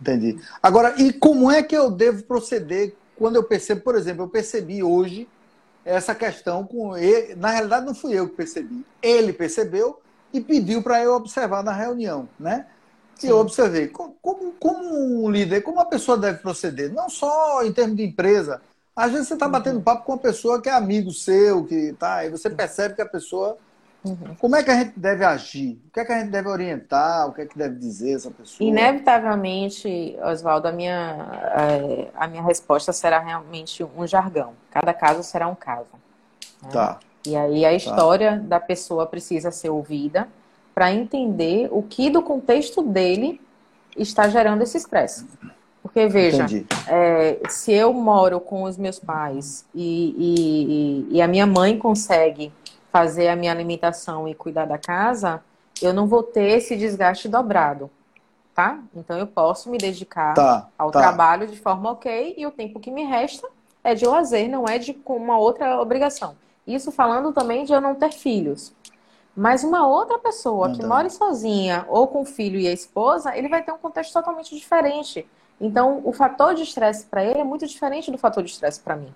Entendi. 0.00 0.38
Agora, 0.62 0.94
e 1.00 1.12
como 1.12 1.50
é 1.50 1.62
que 1.62 1.76
eu 1.76 1.90
devo 1.90 2.22
proceder 2.22 2.94
quando 3.16 3.36
eu 3.36 3.42
percebo, 3.42 3.80
por 3.80 3.96
exemplo, 3.96 4.24
eu 4.24 4.28
percebi 4.28 4.82
hoje 4.82 5.28
essa 5.88 6.14
questão 6.14 6.64
com 6.64 6.96
ele. 6.96 7.34
Na 7.34 7.50
realidade, 7.50 7.86
não 7.86 7.94
fui 7.94 8.12
eu 8.12 8.28
que 8.28 8.36
percebi. 8.36 8.84
Ele 9.02 9.32
percebeu 9.32 10.00
e 10.32 10.40
pediu 10.40 10.82
para 10.82 11.02
eu 11.02 11.14
observar 11.14 11.64
na 11.64 11.72
reunião, 11.72 12.28
né? 12.38 12.66
E 13.22 13.26
eu 13.26 13.38
observei 13.38 13.88
como, 13.88 14.14
como, 14.60 15.24
um 15.24 15.30
líder, 15.30 15.62
como 15.62 15.78
uma 15.78 15.86
pessoa 15.86 16.16
deve 16.16 16.38
proceder, 16.38 16.92
não 16.92 17.08
só 17.08 17.64
em 17.64 17.72
termos 17.72 17.96
de 17.96 18.04
empresa. 18.04 18.60
Às 18.94 19.10
vezes 19.10 19.28
você 19.28 19.34
está 19.34 19.48
batendo 19.48 19.76
uhum. 19.76 19.82
papo 19.82 20.04
com 20.04 20.12
uma 20.12 20.18
pessoa 20.18 20.60
que 20.60 20.68
é 20.68 20.72
amigo 20.72 21.10
seu, 21.10 21.64
que 21.64 21.94
tá, 21.98 22.24
e 22.24 22.30
você 22.30 22.48
percebe 22.48 22.94
que 22.94 23.02
a 23.02 23.06
pessoa 23.06 23.58
Uhum. 24.04 24.34
Como 24.38 24.54
é 24.54 24.62
que 24.62 24.70
a 24.70 24.74
gente 24.74 24.92
deve 24.96 25.24
agir? 25.24 25.80
O 25.88 25.92
que 25.92 26.00
é 26.00 26.04
que 26.04 26.12
a 26.12 26.20
gente 26.20 26.30
deve 26.30 26.48
orientar? 26.48 27.28
O 27.28 27.32
que 27.32 27.42
é 27.42 27.46
que 27.46 27.58
deve 27.58 27.76
dizer 27.76 28.14
essa 28.14 28.30
pessoa? 28.30 28.66
Inevitavelmente, 28.68 30.16
Oswaldo, 30.22 30.68
a 30.68 30.72
minha, 30.72 32.10
a 32.14 32.26
minha 32.28 32.42
resposta 32.42 32.92
será 32.92 33.18
realmente 33.18 33.84
um 33.84 34.06
jargão. 34.06 34.52
Cada 34.70 34.94
caso 34.94 35.22
será 35.22 35.48
um 35.48 35.54
caso. 35.54 35.90
Né? 36.62 36.70
Tá. 36.72 37.00
E 37.26 37.36
aí 37.36 37.64
a 37.64 37.70
tá. 37.70 37.74
história 37.74 38.32
tá. 38.32 38.36
da 38.36 38.60
pessoa 38.60 39.06
precisa 39.06 39.50
ser 39.50 39.70
ouvida 39.70 40.28
para 40.74 40.92
entender 40.92 41.68
o 41.72 41.82
que 41.82 42.08
do 42.08 42.22
contexto 42.22 42.82
dele 42.82 43.40
está 43.96 44.28
gerando 44.28 44.62
esse 44.62 44.76
estresse. 44.76 45.26
Porque, 45.82 46.06
veja, 46.06 46.46
é, 46.86 47.40
se 47.48 47.72
eu 47.72 47.92
moro 47.92 48.38
com 48.40 48.62
os 48.62 48.76
meus 48.76 48.98
pais 48.98 49.64
e, 49.74 51.08
e, 51.10 51.16
e, 51.16 51.22
a 51.22 51.26
minha 51.26 51.46
mãe 51.46 51.78
consegue 51.78 52.52
fazer 52.98 53.28
a 53.28 53.36
minha 53.36 53.52
alimentação 53.52 54.26
e 54.26 54.34
cuidar 54.34 54.64
da 54.64 54.76
casa, 54.76 55.40
eu 55.80 55.92
não 55.92 56.08
vou 56.08 56.20
ter 56.20 56.58
esse 56.58 56.76
desgaste 56.76 57.28
dobrado, 57.28 57.88
tá? 58.52 58.80
Então 58.92 59.16
eu 59.16 59.26
posso 59.26 59.70
me 59.70 59.78
dedicar 59.78 60.34
tá, 60.34 60.68
ao 60.76 60.90
tá. 60.90 60.98
trabalho 60.98 61.46
de 61.46 61.56
forma 61.56 61.92
ok 61.92 62.34
e 62.36 62.44
o 62.44 62.50
tempo 62.50 62.80
que 62.80 62.90
me 62.90 63.04
resta 63.04 63.48
é 63.84 63.94
de 63.94 64.04
lazer, 64.04 64.50
não 64.50 64.64
é 64.66 64.78
de 64.78 65.00
uma 65.06 65.38
outra 65.38 65.80
obrigação. 65.80 66.34
Isso 66.66 66.90
falando 66.90 67.32
também 67.32 67.64
de 67.64 67.72
eu 67.72 67.80
não 67.80 67.94
ter 67.94 68.12
filhos. 68.12 68.74
Mas 69.34 69.62
uma 69.62 69.86
outra 69.86 70.18
pessoa 70.18 70.72
que 70.72 70.84
mora 70.84 71.08
sozinha 71.08 71.86
ou 71.88 72.08
com 72.08 72.22
o 72.22 72.24
filho 72.24 72.58
e 72.58 72.66
a 72.66 72.72
esposa, 72.72 73.36
ele 73.38 73.48
vai 73.48 73.62
ter 73.62 73.70
um 73.70 73.78
contexto 73.78 74.12
totalmente 74.12 74.52
diferente. 74.56 75.24
Então, 75.60 76.00
o 76.04 76.12
fator 76.12 76.52
de 76.52 76.64
estresse 76.64 77.06
para 77.06 77.24
ele 77.24 77.38
é 77.38 77.44
muito 77.44 77.64
diferente 77.64 78.10
do 78.10 78.18
fator 78.18 78.42
de 78.42 78.50
estresse 78.50 78.80
para 78.80 78.96
mim. 78.96 79.14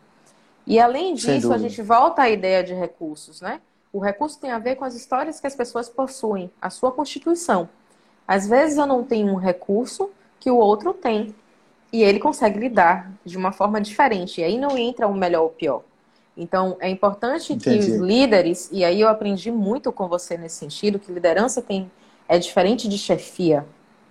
E 0.64 0.78
além 0.78 1.14
disso, 1.14 1.52
a 1.52 1.58
gente 1.58 1.82
volta 1.82 2.22
à 2.22 2.30
ideia 2.30 2.62
de 2.62 2.72
recursos, 2.72 3.40
né? 3.40 3.60
O 3.92 3.98
recurso 3.98 4.40
tem 4.40 4.50
a 4.50 4.58
ver 4.58 4.76
com 4.76 4.84
as 4.84 4.94
histórias 4.94 5.38
que 5.38 5.46
as 5.46 5.54
pessoas 5.54 5.88
possuem, 5.88 6.50
a 6.60 6.70
sua 6.70 6.90
constituição. 6.90 7.68
Às 8.26 8.48
vezes 8.48 8.78
eu 8.78 8.86
não 8.86 9.04
tenho 9.04 9.32
um 9.32 9.36
recurso 9.36 10.10
que 10.40 10.50
o 10.50 10.56
outro 10.56 10.94
tem. 10.94 11.34
E 11.92 12.02
ele 12.02 12.18
consegue 12.18 12.58
lidar 12.58 13.12
de 13.22 13.36
uma 13.36 13.52
forma 13.52 13.80
diferente. 13.80 14.40
E 14.40 14.44
aí 14.44 14.56
não 14.56 14.78
entra 14.78 15.06
o 15.06 15.14
melhor 15.14 15.42
ou 15.42 15.48
o 15.48 15.50
pior. 15.50 15.82
Então, 16.34 16.76
é 16.80 16.88
importante 16.88 17.52
Entendi. 17.52 17.84
que 17.84 17.92
os 17.92 18.00
líderes, 18.00 18.70
e 18.72 18.82
aí 18.84 19.00
eu 19.00 19.08
aprendi 19.08 19.50
muito 19.50 19.92
com 19.92 20.08
você 20.08 20.38
nesse 20.38 20.56
sentido, 20.56 20.98
que 20.98 21.12
liderança 21.12 21.60
tem 21.60 21.90
é 22.26 22.38
diferente 22.38 22.88
de 22.88 22.96
chefia, 22.96 23.66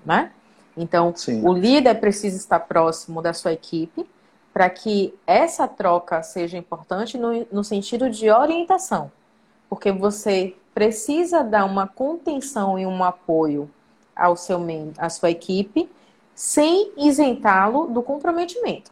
né? 0.06 0.32
Então, 0.78 1.12
Sim. 1.16 1.44
o 1.44 1.52
líder 1.52 1.96
precisa 1.96 2.38
estar 2.38 2.60
próximo 2.60 3.22
da 3.22 3.34
sua 3.34 3.54
equipe, 3.54 4.08
para 4.54 4.70
que 4.70 5.14
essa 5.26 5.68
troca 5.68 6.22
seja 6.22 6.58
importante 6.58 7.18
no, 7.18 7.48
no 7.52 7.64
sentido 7.64 8.10
de 8.10 8.30
orientação, 8.30 9.12
porque 9.72 9.90
você 9.90 10.54
precisa 10.74 11.46
dar 11.46 11.64
uma 11.64 11.88
contenção 11.88 12.78
e 12.78 12.86
um 12.86 13.02
apoio 13.02 13.72
ao 14.14 14.36
seu 14.36 14.60
à 14.98 15.10
sua 15.10 15.32
equipe 15.32 15.90
sem 16.36 16.92
isentá-lo 16.98 17.88
do 17.88 18.04
comprometimento. 18.04 18.92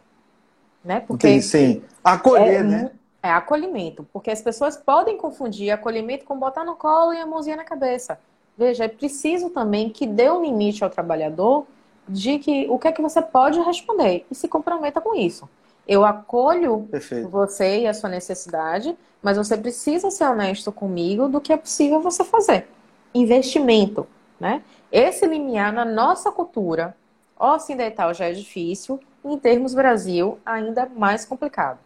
Né? 0.82 1.00
Porque 1.00 1.42
sim. 1.42 1.82
Acolher, 2.02 2.60
é, 2.60 2.62
né? 2.62 2.90
É 3.22 3.30
acolhimento, 3.30 4.08
porque 4.10 4.30
as 4.30 4.40
pessoas 4.40 4.74
podem 4.74 5.18
confundir 5.18 5.70
acolhimento 5.70 6.24
com 6.24 6.38
botar 6.38 6.64
no 6.64 6.74
colo 6.74 7.12
e 7.12 7.20
a 7.20 7.26
mãozinha 7.26 7.56
na 7.56 7.64
cabeça. 7.64 8.18
Veja, 8.56 8.84
é 8.84 8.88
preciso 8.88 9.50
também 9.50 9.90
que 9.90 10.06
dê 10.06 10.30
um 10.30 10.42
limite 10.42 10.82
ao 10.82 10.88
trabalhador 10.88 11.66
de 12.08 12.38
que 12.38 12.66
o 12.70 12.78
que 12.78 12.88
é 12.88 12.92
que 12.92 13.02
você 13.02 13.20
pode 13.20 13.60
responder 13.60 14.24
e 14.30 14.34
se 14.34 14.48
comprometa 14.48 14.98
com 14.98 15.14
isso. 15.14 15.46
Eu 15.86 16.04
acolho 16.04 16.88
Perfeito. 16.90 17.28
você 17.28 17.80
e 17.80 17.86
a 17.86 17.94
sua 17.94 18.08
necessidade, 18.08 18.96
mas 19.22 19.36
você 19.36 19.56
precisa 19.56 20.10
ser 20.10 20.24
honesto 20.24 20.70
comigo 20.70 21.28
do 21.28 21.40
que 21.40 21.52
é 21.52 21.56
possível 21.56 22.00
você 22.00 22.24
fazer. 22.24 22.68
Investimento, 23.14 24.06
né? 24.38 24.62
Esse 24.90 25.26
limiar 25.26 25.72
na 25.72 25.84
nossa 25.84 26.30
cultura 26.30 26.96
ocidental 27.38 28.12
já 28.14 28.26
é 28.26 28.32
difícil, 28.32 29.00
em 29.24 29.38
termos 29.38 29.74
Brasil 29.74 30.38
ainda 30.44 30.86
mais 30.86 31.24
complicado. 31.24 31.78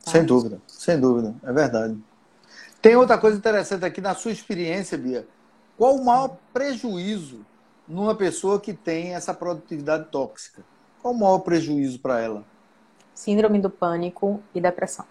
Sem 0.00 0.24
dúvida, 0.24 0.60
sem 0.66 0.98
dúvida, 0.98 1.34
é 1.42 1.52
verdade. 1.52 1.98
Tem 2.80 2.96
outra 2.96 3.18
coisa 3.18 3.36
interessante 3.36 3.84
aqui 3.84 4.00
na 4.00 4.14
sua 4.14 4.30
experiência, 4.30 4.96
Bia. 4.96 5.26
Qual 5.76 5.96
o 5.96 6.04
maior 6.04 6.36
prejuízo 6.52 7.44
numa 7.86 8.14
pessoa 8.14 8.60
que 8.60 8.72
tem 8.72 9.14
essa 9.14 9.34
produtividade 9.34 10.06
tóxica? 10.10 10.62
Qual 11.02 11.12
o 11.12 11.18
maior 11.18 11.40
prejuízo 11.40 11.98
para 11.98 12.20
ela? 12.20 12.44
Síndrome 13.18 13.58
do 13.58 13.68
pânico 13.68 14.40
e 14.54 14.60
depressão. 14.60 15.04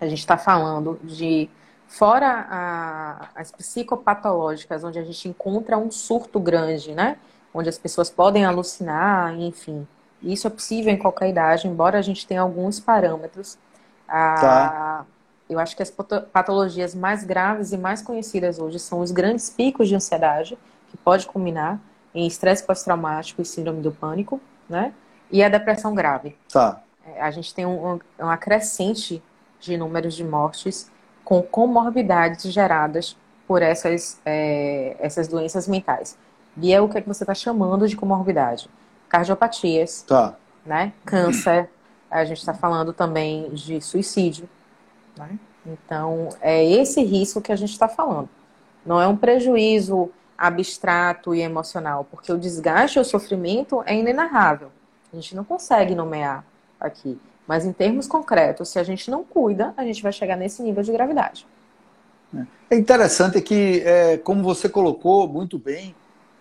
A 0.00 0.06
gente 0.06 0.20
está 0.20 0.38
falando 0.38 1.00
de, 1.02 1.50
fora 1.88 2.46
a, 2.48 3.28
as 3.34 3.50
psicopatológicas, 3.50 4.84
onde 4.84 4.96
a 4.96 5.02
gente 5.02 5.28
encontra 5.28 5.76
um 5.76 5.90
surto 5.90 6.38
grande, 6.38 6.94
né? 6.94 7.16
Onde 7.52 7.68
as 7.68 7.76
pessoas 7.76 8.08
podem 8.08 8.44
alucinar, 8.44 9.34
enfim, 9.36 9.84
isso 10.22 10.46
é 10.46 10.50
possível 10.50 10.92
em 10.92 10.96
qualquer 10.96 11.30
idade, 11.30 11.66
embora 11.66 11.98
a 11.98 12.02
gente 12.02 12.24
tenha 12.24 12.40
alguns 12.40 12.78
parâmetros. 12.78 13.58
Tá. 14.06 15.04
Eu 15.48 15.58
acho 15.58 15.74
que 15.74 15.82
as 15.82 15.92
patologias 16.32 16.94
mais 16.94 17.24
graves 17.24 17.72
e 17.72 17.76
mais 17.76 18.00
conhecidas 18.00 18.60
hoje 18.60 18.78
são 18.78 19.00
os 19.00 19.10
grandes 19.10 19.50
picos 19.50 19.88
de 19.88 19.96
ansiedade, 19.96 20.56
que 20.88 20.96
pode 20.96 21.26
culminar 21.26 21.80
em 22.14 22.28
estresse 22.28 22.62
pós-traumático 22.62 23.42
e 23.42 23.44
síndrome 23.44 23.82
do 23.82 23.90
pânico, 23.90 24.40
né? 24.68 24.94
E 25.30 25.42
a 25.42 25.48
depressão 25.48 25.94
grave. 25.94 26.36
Tá. 26.52 26.82
É, 27.06 27.22
a 27.22 27.30
gente 27.30 27.54
tem 27.54 27.66
um, 27.66 28.00
um 28.18 28.28
acrescente 28.28 29.22
de 29.60 29.76
números 29.76 30.14
de 30.14 30.24
mortes 30.24 30.90
com 31.24 31.42
comorbidades 31.42 32.52
geradas 32.52 33.16
por 33.46 33.62
essas, 33.62 34.20
é, 34.24 34.96
essas 34.98 35.28
doenças 35.28 35.68
mentais. 35.68 36.16
E 36.56 36.72
é 36.72 36.80
o 36.80 36.88
que, 36.88 36.98
é 36.98 37.00
que 37.00 37.08
você 37.08 37.22
está 37.22 37.34
chamando 37.34 37.86
de 37.86 37.96
comorbidade 37.96 38.68
cardiopatias, 39.10 40.02
tá. 40.02 40.36
né? 40.64 40.92
Câncer. 41.04 41.68
A 42.10 42.24
gente 42.24 42.38
está 42.38 42.54
falando 42.54 42.92
também 42.92 43.50
de 43.50 43.80
suicídio. 43.80 44.48
Né? 45.16 45.38
Então, 45.66 46.30
é 46.40 46.64
esse 46.64 47.02
risco 47.02 47.40
que 47.40 47.52
a 47.52 47.56
gente 47.56 47.72
está 47.72 47.88
falando. 47.88 48.28
Não 48.86 49.00
é 49.00 49.06
um 49.06 49.16
prejuízo 49.16 50.10
abstrato 50.38 51.34
e 51.34 51.40
emocional, 51.40 52.06
porque 52.10 52.32
o 52.32 52.38
desgaste 52.38 52.98
e 52.98 53.02
o 53.02 53.04
sofrimento 53.04 53.82
é 53.84 53.94
inenarrável. 53.94 54.72
A 55.12 55.16
gente 55.16 55.34
não 55.34 55.44
consegue 55.44 55.94
nomear 55.94 56.44
aqui. 56.78 57.18
Mas 57.46 57.64
em 57.64 57.72
termos 57.72 58.06
concretos, 58.06 58.68
se 58.68 58.78
a 58.78 58.84
gente 58.84 59.10
não 59.10 59.24
cuida, 59.24 59.74
a 59.76 59.84
gente 59.84 60.02
vai 60.02 60.12
chegar 60.12 60.36
nesse 60.36 60.62
nível 60.62 60.82
de 60.82 60.92
gravidade. 60.92 61.46
É 62.70 62.76
interessante 62.76 63.40
que, 63.40 63.82
é, 63.84 64.18
como 64.18 64.42
você 64.42 64.68
colocou 64.68 65.26
muito 65.26 65.58
bem, 65.58 65.94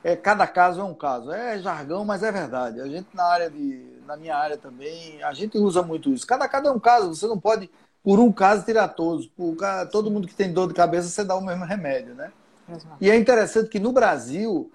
é, 0.04 0.16
cada 0.16 0.46
caso 0.46 0.80
é 0.80 0.84
um 0.84 0.94
caso. 0.94 1.32
É 1.32 1.58
jargão, 1.58 2.06
mas 2.06 2.22
é 2.22 2.32
verdade. 2.32 2.80
A 2.80 2.88
gente 2.88 3.08
na 3.14 3.24
área 3.24 3.50
de, 3.50 3.84
na 4.06 4.16
minha 4.16 4.36
área 4.36 4.58
também, 4.58 5.22
a 5.24 5.34
gente 5.34 5.58
usa 5.58 5.82
muito 5.82 6.14
isso. 6.14 6.28
Cada 6.28 6.48
caso 6.48 6.68
é 6.68 6.72
um 6.72 6.80
caso. 6.80 7.16
Você 7.16 7.28
não 7.28 7.40
pode, 7.40 7.70
por 8.04 8.20
um 8.20 8.32
caso, 8.32 8.64
tirar 8.64 8.90
todos. 8.90 9.26
Por 9.26 9.58
todo 9.92 10.12
mundo 10.12 10.28
que 10.28 10.36
tem 10.36 10.54
dor 10.54 10.68
de 10.68 10.76
cabeça, 10.76 11.10
você 11.10 11.24
dá 11.24 11.36
o 11.36 11.42
mesmo 11.42 11.66
remédio, 11.66 12.14
né? 12.14 12.32
Exato. 12.70 12.98
E 13.02 13.10
é 13.10 13.16
interessante 13.18 13.70
que 13.70 13.80
no 13.80 13.92
Brasil, 13.92 14.72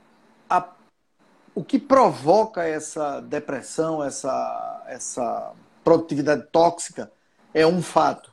a, 0.51 0.69
o 1.55 1.63
que 1.63 1.79
provoca 1.79 2.65
essa 2.65 3.21
depressão, 3.21 4.03
essa, 4.03 4.83
essa 4.87 5.53
produtividade 5.85 6.47
tóxica, 6.51 7.11
é 7.53 7.67
um 7.67 7.81
fato. 7.81 8.33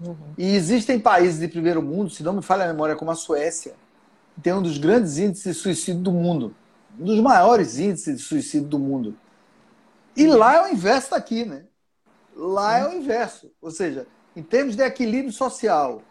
Uhum. 0.00 0.34
E 0.36 0.54
existem 0.54 1.00
países 1.00 1.40
de 1.40 1.48
primeiro 1.48 1.82
mundo, 1.82 2.10
se 2.10 2.22
não 2.22 2.34
me 2.34 2.42
falha 2.42 2.64
a 2.64 2.68
memória, 2.68 2.96
como 2.96 3.10
a 3.10 3.14
Suécia, 3.14 3.74
tem 4.42 4.52
um 4.52 4.60
dos 4.60 4.76
grandes 4.76 5.16
índices 5.16 5.56
de 5.56 5.62
suicídio 5.62 6.02
do 6.02 6.12
mundo. 6.12 6.54
Um 6.98 7.04
dos 7.04 7.20
maiores 7.20 7.78
índices 7.78 8.18
de 8.18 8.22
suicídio 8.22 8.68
do 8.68 8.78
mundo. 8.78 9.16
E 10.14 10.26
lá 10.26 10.56
é 10.56 10.62
o 10.64 10.68
inverso 10.68 11.10
daqui, 11.10 11.44
né? 11.44 11.64
Lá 12.34 12.78
é 12.78 12.86
o 12.86 12.92
inverso. 12.92 13.50
Ou 13.62 13.70
seja, 13.70 14.06
em 14.34 14.42
termos 14.42 14.76
de 14.76 14.82
equilíbrio 14.82 15.32
social, 15.32 16.02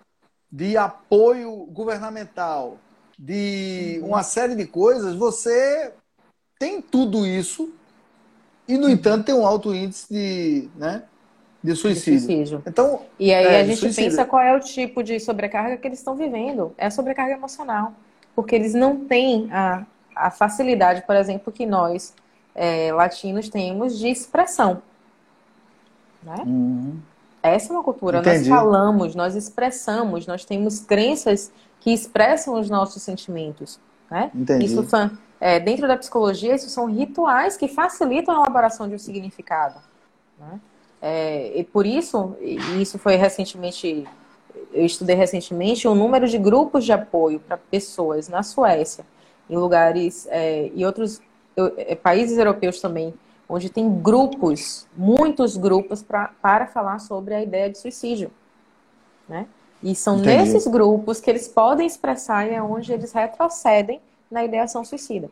de 0.51 0.76
apoio 0.76 1.65
governamental, 1.67 2.80
de 3.17 3.99
uma 4.03 4.23
série 4.23 4.55
de 4.55 4.65
coisas, 4.65 5.15
você 5.15 5.93
tem 6.60 6.82
tudo 6.82 7.26
isso 7.26 7.74
e, 8.68 8.78
no 8.78 8.89
entanto, 8.89 9.26
tem 9.26 9.36
um 9.36 9.45
alto 9.45 9.74
índice 9.74 10.08
de, 10.12 10.70
né, 10.76 11.03
de 11.64 11.76
suicídio. 11.76 12.20
de 12.20 12.26
suicídio. 12.26 12.64
Então, 12.66 13.01
e 13.20 13.34
aí 13.34 13.45
é, 13.45 13.62
a 13.62 13.64
gente 13.64 13.93
pensa 13.93 14.26
qual 14.26 14.41
é 14.41 14.56
o 14.56 14.60
tipo 14.60 15.03
de 15.03 15.20
sobrecarga 15.20 15.78
que 15.78 15.88
eles 15.88 15.99
estão 15.99 16.16
vivendo. 16.16 16.74
É 16.78 16.88
a 16.88 16.91
sobrecarga 16.91 17.34
emocional 17.34 17.93
porque 18.36 18.53
eles 18.53 18.74
não 18.74 19.06
têm 19.06 19.47
a, 19.51 19.86
a 20.16 20.30
facilidade, 20.30 21.03
por 21.03 21.16
exemplo, 21.16 21.51
que 21.51 21.66
nós 21.66 22.14
é, 22.53 22.91
latinos 22.91 23.49
temos 23.49 23.97
de 23.97 24.10
expressão. 24.10 24.82
Né? 26.22 26.43
Uhum. 26.45 26.99
Essa 27.41 27.72
é 27.72 27.76
uma 27.76 27.84
cultura. 27.84 28.20
Entendi. 28.20 28.49
Nós 28.49 28.60
falamos, 28.60 29.16
nós 29.16 29.36
expressamos, 29.36 30.28
nós 30.28 30.43
temos 30.43 30.80
crenças 30.80 31.51
que 31.80 31.91
expressam 31.91 32.60
os 32.60 32.70
nossos 32.70 33.01
sentimentos. 33.01 33.80
Né? 34.12 34.30
Entendi. 34.36 34.66
Isso 34.66 34.84
é, 35.40 35.60
dentro 35.60 35.88
da 35.88 35.98
psicologia, 35.98 36.56
isso 36.56 36.70
são 36.70 36.86
rituais 36.86 37.58
que 37.58 37.68
facilitam 37.68 38.36
a 38.36 38.40
elaboração 38.40 38.88
de 38.88 38.96
um 38.96 39.00
significado. 39.00 39.80
Né? 40.40 40.60
É, 41.02 41.60
e 41.60 41.64
por 41.64 41.86
isso, 41.86 42.36
e 42.42 42.82
isso 42.82 42.98
foi 42.98 43.16
recentemente 43.16 44.08
eu 44.74 44.86
estudei 44.86 45.16
recentemente 45.16 45.88
o 45.88 45.96
número 45.96 46.28
de 46.28 46.38
grupos 46.38 46.84
de 46.84 46.92
apoio 46.92 47.40
para 47.40 47.58
pessoas 47.58 48.28
na 48.28 48.44
Suécia, 48.44 49.06
em 49.50 49.56
lugares 49.56 50.28
é, 50.30 50.72
e 50.74 50.86
outros 50.86 51.22
é, 51.78 51.96
países 51.96 52.38
europeus 52.38 52.82
também, 52.82 53.14
onde 53.48 53.70
tem 53.70 53.90
grupos, 54.02 54.88
muitos 54.96 55.56
grupos 55.56 56.02
pra, 56.02 56.32
para 56.42 56.68
falar 56.68 57.00
sobre 57.00 57.34
a 57.34 57.42
ideia 57.42 57.70
de 57.70 57.78
suicídio, 57.78 58.32
né? 59.28 59.48
E 59.84 59.94
são 59.94 60.18
Entendi. 60.18 60.38
nesses 60.38 60.68
grupos 60.68 61.20
que 61.20 61.30
eles 61.30 61.48
podem 61.48 61.86
expressar 61.86 62.48
e 62.48 62.56
é 62.56 62.62
onde 62.62 62.92
eles 62.92 63.12
retrocedem 63.12 64.02
na 64.30 64.43
ideação 64.43 64.84
suicida. 64.84 65.30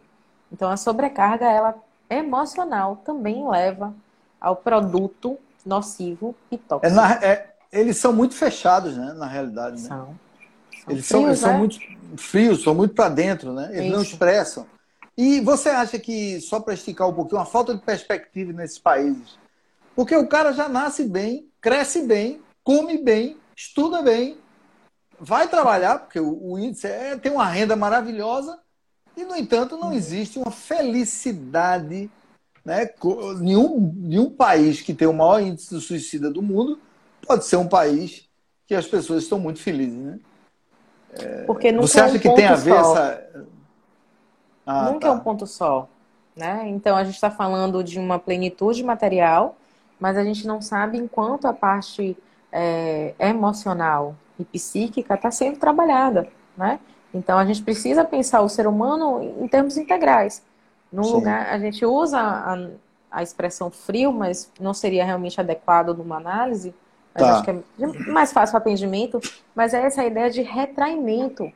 Então 0.52 0.70
a 0.70 0.78
sobrecarga 0.78 1.46
ela 1.46 1.76
emocional 2.10 2.98
também 2.98 3.48
leva 3.48 3.94
ao 4.40 4.56
produto 4.56 5.38
nocivo 5.66 6.36
e 6.52 6.58
tóxico. 6.58 6.86
É, 6.86 6.96
na, 6.96 7.14
é, 7.16 7.54
eles 7.72 7.98
são 7.98 8.14
muito 8.14 8.36
fechados, 8.36 8.96
né? 8.96 9.14
Na 9.14 9.26
realidade, 9.26 9.82
né? 9.82 9.88
São. 9.88 10.16
são 10.86 10.94
eles, 10.94 11.08
frios, 11.08 11.08
são, 11.08 11.28
eles 11.28 11.42
né? 11.42 11.50
são 11.50 11.58
muito 11.58 11.80
frios, 12.18 12.64
são 12.64 12.76
muito 12.76 12.94
para 12.94 13.10
dentro, 13.10 13.54
né? 13.54 13.70
Eles 13.72 13.86
Isso. 13.86 13.96
não 13.96 14.02
expressam. 14.02 14.68
E 15.18 15.40
você 15.42 15.70
acha 15.70 16.00
que, 16.00 16.42
só 16.42 16.60
para 16.60 16.74
esticar 16.74 17.08
um 17.08 17.14
pouquinho, 17.14 17.40
uma 17.40 17.46
falta 17.46 17.74
de 17.74 17.82
perspectiva 17.82 18.52
nesses 18.52 18.80
países? 18.80 19.38
Porque 19.96 20.16
o 20.16 20.28
cara 20.28 20.52
já 20.54 20.68
nasce 20.68 21.04
bem, 21.04 21.48
cresce 21.62 22.02
bem, 22.02 22.42
come 22.64 22.98
bem, 22.98 23.38
estuda 23.56 24.02
bem, 24.02 24.38
vai 25.20 25.48
trabalhar, 25.48 26.00
porque 26.00 26.20
o, 26.20 26.52
o 26.52 26.60
índice 26.60 26.88
é, 26.88 27.16
tem 27.16 27.32
uma 27.32 27.46
renda 27.46 27.76
maravilhosa, 27.76 28.60
e, 29.16 29.24
no 29.24 29.36
entanto, 29.36 29.78
não 29.78 29.94
existe 29.94 30.40
uma 30.40 30.52
felicidade. 30.52 32.10
Né? 32.66 32.90
Nenhum, 33.40 33.94
nenhum 33.96 34.30
país 34.30 34.82
que 34.82 34.94
tem 34.94 35.08
o 35.08 35.14
maior 35.14 35.42
índice 35.42 35.76
de 35.76 35.82
suicida 35.82 36.30
do 36.30 36.42
mundo 36.42 36.80
pode 37.26 37.46
ser 37.46 37.58
um 37.58 37.68
país 37.68 38.28
que 38.66 38.74
as 38.74 38.88
pessoas 38.88 39.24
estão 39.24 39.40
muito 39.40 39.60
felizes, 39.60 39.98
né? 39.98 40.20
É, 41.20 41.44
Porque 41.44 41.72
nunca 41.72 41.88
você 41.88 42.00
acha 42.00 42.16
é 42.16 42.18
um 42.18 42.20
que 42.20 42.30
tem 42.34 42.46
a 42.46 42.56
ver 42.56 42.72
só. 42.72 42.96
essa. 42.96 43.46
Ah, 44.66 44.86
nunca 44.86 45.02
tá. 45.02 45.08
é 45.08 45.12
um 45.12 45.20
ponto 45.20 45.46
só. 45.46 45.88
Né? 46.36 46.68
Então 46.70 46.96
a 46.96 47.04
gente 47.04 47.16
está 47.16 47.30
falando 47.30 47.84
de 47.84 48.00
uma 48.00 48.18
plenitude 48.18 48.84
material, 48.84 49.56
mas 50.00 50.18
a 50.18 50.24
gente 50.24 50.48
não 50.48 50.62
sabe 50.62 50.98
enquanto 50.98 51.46
a 51.46 51.54
parte 51.54 52.18
é, 52.52 53.14
emocional 53.20 54.16
e 54.40 54.44
psíquica 54.44 55.14
está 55.14 55.30
sendo 55.30 55.60
trabalhada. 55.60 56.28
Né? 56.58 56.80
Então 57.14 57.38
a 57.38 57.46
gente 57.46 57.62
precisa 57.62 58.04
pensar 58.04 58.42
o 58.42 58.50
ser 58.50 58.68
humano 58.68 59.22
em 59.40 59.48
termos 59.48 59.78
integrais. 59.78 60.42
Num 60.92 61.08
lugar, 61.08 61.48
a 61.52 61.58
gente 61.58 61.86
usa 61.86 62.20
a, 62.20 62.68
a 63.12 63.24
expressão 63.24 63.70
frio, 63.70 64.12
mas 64.12 64.52
não 64.60 64.74
seria 64.74 65.04
realmente 65.04 65.40
adequado 65.40 65.94
numa 65.94 66.18
análise, 66.18 66.74
mas 67.14 67.24
tá. 67.24 67.34
acho 67.34 67.44
que 67.44 67.52
é 67.52 68.12
mais 68.12 68.32
fácil 68.32 68.56
o 68.56 68.58
atendimento, 68.58 69.20
mas 69.56 69.74
é 69.74 69.84
essa 69.84 70.04
ideia 70.04 70.30
de 70.30 70.42
retraimento. 70.42 71.52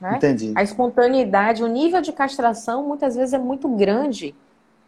Né? 0.00 0.16
Entendi. 0.16 0.52
A 0.54 0.62
espontaneidade, 0.62 1.62
o 1.62 1.66
nível 1.66 2.00
de 2.00 2.12
castração 2.12 2.84
muitas 2.84 3.16
vezes 3.16 3.34
é 3.34 3.38
muito 3.38 3.68
grande. 3.68 4.34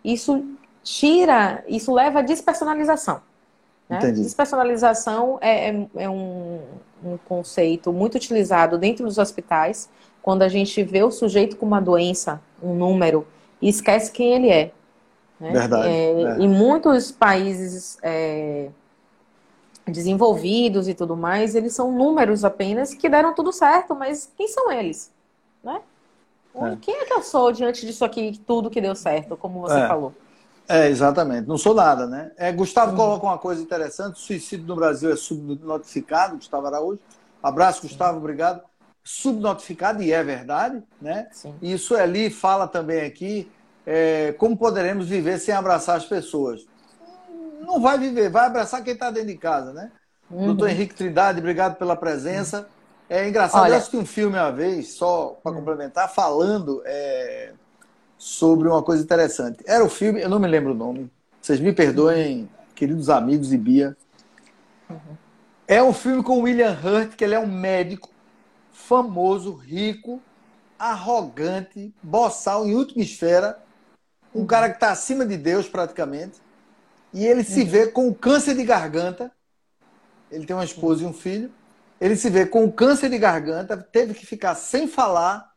Isso 0.04 0.44
tira, 0.82 1.64
isso 1.66 1.92
leva 1.92 2.20
à 2.20 2.22
despersonalização. 2.22 3.20
Né? 3.88 3.98
Entendi. 3.98 4.22
Despersonalização 4.22 5.38
é, 5.40 5.70
é, 5.70 5.86
é 5.96 6.08
um, 6.08 6.60
um 7.04 7.16
conceito 7.16 7.92
muito 7.92 8.16
utilizado 8.16 8.78
dentro 8.78 9.04
dos 9.04 9.18
hospitais, 9.18 9.88
quando 10.22 10.42
a 10.42 10.48
gente 10.48 10.82
vê 10.82 11.02
o 11.02 11.10
sujeito 11.10 11.56
com 11.56 11.66
uma 11.66 11.80
doença, 11.80 12.40
um 12.62 12.74
número, 12.74 13.26
e 13.60 13.68
esquece 13.68 14.12
quem 14.12 14.34
ele 14.34 14.50
é. 14.50 14.72
Né? 15.38 15.52
Verdade. 15.52 15.88
É, 15.88 16.22
é. 16.22 16.36
Em 16.38 16.48
muitos 16.48 17.10
países 17.10 17.98
é, 18.02 18.68
desenvolvidos 19.86 20.88
e 20.88 20.94
tudo 20.94 21.16
mais, 21.16 21.54
eles 21.54 21.72
são 21.72 21.90
números 21.90 22.44
apenas 22.44 22.94
que 22.94 23.08
deram 23.08 23.34
tudo 23.34 23.52
certo, 23.52 23.94
mas 23.94 24.30
quem 24.36 24.46
são 24.46 24.70
eles? 24.70 25.10
Né? 25.64 25.80
É. 26.54 26.76
Quem 26.80 26.94
é 26.96 27.04
que 27.04 27.12
eu 27.12 27.22
sou 27.22 27.52
diante 27.52 27.86
disso 27.86 28.04
aqui, 28.04 28.38
tudo 28.46 28.70
que 28.70 28.80
deu 28.80 28.94
certo, 28.94 29.36
como 29.36 29.60
você 29.60 29.78
É. 29.78 29.88
falou? 29.88 30.12
É, 30.70 30.88
exatamente. 30.88 31.48
Não 31.48 31.58
sou 31.58 31.74
nada, 31.74 32.06
né? 32.06 32.30
É, 32.36 32.52
Gustavo 32.52 32.92
Uhum. 32.92 32.96
coloca 32.96 33.26
uma 33.26 33.38
coisa 33.38 33.60
interessante: 33.60 34.20
suicídio 34.20 34.66
no 34.66 34.76
Brasil 34.76 35.12
é 35.12 35.16
subnotificado, 35.16 36.36
Gustavo 36.36 36.66
Araújo. 36.66 37.00
Abraço, 37.42 37.82
Gustavo, 37.82 38.18
obrigado. 38.18 38.62
Subnotificado, 39.02 40.02
e 40.02 40.12
é 40.12 40.22
verdade, 40.22 40.80
né? 41.02 41.26
Sim. 41.32 41.54
E 41.60 41.72
isso 41.72 41.96
ali 41.96 42.30
fala 42.30 42.68
também 42.68 43.00
aqui 43.04 43.50
é, 43.84 44.32
como 44.38 44.56
poderemos 44.56 45.08
viver 45.08 45.38
sem 45.38 45.52
abraçar 45.54 45.96
as 45.96 46.04
pessoas. 46.04 46.64
Não 47.66 47.80
vai 47.80 47.98
viver, 47.98 48.30
vai 48.30 48.46
abraçar 48.46 48.84
quem 48.84 48.92
está 48.94 49.10
dentro 49.10 49.28
de 49.28 49.36
casa, 49.36 49.72
né? 49.72 49.90
Uhum. 50.30 50.46
Doutor 50.46 50.68
Henrique 50.68 50.94
Trindade, 50.94 51.40
obrigado 51.40 51.76
pela 51.76 51.96
presença. 51.96 52.68
É 53.08 53.28
engraçado, 53.28 53.62
Olha- 53.64 53.72
eu 53.72 53.78
assisti 53.78 53.96
um 53.96 54.06
filme 54.06 54.36
uma 54.38 54.52
vez, 54.52 54.94
só 54.94 55.38
para 55.42 55.52
complementar, 55.52 56.08
falando 56.12 56.80
é, 56.84 57.52
sobre 58.20 58.68
uma 58.68 58.82
coisa 58.82 59.02
interessante. 59.02 59.64
Era 59.66 59.82
o 59.82 59.88
filme, 59.88 60.20
eu 60.20 60.28
não 60.28 60.38
me 60.38 60.46
lembro 60.46 60.72
o 60.72 60.76
nome, 60.76 61.10
vocês 61.40 61.58
me 61.58 61.72
perdoem, 61.72 62.50
queridos 62.74 63.08
amigos 63.08 63.50
e 63.50 63.56
Bia. 63.56 63.96
É 65.66 65.82
um 65.82 65.94
filme 65.94 66.22
com 66.22 66.42
William 66.42 66.78
Hurt, 66.84 67.16
que 67.16 67.24
ele 67.24 67.34
é 67.34 67.38
um 67.38 67.46
médico 67.46 68.10
famoso, 68.70 69.54
rico, 69.54 70.20
arrogante, 70.78 71.94
boçal, 72.02 72.66
em 72.66 72.74
última 72.74 73.02
esfera, 73.02 73.58
um 74.34 74.44
cara 74.44 74.68
que 74.68 74.76
está 74.76 74.90
acima 74.90 75.24
de 75.24 75.38
Deus 75.38 75.66
praticamente, 75.66 76.42
e 77.14 77.24
ele 77.24 77.42
se 77.42 77.64
vê 77.64 77.86
com 77.86 78.12
câncer 78.12 78.54
de 78.54 78.64
garganta. 78.64 79.32
Ele 80.30 80.44
tem 80.44 80.54
uma 80.54 80.64
esposa 80.64 81.02
e 81.02 81.06
um 81.06 81.12
filho. 81.12 81.50
Ele 81.98 82.16
se 82.16 82.28
vê 82.28 82.44
com 82.44 82.70
câncer 82.70 83.08
de 83.08 83.18
garganta, 83.18 83.78
teve 83.78 84.12
que 84.12 84.26
ficar 84.26 84.54
sem 84.54 84.86
falar, 84.86 85.49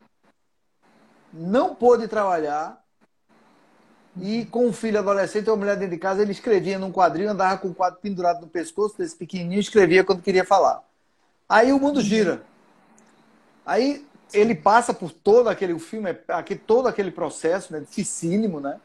não 1.34 1.74
pôde 1.74 2.06
trabalhar. 2.06 2.80
E 4.20 4.44
com 4.46 4.66
um 4.68 4.72
filho 4.72 5.00
adolescente, 5.00 5.50
uma 5.50 5.56
mulher 5.56 5.76
dentro 5.76 5.94
de 5.94 5.98
casa, 5.98 6.22
ele 6.22 6.30
escrevia 6.30 6.78
num 6.78 6.92
quadrinho, 6.92 7.30
andava 7.30 7.58
com 7.58 7.68
o 7.68 7.74
quadro 7.74 7.98
pendurado 8.00 8.42
no 8.42 8.46
pescoço, 8.46 8.96
desse 8.96 9.16
pequenininho, 9.16 9.58
escrevia 9.58 10.04
quando 10.04 10.22
queria 10.22 10.44
falar. 10.44 10.84
Aí 11.48 11.72
o 11.72 11.80
mundo 11.80 12.00
gira. 12.00 12.42
Aí 13.66 14.06
ele 14.32 14.54
passa 14.54 14.94
por 14.94 15.10
todo 15.10 15.48
aquele 15.48 15.76
filme, 15.80 16.16
aqui 16.28 16.54
todo 16.54 16.86
aquele 16.86 17.10
processo, 17.10 17.72
né, 17.72 17.80
dificílimo, 17.80 18.60
né? 18.60 18.78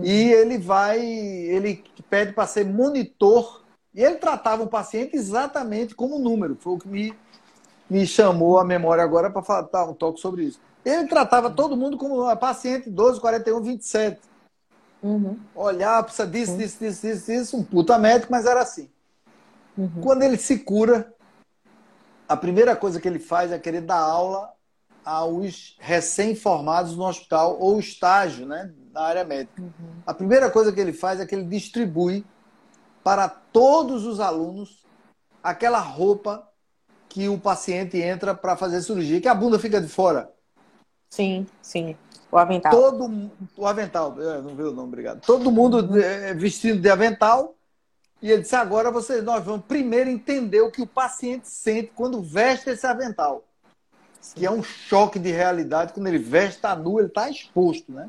E 0.00 0.30
ele 0.32 0.58
vai, 0.58 1.00
ele 1.00 1.84
pede 2.08 2.32
para 2.32 2.46
ser 2.46 2.64
monitor. 2.64 3.62
E 3.94 4.02
ele 4.02 4.14
tratava 4.16 4.62
o 4.62 4.68
paciente 4.68 5.16
exatamente 5.16 5.94
como 5.94 6.18
número. 6.18 6.56
Foi 6.58 6.74
o 6.74 6.78
que 6.78 6.88
me, 6.88 7.14
me 7.90 8.06
chamou 8.06 8.58
a 8.58 8.64
memória 8.64 9.02
agora 9.02 9.28
para 9.28 9.62
dar 9.62 9.84
um 9.84 9.92
toque 9.92 10.20
sobre 10.20 10.44
isso. 10.44 10.60
Ele 10.84 11.06
tratava 11.06 11.50
todo 11.50 11.76
mundo 11.76 11.96
como 11.96 12.24
ah, 12.26 12.36
paciente 12.36 12.90
12, 12.90 13.20
41, 13.20 13.62
27. 13.62 14.20
Uhum. 15.02 15.38
Olhar, 15.54 16.02
precisa 16.02 16.26
disso, 16.26 16.56
disso, 16.56 16.78
disso, 16.78 17.06
disso, 17.06 17.26
disso. 17.26 17.56
Um 17.56 17.64
puta 17.64 17.98
médico, 17.98 18.30
mas 18.30 18.46
era 18.46 18.62
assim. 18.62 18.88
Uhum. 19.76 20.00
Quando 20.00 20.22
ele 20.22 20.36
se 20.36 20.58
cura, 20.58 21.12
a 22.28 22.36
primeira 22.36 22.76
coisa 22.76 23.00
que 23.00 23.08
ele 23.08 23.18
faz 23.18 23.52
é 23.52 23.58
querer 23.58 23.82
dar 23.82 23.98
aula 23.98 24.52
aos 25.04 25.76
recém-formados 25.80 26.96
no 26.96 27.04
hospital 27.04 27.58
ou 27.58 27.78
estágio, 27.78 28.46
né, 28.46 28.72
na 28.92 29.02
área 29.02 29.24
médica. 29.24 29.62
A 30.06 30.14
primeira 30.14 30.50
coisa 30.50 30.72
que 30.72 30.80
ele 30.80 30.92
faz 30.92 31.20
é 31.20 31.26
que 31.26 31.34
ele 31.34 31.44
distribui 31.44 32.24
para 33.02 33.28
todos 33.28 34.06
os 34.06 34.20
alunos 34.20 34.84
aquela 35.42 35.80
roupa 35.80 36.48
que 37.08 37.28
o 37.28 37.38
paciente 37.38 37.98
entra 37.98 38.34
para 38.34 38.56
fazer 38.56 38.80
cirurgia, 38.80 39.20
que 39.20 39.28
a 39.28 39.34
bunda 39.34 39.58
fica 39.58 39.80
de 39.80 39.88
fora. 39.88 40.32
Sim, 41.12 41.46
sim. 41.60 41.94
O 42.30 42.38
avental. 42.38 42.72
Todo 42.72 43.30
o 43.54 43.66
avental, 43.66 44.16
é, 44.18 44.40
não 44.40 44.56
viu 44.56 44.68
o 44.68 44.72
nome, 44.72 44.88
obrigado. 44.88 45.20
Todo 45.20 45.52
mundo 45.52 46.00
é, 46.00 46.32
vestido 46.32 46.80
de 46.80 46.88
avental. 46.88 47.54
E 48.22 48.30
ele 48.30 48.40
disse: 48.40 48.56
agora 48.56 48.90
vocês, 48.90 49.22
nós 49.22 49.44
vamos 49.44 49.66
primeiro 49.66 50.08
entender 50.08 50.62
o 50.62 50.70
que 50.70 50.80
o 50.80 50.86
paciente 50.86 51.50
sente 51.50 51.92
quando 51.94 52.22
veste 52.22 52.70
esse 52.70 52.86
avental. 52.86 53.44
Que 54.34 54.46
é 54.46 54.50
um 54.50 54.62
choque 54.62 55.18
de 55.18 55.30
realidade. 55.30 55.92
Quando 55.92 56.06
ele 56.06 56.16
veste, 56.16 56.56
está 56.56 56.74
nu, 56.74 56.98
ele 56.98 57.08
está 57.08 57.28
exposto, 57.28 57.92
né? 57.92 58.08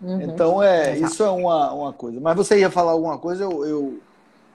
Uhum. 0.00 0.20
Então, 0.22 0.60
é, 0.60 0.96
Exato. 0.96 1.12
isso 1.12 1.22
é 1.22 1.30
uma, 1.30 1.72
uma 1.72 1.92
coisa. 1.92 2.20
Mas 2.20 2.34
você 2.34 2.58
ia 2.58 2.70
falar 2.70 2.90
alguma 2.90 3.18
coisa, 3.18 3.44
eu, 3.44 3.64
eu 3.64 4.00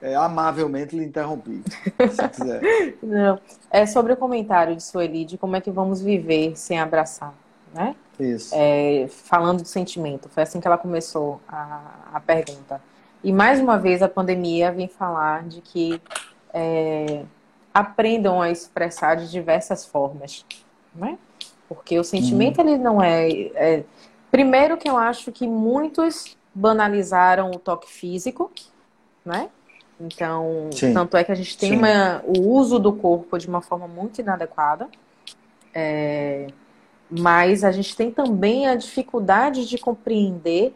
é, 0.02 0.14
amavelmente 0.14 0.94
lhe 0.94 1.06
interrompi. 1.06 1.62
Se 2.10 2.28
quiser. 2.28 2.60
Não. 3.02 3.40
É 3.70 3.86
sobre 3.86 4.12
o 4.12 4.16
comentário 4.18 4.76
de 4.76 4.82
Sueli 4.82 5.24
de 5.24 5.38
como 5.38 5.56
é 5.56 5.60
que 5.62 5.70
vamos 5.70 6.02
viver 6.02 6.54
sem 6.54 6.78
abraçar, 6.78 7.32
né? 7.72 7.94
Isso. 8.18 8.54
É, 8.54 9.06
falando 9.08 9.62
de 9.62 9.68
sentimento. 9.68 10.28
Foi 10.28 10.42
assim 10.42 10.60
que 10.60 10.66
ela 10.66 10.78
começou 10.78 11.40
a, 11.48 12.10
a 12.14 12.20
pergunta. 12.20 12.80
E 13.22 13.32
mais 13.32 13.60
uma 13.60 13.78
vez 13.78 14.02
a 14.02 14.08
pandemia 14.08 14.72
vem 14.72 14.88
falar 14.88 15.44
de 15.44 15.60
que 15.60 16.00
é, 16.52 17.24
aprendam 17.72 18.40
a 18.40 18.50
expressar 18.50 19.16
de 19.16 19.30
diversas 19.30 19.84
formas, 19.84 20.44
né? 20.94 21.18
Porque 21.68 21.98
o 21.98 22.04
sentimento 22.04 22.60
ele 22.60 22.78
não 22.78 23.02
é, 23.02 23.28
é- 23.30 23.84
primeiro 24.30 24.76
que 24.76 24.88
eu 24.88 24.96
acho 24.96 25.30
que 25.30 25.46
muitos 25.46 26.36
banalizaram 26.54 27.50
o 27.50 27.58
toque 27.58 27.90
físico, 27.90 28.50
né? 29.24 29.50
Então, 30.00 30.70
Sim. 30.72 30.94
tanto 30.94 31.16
é 31.16 31.24
que 31.24 31.32
a 31.32 31.34
gente 31.34 31.58
tem 31.58 31.76
uma- 31.76 32.22
o 32.24 32.52
uso 32.52 32.78
do 32.78 32.92
corpo 32.92 33.36
de 33.36 33.48
uma 33.48 33.60
forma 33.60 33.86
muito 33.86 34.20
inadequada. 34.20 34.88
É, 35.74 36.46
mas 37.10 37.64
a 37.64 37.72
gente 37.72 37.96
tem 37.96 38.10
também 38.10 38.66
a 38.66 38.74
dificuldade 38.74 39.66
de 39.66 39.78
compreender 39.78 40.74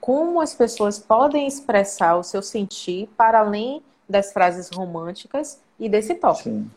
como 0.00 0.40
as 0.40 0.54
pessoas 0.54 0.98
podem 0.98 1.46
expressar 1.46 2.16
o 2.16 2.22
seu 2.22 2.42
sentir 2.42 3.08
para 3.16 3.40
além 3.40 3.82
das 4.08 4.32
frases 4.32 4.70
românticas 4.74 5.60
e 5.78 5.88
desse. 5.88 6.18
Sim. 6.42 6.70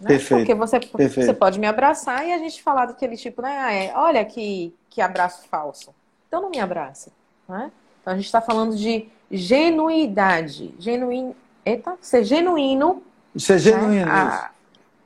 né? 0.00 0.08
Perfeito, 0.08 0.40
Porque 0.40 0.54
você, 0.54 0.80
perfeito. 0.80 1.26
você 1.26 1.34
pode 1.34 1.58
me 1.60 1.66
abraçar 1.66 2.26
e 2.26 2.32
a 2.32 2.38
gente 2.38 2.62
falar 2.62 2.86
daquele 2.86 3.16
tipo, 3.16 3.42
né? 3.42 3.58
Ah, 3.58 3.72
é, 3.72 3.92
olha 3.94 4.24
que, 4.24 4.74
que 4.88 5.00
abraço 5.00 5.46
falso. 5.48 5.94
Então 6.26 6.40
não 6.42 6.50
me 6.50 6.58
abraça. 6.58 7.10
Né? 7.48 7.70
Então 8.00 8.12
a 8.14 8.16
gente 8.16 8.26
está 8.26 8.40
falando 8.40 8.74
de 8.76 9.08
genuidade. 9.30 10.74
Genuíno. 10.78 11.36
Eita, 11.64 11.98
ser 12.00 12.24
genuíno 12.24 13.02
Isso 13.34 13.52
é 13.52 13.58
genuíno. 13.58 14.06
né? 14.06 14.10
a, 14.10 14.50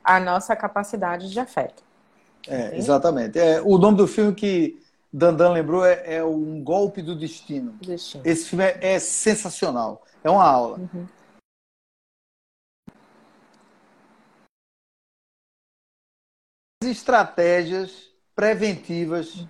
a 0.03 0.19
nossa 0.19 0.55
capacidade 0.55 1.29
de 1.29 1.39
afeto. 1.39 1.83
É, 2.47 2.77
exatamente. 2.77 3.39
É, 3.39 3.61
o 3.61 3.77
nome 3.77 3.97
do 3.97 4.07
filme 4.07 4.33
que 4.33 4.81
Dandan 5.11 5.51
lembrou 5.51 5.85
é, 5.85 6.15
é 6.15 6.23
Um 6.23 6.63
Golpe 6.63 7.01
do 7.01 7.15
Destino. 7.15 7.73
Destino. 7.73 8.23
Esse 8.25 8.49
filme 8.49 8.65
é, 8.65 8.93
é 8.95 8.99
sensacional. 8.99 10.03
É 10.23 10.29
uma 10.29 10.43
aula. 10.43 10.79
Uhum. 10.79 11.07
As 16.83 16.89
estratégias 16.89 18.11
preventivas 18.35 19.45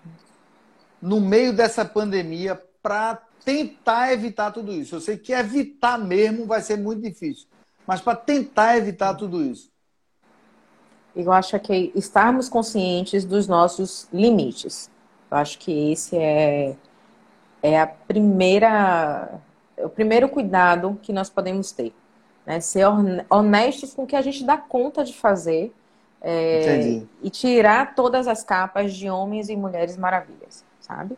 no 1.02 1.20
meio 1.20 1.56
dessa 1.56 1.84
pandemia 1.84 2.62
para 2.82 3.16
tentar 3.44 4.14
evitar 4.14 4.52
tudo 4.52 4.72
isso. 4.72 4.96
Eu 4.96 5.02
sei 5.02 5.18
que 5.18 5.34
evitar 5.34 5.98
mesmo 5.98 6.46
vai 6.46 6.62
ser 6.62 6.78
muito 6.78 7.02
difícil, 7.02 7.48
mas 7.88 8.02
para 8.02 8.16
tentar 8.16 8.78
evitar 8.78 9.14
tudo 9.16 9.42
isso. 9.42 9.73
Eu 11.16 11.32
acho 11.32 11.60
que 11.60 11.92
estarmos 11.96 12.50
conscientes 12.50 13.24
dos 13.24 13.48
nossos 13.48 14.08
limites. 14.12 14.90
Eu 15.30 15.38
acho 15.38 15.60
que 15.60 15.92
esse 15.92 16.18
é, 16.18 16.76
é 17.62 17.80
a 17.80 17.88
primeira, 17.88 19.40
é 19.78 19.86
o 19.86 19.90
primeiro 19.90 20.28
cuidado 20.30 21.00
que 21.02 21.14
nós 21.14 21.30
podemos 21.30 21.72
ter. 21.72 21.94
Né? 22.46 22.60
Ser 22.60 22.88
hon- 22.88 23.24
honestos 23.30 23.94
com 23.94 24.04
o 24.04 24.08
que 24.08 24.16
a 24.16 24.22
gente 24.22 24.44
dá 24.44 24.58
conta 24.58 25.04
de 25.04 25.14
fazer 25.14 25.74
é, 26.22 27.02
e 27.22 27.30
tirar 27.30 27.96
todas 27.96 28.28
as 28.28 28.44
capas 28.44 28.94
de 28.94 29.10
homens 29.10 29.50
e 29.50 29.56
mulheres 29.56 29.98
maravilhas, 29.98 30.64
sabe? 30.80 31.18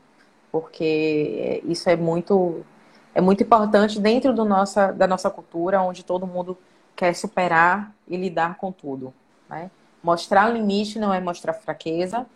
Porque 0.51 1.61
isso 1.65 1.89
é 1.89 1.95
muito, 1.95 2.65
é 3.13 3.21
muito 3.21 3.43
importante 3.43 3.99
dentro 3.99 4.33
do 4.33 4.43
nossa, 4.43 4.91
da 4.91 5.07
nossa 5.07 5.29
cultura, 5.29 5.81
onde 5.81 6.03
todo 6.03 6.25
mundo 6.25 6.57
quer 6.95 7.13
superar 7.13 7.93
e 8.07 8.17
lidar 8.17 8.57
com 8.57 8.71
tudo. 8.71 9.13
Né? 9.49 9.69
Mostrar 10.05 10.49
limite 10.49 10.99
não 10.99 11.11
é 11.11 11.19
mostrar 11.19 11.51
fraqueza. 11.53 12.27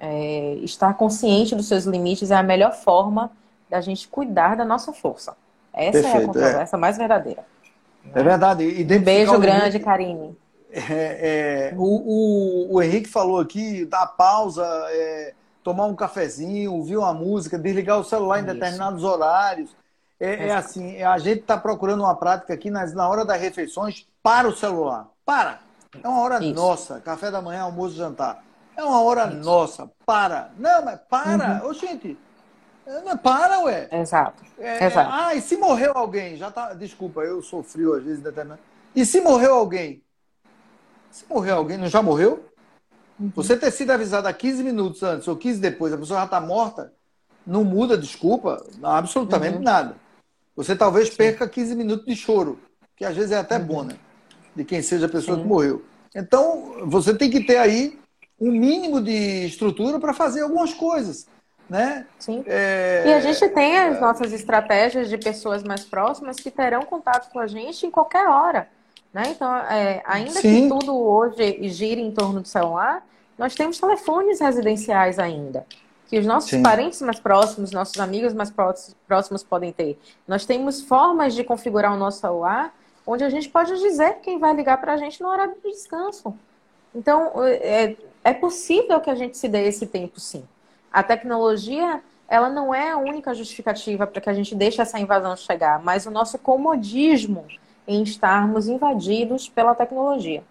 É, 0.00 0.54
estar 0.62 0.92
consciente 0.94 1.54
dos 1.54 1.68
seus 1.68 1.84
limites 1.84 2.32
é 2.32 2.34
a 2.34 2.42
melhor 2.42 2.72
forma 2.72 3.30
da 3.70 3.80
gente 3.80 4.08
cuidar 4.08 4.56
da 4.56 4.64
nossa 4.64 4.92
força. 4.92 5.36
Essa 5.72 6.02
Perfeito, 6.02 6.16
é 6.16 6.24
a 6.24 6.26
conversa 6.26 6.76
é. 6.76 6.80
mais 6.80 6.98
verdadeira. 6.98 7.46
É 8.12 8.22
verdade. 8.24 8.64
Um 8.64 9.00
beijo 9.00 9.38
grande, 9.38 9.78
Karine. 9.78 10.36
É, 10.68 11.70
é, 11.70 11.74
o, 11.76 11.84
o, 11.84 12.74
o, 12.74 12.82
Henrique 12.82 13.08
falou 13.08 13.38
aqui, 13.38 13.84
dar 13.84 14.08
pausa, 14.08 14.66
é, 14.90 15.32
tomar 15.62 15.86
um 15.86 15.94
cafezinho, 15.94 16.72
ouvir 16.72 16.96
uma 16.96 17.14
música, 17.14 17.56
desligar 17.56 18.00
o 18.00 18.04
celular 18.04 18.40
em 18.40 18.44
Isso. 18.44 18.54
determinados 18.54 19.04
horários. 19.04 19.70
É, 20.18 20.48
é 20.48 20.54
assim, 20.54 21.00
a 21.02 21.18
gente 21.18 21.42
está 21.42 21.56
procurando 21.56 22.00
uma 22.00 22.16
prática 22.16 22.52
aqui 22.52 22.68
nas, 22.68 22.92
na 22.92 23.08
hora 23.08 23.24
das 23.24 23.40
refeições 23.40 24.08
para 24.20 24.48
o 24.48 24.56
celular. 24.56 25.06
Para! 25.24 25.60
É 26.02 26.08
uma 26.08 26.20
hora 26.20 26.44
Isso. 26.44 26.54
nossa. 26.54 27.00
Café 27.00 27.30
da 27.30 27.42
manhã, 27.42 27.62
almoço, 27.62 27.96
jantar. 27.96 28.44
É 28.76 28.82
uma 28.82 29.02
hora 29.02 29.26
Isso. 29.26 29.44
nossa. 29.44 29.90
Para! 30.06 30.52
Não, 30.56 30.84
mas 30.84 31.00
para! 31.08 31.62
Uhum. 31.62 31.70
Ô, 31.70 31.74
gente, 31.74 32.16
não, 33.04 33.16
para, 33.16 33.60
ué. 33.60 33.88
Exato. 33.92 34.42
É, 34.58 34.86
Exato. 34.86 35.10
Ah, 35.12 35.34
e 35.34 35.40
se 35.40 35.56
morreu 35.56 35.92
alguém? 35.94 36.36
Já 36.36 36.50
tá. 36.50 36.74
Desculpa, 36.74 37.20
eu 37.20 37.42
sou 37.42 37.62
frio 37.62 37.94
às 37.94 38.02
vezes 38.02 38.22
determinado. 38.22 38.60
E 38.94 39.06
se 39.06 39.20
morreu 39.20 39.54
alguém? 39.54 40.02
Se 41.10 41.24
morreu 41.28 41.56
alguém, 41.56 41.78
não 41.78 41.88
já 41.88 42.02
morreu? 42.02 42.44
Uhum. 43.18 43.30
Você 43.34 43.56
ter 43.56 43.70
sido 43.70 43.90
avisado 43.90 44.26
há 44.26 44.32
15 44.32 44.64
minutos 44.64 45.02
antes 45.02 45.28
ou 45.28 45.36
15 45.36 45.60
depois, 45.60 45.92
a 45.92 45.98
pessoa 45.98 46.20
já 46.20 46.24
está 46.24 46.40
morta, 46.40 46.92
não 47.46 47.62
muda, 47.62 47.96
desculpa, 47.96 48.64
absolutamente 48.82 49.58
uhum. 49.58 49.62
nada. 49.62 49.96
Você 50.56 50.74
talvez 50.74 51.08
perca 51.10 51.48
15 51.48 51.76
minutos 51.76 52.06
de 52.06 52.16
choro, 52.16 52.58
que 52.96 53.04
às 53.04 53.14
vezes 53.14 53.32
é 53.32 53.38
até 53.38 53.58
uhum. 53.58 53.64
bom, 53.64 53.82
né? 53.84 53.96
De 54.54 54.64
quem 54.64 54.82
seja 54.82 55.06
a 55.06 55.08
pessoa 55.08 55.36
Sim. 55.36 55.42
que 55.42 55.48
morreu. 55.48 55.82
Então, 56.14 56.74
você 56.86 57.14
tem 57.14 57.30
que 57.30 57.44
ter 57.44 57.56
aí 57.56 57.98
um 58.40 58.50
mínimo 58.50 59.00
de 59.00 59.46
estrutura 59.46 59.98
para 59.98 60.12
fazer 60.12 60.42
algumas 60.42 60.74
coisas. 60.74 61.26
Né? 61.70 62.06
Sim. 62.18 62.44
É... 62.46 63.04
E 63.06 63.14
a 63.14 63.20
gente 63.20 63.48
tem 63.50 63.78
as 63.78 64.00
nossas 64.00 64.32
estratégias 64.32 65.08
de 65.08 65.16
pessoas 65.16 65.62
mais 65.62 65.84
próximas 65.84 66.36
que 66.36 66.50
terão 66.50 66.82
contato 66.82 67.30
com 67.32 67.38
a 67.38 67.46
gente 67.46 67.86
em 67.86 67.90
qualquer 67.90 68.28
hora. 68.28 68.68
Né? 69.12 69.22
Então, 69.28 69.54
é, 69.56 70.02
ainda 70.04 70.32
Sim. 70.40 70.62
que 70.62 70.68
tudo 70.68 70.96
hoje 70.96 71.68
gire 71.68 72.00
em 72.00 72.10
torno 72.10 72.40
do 72.40 72.48
celular, 72.48 73.06
nós 73.38 73.54
temos 73.54 73.78
telefones 73.78 74.40
residenciais 74.40 75.18
ainda, 75.18 75.66
que 76.08 76.18
os 76.18 76.26
nossos 76.26 76.50
Sim. 76.50 76.62
parentes 76.62 77.00
mais 77.00 77.20
próximos, 77.20 77.72
nossos 77.72 77.98
amigos 77.98 78.34
mais 78.34 78.52
próximos 79.06 79.42
podem 79.42 79.72
ter. 79.72 79.98
Nós 80.26 80.44
temos 80.44 80.82
formas 80.82 81.34
de 81.34 81.44
configurar 81.44 81.94
o 81.94 81.96
nosso 81.96 82.20
celular 82.20 82.74
onde 83.06 83.24
a 83.24 83.30
gente 83.30 83.48
pode 83.48 83.76
dizer 83.78 84.20
quem 84.22 84.38
vai 84.38 84.54
ligar 84.54 84.80
para 84.80 84.94
a 84.94 84.96
gente 84.96 85.20
no 85.22 85.28
horário 85.28 85.54
de 85.54 85.70
descanso. 85.70 86.34
Então, 86.94 87.32
é, 87.44 87.96
é 88.22 88.32
possível 88.32 89.00
que 89.00 89.10
a 89.10 89.14
gente 89.14 89.36
se 89.36 89.48
dê 89.48 89.66
esse 89.66 89.86
tempo, 89.86 90.20
sim. 90.20 90.44
A 90.92 91.02
tecnologia, 91.02 92.02
ela 92.28 92.48
não 92.48 92.74
é 92.74 92.90
a 92.90 92.98
única 92.98 93.34
justificativa 93.34 94.06
para 94.06 94.20
que 94.20 94.30
a 94.30 94.34
gente 94.34 94.54
deixe 94.54 94.80
essa 94.80 94.98
invasão 94.98 95.36
chegar, 95.36 95.82
mas 95.82 96.06
o 96.06 96.10
nosso 96.10 96.38
comodismo 96.38 97.46
em 97.86 98.02
estarmos 98.02 98.68
invadidos 98.68 99.48
pela 99.48 99.74
tecnologia. 99.74 100.44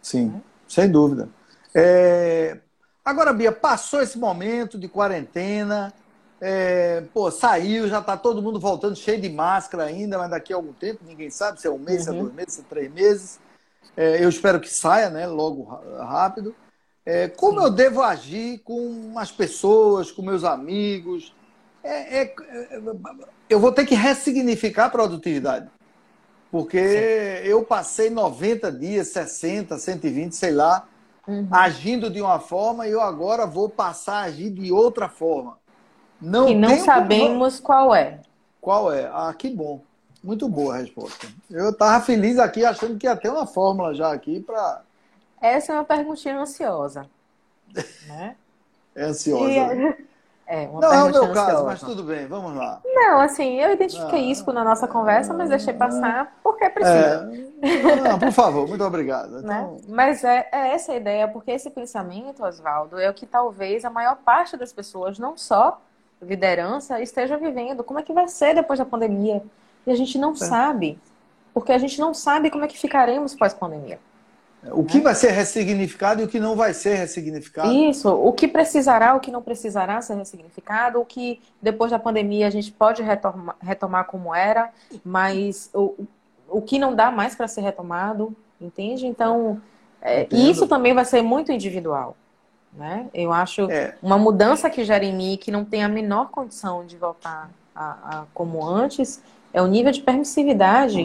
Sim, 0.00 0.40
sem 0.66 0.90
dúvida. 0.90 1.28
É... 1.74 2.58
Agora, 3.04 3.32
Bia, 3.32 3.52
passou 3.52 4.00
esse 4.00 4.18
momento 4.18 4.78
de 4.78 4.88
quarentena, 4.88 5.92
é... 6.40 7.02
pô, 7.12 7.30
saiu, 7.30 7.88
já 7.88 7.98
está 7.98 8.16
todo 8.16 8.42
mundo 8.42 8.58
voltando 8.58 8.96
cheio 8.96 9.20
de 9.20 9.28
máscara 9.28 9.84
ainda, 9.84 10.18
mas 10.18 10.30
daqui 10.30 10.52
a 10.52 10.56
algum 10.56 10.72
tempo, 10.72 11.04
ninguém 11.06 11.30
sabe 11.30 11.60
se 11.60 11.66
é 11.66 11.70
um 11.70 11.78
mês, 11.78 11.98
uhum. 11.98 12.04
se 12.04 12.08
é 12.08 12.12
uhum. 12.12 12.22
dois 12.22 12.34
meses, 12.34 12.54
se 12.54 12.60
é 12.60 12.64
três 12.68 12.92
meses. 12.92 13.40
É, 13.96 14.24
eu 14.24 14.28
espero 14.28 14.60
que 14.60 14.68
saia, 14.68 15.10
né, 15.10 15.26
logo 15.26 15.64
rápido. 15.98 16.54
É, 17.04 17.28
como 17.28 17.60
Sim. 17.60 17.66
eu 17.66 17.70
devo 17.70 18.02
agir 18.02 18.58
com 18.60 19.14
as 19.16 19.30
pessoas, 19.30 20.10
com 20.10 20.22
meus 20.22 20.44
amigos? 20.44 21.34
É, 21.82 22.20
é, 22.20 22.22
é 22.22 22.80
eu 23.48 23.58
vou 23.58 23.72
ter 23.72 23.84
que 23.84 23.94
ressignificar 23.94 24.86
a 24.86 24.90
produtividade. 24.90 25.68
Porque 26.50 26.78
Sim. 26.78 27.48
eu 27.48 27.64
passei 27.64 28.10
90 28.10 28.72
dias, 28.72 29.08
60, 29.08 29.78
120, 29.78 30.32
sei 30.34 30.52
lá, 30.52 30.86
uhum. 31.26 31.48
agindo 31.50 32.10
de 32.10 32.20
uma 32.20 32.38
forma 32.38 32.86
e 32.86 32.90
eu 32.90 33.00
agora 33.00 33.46
vou 33.46 33.68
passar 33.68 34.18
a 34.18 34.22
agir 34.22 34.50
de 34.50 34.72
outra 34.72 35.08
forma. 35.08 35.58
Não 36.20 36.46
que 36.46 36.54
não 36.54 36.76
sabemos 36.78 37.60
como... 37.60 37.66
qual 37.66 37.94
é. 37.94 38.20
Qual 38.60 38.92
é? 38.92 39.10
Ah, 39.12 39.34
que 39.36 39.48
bom. 39.50 39.80
Muito 40.22 40.48
boa 40.48 40.74
a 40.74 40.78
resposta. 40.78 41.26
Eu 41.50 41.70
estava 41.70 42.04
feliz 42.04 42.38
aqui 42.38 42.64
achando 42.64 42.98
que 42.98 43.06
ia 43.06 43.16
ter 43.16 43.30
uma 43.30 43.46
fórmula 43.46 43.94
já 43.94 44.12
aqui 44.12 44.40
para. 44.40 44.82
Essa 45.40 45.72
é 45.72 45.74
uma 45.76 45.84
perguntinha 45.84 46.38
ansiosa. 46.38 47.06
Né? 48.06 48.36
É 48.94 49.04
ansiosa. 49.04 49.50
E, 49.50 50.10
é, 50.50 50.66
uma 50.66 50.80
não 50.80 50.92
é 50.92 51.04
o 51.04 51.10
meu 51.10 51.32
caso, 51.32 51.64
mas 51.64 51.80
tudo 51.80 52.02
bem, 52.02 52.26
vamos 52.26 52.56
lá. 52.56 52.80
Não, 52.84 53.20
assim, 53.20 53.54
eu 53.60 53.72
identifiquei 53.72 54.18
ah, 54.18 54.32
isso 54.32 54.52
na 54.52 54.64
nossa 54.64 54.88
conversa, 54.88 55.32
mas 55.32 55.48
deixei 55.48 55.72
passar 55.72 56.36
porque 56.42 56.68
precisa. 56.68 57.30
É, 57.62 58.02
não, 58.02 58.18
por 58.18 58.32
favor, 58.32 58.66
muito 58.66 58.82
obrigado. 58.82 59.30
Né? 59.30 59.40
Então... 59.44 59.74
Né? 59.74 59.80
Mas 59.88 60.24
é, 60.24 60.48
é, 60.50 60.74
essa 60.74 60.90
a 60.90 60.96
ideia, 60.96 61.28
porque 61.28 61.52
esse 61.52 61.70
pensamento, 61.70 62.44
Oswaldo, 62.44 62.98
é 62.98 63.08
o 63.08 63.14
que 63.14 63.26
talvez 63.26 63.84
a 63.84 63.90
maior 63.90 64.16
parte 64.16 64.56
das 64.56 64.72
pessoas, 64.72 65.20
não 65.20 65.38
só 65.38 65.80
liderança, 66.22 67.00
esteja 67.00 67.36
vivendo. 67.36 67.82
Como 67.82 67.98
é 67.98 68.02
que 68.02 68.12
vai 68.12 68.28
ser 68.28 68.54
depois 68.54 68.78
da 68.78 68.84
pandemia? 68.84 69.42
E 69.86 69.90
a 69.90 69.94
gente 69.94 70.18
não 70.18 70.32
é. 70.32 70.36
sabe, 70.36 70.98
porque 71.54 71.72
a 71.72 71.78
gente 71.78 71.98
não 72.00 72.12
sabe 72.12 72.50
como 72.50 72.64
é 72.64 72.68
que 72.68 72.78
ficaremos 72.78 73.34
pós-pandemia. 73.34 73.98
O 74.72 74.84
que 74.84 75.00
vai 75.00 75.14
ser 75.14 75.30
ressignificado 75.30 76.20
e 76.20 76.24
o 76.24 76.28
que 76.28 76.38
não 76.38 76.54
vai 76.54 76.74
ser 76.74 76.94
ressignificado. 76.94 77.72
Isso, 77.72 78.10
o 78.10 78.30
que 78.30 78.46
precisará, 78.46 79.14
o 79.14 79.20
que 79.20 79.30
não 79.30 79.40
precisará 79.40 80.02
ser 80.02 80.14
ressignificado, 80.16 81.00
o 81.00 81.04
que 81.04 81.40
depois 81.62 81.90
da 81.90 81.98
pandemia 81.98 82.46
a 82.46 82.50
gente 82.50 82.70
pode 82.70 83.02
retomar, 83.02 83.56
retomar 83.58 84.04
como 84.04 84.34
era, 84.34 84.70
mas 85.02 85.70
o, 85.72 85.94
o 86.46 86.60
que 86.60 86.78
não 86.78 86.94
dá 86.94 87.10
mais 87.10 87.34
para 87.34 87.48
ser 87.48 87.62
retomado, 87.62 88.36
entende? 88.60 89.06
Então, 89.06 89.62
é, 90.02 90.28
isso 90.30 90.66
também 90.66 90.92
vai 90.92 91.06
ser 91.06 91.22
muito 91.22 91.50
individual. 91.50 92.14
Né? 92.72 93.08
Eu 93.12 93.32
acho 93.32 93.70
é. 93.70 93.94
uma 94.00 94.16
mudança 94.16 94.70
que 94.70 94.84
gera 94.84 95.04
em 95.04 95.14
mim 95.14 95.36
que 95.36 95.50
não 95.50 95.64
tem 95.64 95.82
a 95.82 95.88
menor 95.88 96.30
condição 96.30 96.86
de 96.86 96.96
voltar 96.96 97.50
a, 97.74 98.20
a 98.20 98.24
como 98.32 98.64
antes, 98.66 99.20
é 99.52 99.60
o 99.60 99.66
nível 99.66 99.90
de 99.90 100.00
permissividade. 100.00 101.00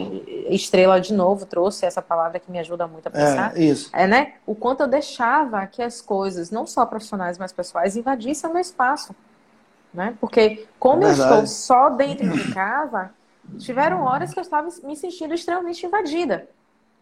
Estrela, 0.48 1.00
de 1.00 1.12
novo, 1.12 1.44
trouxe 1.46 1.84
essa 1.84 2.00
palavra 2.00 2.38
que 2.38 2.50
me 2.50 2.58
ajuda 2.58 2.86
muito 2.86 3.08
a 3.08 3.10
pensar. 3.10 3.56
É, 3.56 3.62
isso. 3.62 3.90
É, 3.92 4.06
né? 4.06 4.34
O 4.46 4.54
quanto 4.54 4.82
eu 4.82 4.86
deixava 4.86 5.66
que 5.66 5.82
as 5.82 6.00
coisas, 6.00 6.50
não 6.50 6.66
só 6.66 6.86
profissionais, 6.86 7.38
mas 7.38 7.52
pessoais, 7.52 7.96
invadissem 7.96 8.48
o 8.48 8.52
meu 8.52 8.62
espaço. 8.62 9.14
Né? 9.92 10.14
Porque, 10.20 10.66
como 10.78 11.02
é 11.02 11.06
eu 11.06 11.12
estou 11.12 11.46
só 11.46 11.90
dentro 11.90 12.28
de 12.30 12.52
casa, 12.52 13.10
tiveram 13.58 14.02
horas 14.02 14.32
que 14.32 14.38
eu 14.38 14.42
estava 14.42 14.68
me 14.84 14.94
sentindo 14.94 15.34
extremamente 15.34 15.84
invadida. 15.84 16.48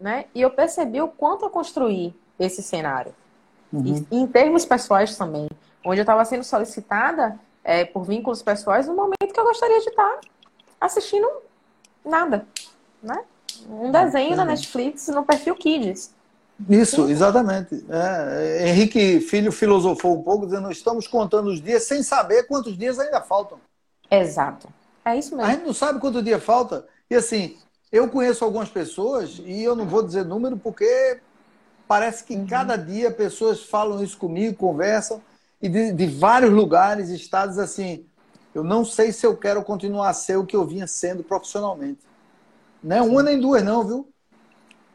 Né? 0.00 0.26
E 0.34 0.40
eu 0.40 0.50
percebi 0.50 1.00
o 1.00 1.08
quanto 1.08 1.44
eu 1.44 1.50
construí 1.50 2.14
esse 2.38 2.62
cenário. 2.62 3.14
Uhum. 3.74 4.06
E, 4.10 4.16
em 4.16 4.26
termos 4.26 4.64
pessoais 4.64 5.16
também. 5.16 5.48
Onde 5.84 6.00
eu 6.00 6.04
estava 6.04 6.24
sendo 6.24 6.44
solicitada 6.44 7.38
é, 7.62 7.84
por 7.84 8.04
vínculos 8.04 8.42
pessoais 8.42 8.86
no 8.86 8.94
momento 8.94 9.32
que 9.32 9.40
eu 9.40 9.44
gostaria 9.44 9.80
de 9.80 9.88
estar 9.88 10.20
assistindo 10.80 11.28
nada, 12.04 12.46
né? 13.02 13.22
Um 13.68 13.90
desenho 13.90 14.36
na 14.36 14.44
Netflix 14.44 15.08
no 15.08 15.24
perfil 15.24 15.54
Kids. 15.54 16.14
Isso, 16.68 17.08
exatamente. 17.08 17.84
É, 17.88 18.68
Henrique 18.68 19.20
Filho 19.20 19.50
filosofou 19.50 20.18
um 20.18 20.22
pouco, 20.22 20.46
dizendo: 20.46 20.70
estamos 20.70 21.06
contando 21.06 21.48
os 21.48 21.60
dias 21.60 21.84
sem 21.84 22.02
saber 22.02 22.44
quantos 22.44 22.76
dias 22.76 22.98
ainda 22.98 23.20
faltam. 23.20 23.58
Exato. 24.10 24.68
É 25.04 25.16
isso 25.16 25.36
mesmo. 25.36 25.50
A 25.50 25.54
gente 25.54 25.66
não 25.66 25.74
sabe 25.74 25.98
quanto 25.98 26.22
dia 26.22 26.38
falta. 26.38 26.86
E 27.10 27.14
assim, 27.14 27.56
eu 27.90 28.08
conheço 28.08 28.44
algumas 28.44 28.68
pessoas, 28.68 29.40
e 29.44 29.62
eu 29.62 29.74
não 29.74 29.86
vou 29.86 30.02
dizer 30.02 30.24
número 30.24 30.56
porque 30.56 31.18
parece 31.86 32.24
que 32.24 32.34
uhum. 32.34 32.46
cada 32.46 32.76
dia 32.76 33.10
pessoas 33.10 33.62
falam 33.62 34.02
isso 34.02 34.16
comigo, 34.16 34.56
conversam, 34.56 35.20
e 35.60 35.68
de, 35.68 35.92
de 35.92 36.06
vários 36.06 36.52
lugares, 36.52 37.08
estados 37.08 37.58
assim, 37.58 38.04
eu 38.54 38.62
não 38.62 38.84
sei 38.84 39.12
se 39.12 39.26
eu 39.26 39.36
quero 39.36 39.62
continuar 39.62 40.10
a 40.10 40.14
ser 40.14 40.36
o 40.36 40.46
que 40.46 40.54
eu 40.54 40.64
vinha 40.64 40.86
sendo 40.86 41.22
profissionalmente. 41.22 42.00
Não 42.82 42.96
é 42.96 43.02
uma 43.02 43.22
nem 43.22 43.40
duas, 43.40 43.62
não, 43.62 43.82
viu? 43.82 44.08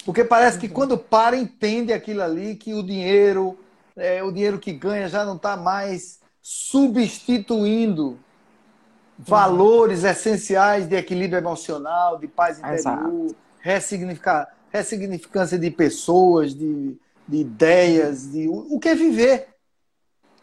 Porque 0.06 0.24
parece 0.24 0.58
que 0.58 0.70
quando 0.70 0.98
para, 0.98 1.36
entende 1.36 1.92
aquilo 1.92 2.22
ali, 2.22 2.56
que 2.56 2.74
o 2.74 2.84
dinheiro, 2.84 3.58
é, 3.96 4.24
o 4.24 4.32
dinheiro 4.32 4.60
que 4.60 4.72
ganha 4.72 5.10
já 5.10 5.26
não 5.26 5.36
está 5.36 5.58
mais 5.58 6.20
substituindo 6.42 8.18
valores 9.18 10.04
uhum. 10.04 10.10
essenciais 10.10 10.88
de 10.88 10.96
equilíbrio 10.96 11.40
emocional, 11.40 12.18
de 12.18 12.28
paz 12.28 12.60
interior, 12.60 13.36
ressignificar, 13.60 14.48
ressignificância 14.72 15.58
de 15.58 15.70
pessoas, 15.72 16.54
de, 16.54 16.98
de 17.28 17.38
ideias, 17.38 18.32
de 18.32 18.48
o, 18.48 18.76
o 18.76 18.80
que 18.80 18.90
é 18.90 18.96
viver. 18.96 19.50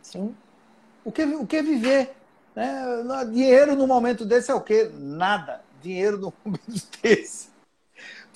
Sim. 0.02 0.34
O 1.04 1.12
que, 1.12 1.24
o 1.24 1.46
que 1.46 1.56
é 1.56 1.62
viver? 1.62 2.14
Né? 2.54 2.82
Dinheiro 3.32 3.76
no 3.76 3.86
momento 3.86 4.24
desse 4.24 4.50
é 4.50 4.54
o 4.54 4.60
quê? 4.60 4.90
Nada. 4.94 5.62
Dinheiro 5.82 6.18
no 6.18 6.32
momento 6.44 6.82
desse 7.02 7.56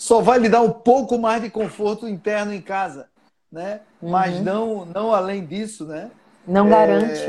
só 0.01 0.22
vai 0.22 0.38
lhe 0.38 0.49
dar 0.49 0.62
um 0.62 0.70
pouco 0.70 1.18
mais 1.18 1.43
de 1.43 1.51
conforto 1.51 2.09
interno 2.09 2.55
em 2.55 2.62
casa, 2.62 3.07
né? 3.53 3.82
Uhum. 4.01 4.09
Mas 4.09 4.41
não, 4.41 4.86
não 4.86 5.12
além 5.12 5.45
disso, 5.45 5.84
né? 5.84 6.11
Não 6.47 6.66
é, 6.68 6.70
garante. 6.70 7.20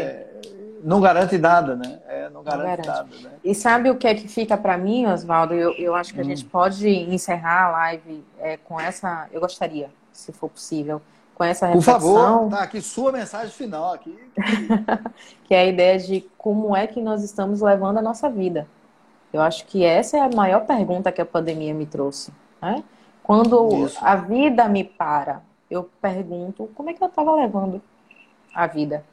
Não 0.84 1.00
garante 1.00 1.38
nada, 1.38 1.76
né? 1.76 2.00
É, 2.08 2.30
não, 2.30 2.44
garante 2.44 2.86
não, 2.86 2.86
garante 2.86 2.88
nada. 2.88 3.30
Né? 3.30 3.36
E 3.44 3.56
sabe 3.56 3.90
o 3.90 3.98
que 3.98 4.08
é 4.08 4.16
que 4.16 4.28
fica 4.28 4.58
para 4.58 4.78
mim, 4.78 5.06
Oswaldo? 5.06 5.54
Eu, 5.54 5.74
eu 5.74 5.96
acho 5.96 6.14
que 6.14 6.20
a 6.20 6.24
hum. 6.24 6.28
gente 6.28 6.46
pode 6.46 6.88
encerrar 6.88 7.66
a 7.66 7.72
live 7.72 8.24
é, 8.40 8.58
com 8.58 8.80
essa. 8.80 9.28
Eu 9.32 9.42
gostaria, 9.42 9.90
se 10.12 10.32
for 10.32 10.50
possível, 10.50 11.02
com 11.36 11.44
essa 11.44 11.66
reflexão. 11.66 11.94
Por 11.94 12.02
favor, 12.02 12.50
tá 12.50 12.64
aqui 12.64 12.82
sua 12.82 13.12
mensagem 13.12 13.52
final 13.52 13.94
aqui. 13.94 14.18
que 15.46 15.54
é 15.54 15.62
a 15.62 15.66
ideia 15.66 16.00
de 16.00 16.22
como 16.38 16.76
é 16.76 16.88
que 16.88 17.02
nós 17.02 17.24
estamos 17.24 17.62
levando 17.62 17.98
a 17.98 18.02
nossa 18.02 18.30
vida. 18.30 18.68
Eu 19.34 19.42
acho 19.42 19.66
que 19.66 19.84
essa 19.84 20.18
é 20.18 20.20
a 20.20 20.30
maior 20.30 20.66
pergunta 20.66 21.12
que 21.12 21.22
a 21.22 21.26
pandemia 21.26 21.74
me 21.74 21.86
trouxe. 21.86 22.34
Né? 22.62 22.84
Quando 23.24 23.86
Isso. 23.86 23.98
a 24.02 24.16
vida 24.16 24.68
me 24.68 24.84
para, 24.84 25.42
eu 25.70 25.90
pergunto 26.02 26.70
como 26.76 26.90
é 26.90 26.94
que 26.94 27.02
eu 27.02 27.08
estava 27.08 27.34
levando 27.34 27.82
a 28.54 28.68
vida. 28.68 29.06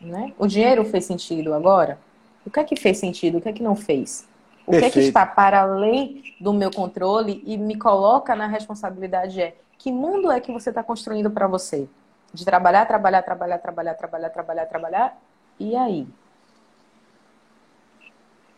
Né? 0.00 0.32
O 0.38 0.46
dinheiro 0.46 0.84
fez 0.84 1.04
sentido 1.04 1.52
agora? 1.54 1.98
O 2.46 2.50
que 2.50 2.60
é 2.60 2.64
que 2.64 2.76
fez 2.76 2.98
sentido? 2.98 3.38
O 3.38 3.40
que 3.40 3.48
é 3.48 3.52
que 3.52 3.62
não 3.62 3.74
fez? 3.74 4.26
O 4.66 4.70
Perfeito. 4.70 4.92
que 4.92 4.98
é 4.98 5.02
que 5.02 5.08
está 5.08 5.26
para 5.26 5.62
além 5.62 6.22
do 6.40 6.52
meu 6.52 6.70
controle 6.70 7.42
e 7.44 7.56
me 7.56 7.76
coloca 7.76 8.36
na 8.36 8.46
responsabilidade 8.46 9.40
é 9.40 9.56
que 9.76 9.90
mundo 9.90 10.30
é 10.30 10.40
que 10.40 10.52
você 10.52 10.70
está 10.70 10.82
construindo 10.82 11.30
para 11.30 11.46
você? 11.46 11.88
De 12.32 12.44
trabalhar, 12.44 12.86
trabalhar, 12.86 13.22
trabalhar, 13.22 13.58
trabalhar, 13.58 13.94
trabalhar, 13.94 14.30
trabalhar, 14.30 14.66
trabalhar. 14.66 15.18
E 15.58 15.74
aí? 15.74 16.06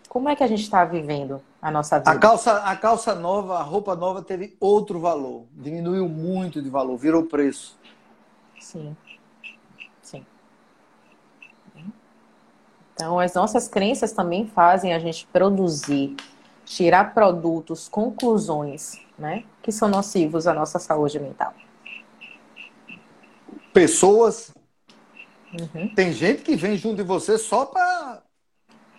Como 0.09 0.28
é 0.28 0.34
que 0.34 0.43
a 0.43 0.47
gente 0.47 0.62
está 0.62 0.84
vivendo 0.84 1.41
a 1.62 1.70
nossa 1.70 1.99
vida? 1.99 2.11
A 2.11 2.18
calça, 2.18 2.64
a 2.64 2.76
calça 2.76 3.14
nova, 3.14 3.59
a 3.59 3.62
roupa 3.62 3.95
nova 3.95 4.22
teve 4.22 4.57
outro 4.59 4.99
valor. 4.99 5.45
Diminuiu 5.53 6.09
muito 6.09 6.61
de 6.61 6.68
valor, 6.68 6.97
virou 6.97 7.24
preço. 7.24 7.78
Sim. 8.59 8.97
Sim. 9.05 9.09
Então, 13.01 13.18
as 13.18 13.32
nossas 13.32 13.66
crenças 13.66 14.12
também 14.12 14.46
fazem 14.46 14.92
a 14.92 14.98
gente 14.98 15.26
produzir, 15.32 16.14
tirar 16.66 17.14
produtos, 17.14 17.88
conclusões, 17.88 18.98
né, 19.18 19.44
que 19.62 19.72
são 19.72 19.88
nocivos 19.88 20.46
à 20.46 20.53
nossa 20.53 20.78
saúde 20.78 21.18
mental. 21.18 21.55
Pessoas. 23.72 24.53
Uhum. 25.53 25.94
Tem 25.94 26.12
gente 26.12 26.42
que 26.42 26.55
vem 26.55 26.76
junto 26.76 26.96
de 26.96 27.03
você 27.03 27.38
só 27.38 27.64
para 27.64 28.22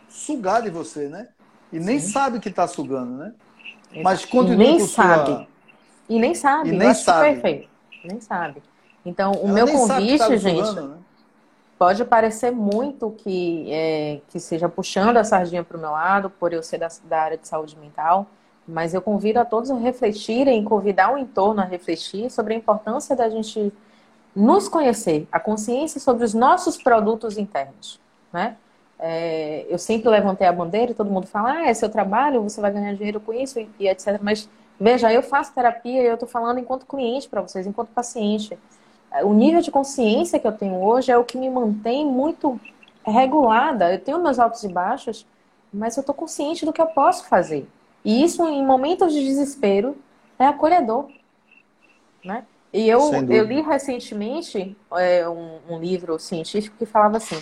sugar 0.10 0.64
de 0.64 0.72
você, 0.72 1.08
né? 1.08 1.30
E 1.72 1.80
nem 1.80 2.00
Sim. 2.00 2.12
sabe 2.12 2.40
que 2.40 2.50
está 2.50 2.68
sugando, 2.68 3.18
né? 3.18 3.34
Mas 4.04 4.26
continua 4.26 4.56
e 4.56 4.58
nem 4.58 4.80
com 4.80 4.88
sabe. 4.88 5.32
Sua... 5.32 5.48
E 6.10 6.20
nem 6.20 6.34
sabe. 6.34 6.70
E 6.70 6.72
nem 6.72 6.94
sabe. 6.94 7.34
Perfeito. 7.34 7.70
Nem 8.04 8.20
sabe. 8.20 8.64
Então, 9.06 9.32
o 9.34 9.48
Ela 9.48 9.54
meu 9.54 9.68
convite, 9.68 10.18
tá 10.18 10.36
gente, 10.36 10.66
sugando, 10.66 10.88
né? 10.90 10.98
Pode 11.82 12.06
parecer 12.06 12.52
muito 12.52 13.10
que, 13.10 13.66
é, 13.74 14.22
que 14.28 14.40
seja 14.40 14.70
puxando 14.70 15.18
a 15.18 15.24
sardinha 15.24 15.64
para 15.64 15.76
o 15.76 15.80
meu 15.80 15.90
lado, 15.90 16.30
por 16.30 16.54
eu 16.54 16.62
ser 16.62 16.78
da, 16.78 16.88
da 17.06 17.20
área 17.20 17.38
de 17.40 17.48
saúde 17.48 17.76
mental, 17.76 18.28
mas 18.68 18.94
eu 18.94 19.02
convido 19.02 19.40
a 19.40 19.46
todos 19.46 19.72
a 19.72 19.76
refletirem, 19.76 20.64
convidar 20.64 21.12
o 21.12 21.18
entorno 21.18 21.60
a 21.60 21.64
refletir 21.64 22.30
sobre 22.30 22.54
a 22.54 22.58
importância 22.58 23.16
da 23.16 23.28
gente 23.32 23.74
nos 24.36 24.70
conhecer, 24.70 25.28
a 25.32 25.40
consciência 25.40 26.00
sobre 26.00 26.24
os 26.24 26.36
nossos 26.36 26.78
produtos 26.78 27.36
internos, 27.36 28.00
né? 28.32 28.58
É, 29.00 29.66
eu 29.68 29.80
sempre 29.80 30.08
levantei 30.08 30.46
a 30.46 30.54
bandeira 30.54 30.92
e 30.92 30.94
todo 30.94 31.10
mundo 31.10 31.26
fala, 31.26 31.52
ah, 31.52 31.68
é 31.68 31.74
seu 31.74 31.90
trabalho, 31.90 32.44
você 32.44 32.62
vai 32.62 32.72
ganhar 32.72 32.94
dinheiro 32.94 33.20
com 33.20 33.34
isso 33.34 33.60
e, 33.80 33.88
etc. 33.88 34.20
Mas 34.22 34.48
veja, 34.80 35.12
eu 35.12 35.24
faço 35.24 35.52
terapia 35.52 36.04
e 36.04 36.06
eu 36.06 36.14
estou 36.14 36.30
falando 36.30 36.60
enquanto 36.60 36.86
cliente 36.86 37.28
para 37.28 37.42
vocês, 37.42 37.66
enquanto 37.66 37.90
paciente. 37.90 38.56
O 39.24 39.34
nível 39.34 39.62
de 39.62 39.70
consciência 39.70 40.40
que 40.40 40.48
eu 40.48 40.52
tenho 40.54 40.82
hoje 40.82 41.12
é 41.12 41.18
o 41.18 41.24
que 41.24 41.38
me 41.38 41.50
mantém 41.50 42.06
muito 42.06 42.60
regulada. 43.06 43.94
Eu 43.94 44.00
tenho 44.00 44.24
meus 44.24 44.40
altos 44.40 44.64
e 44.64 44.70
baixos, 44.70 45.26
mas 45.74 45.98
eu 45.98 46.02
estou 46.02 46.16
consciente 46.16 46.66
do 46.66 46.72
que 46.72 46.82
eu 46.82 46.88
posso 46.88 47.28
fazer. 47.28 47.68
E 48.06 48.24
isso, 48.24 48.48
em 48.48 48.66
momentos 48.66 49.14
de 49.14 49.24
desespero, 49.24 49.98
é 50.40 50.46
acolhedor. 50.46 51.10
Né? 52.24 52.46
E 52.74 52.88
eu, 52.88 53.02
eu 53.30 53.44
li 53.44 53.62
recentemente 53.62 54.78
é, 54.94 55.28
um, 55.28 55.60
um 55.70 55.80
livro 55.80 56.18
científico 56.18 56.78
que 56.78 56.86
falava 56.86 57.18
assim: 57.18 57.42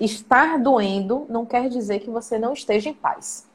estar 0.00 0.58
doendo 0.58 1.26
não 1.28 1.46
quer 1.46 1.68
dizer 1.68 2.00
que 2.00 2.10
você 2.10 2.38
não 2.38 2.52
esteja 2.52 2.88
em 2.88 2.94
paz. 2.94 3.46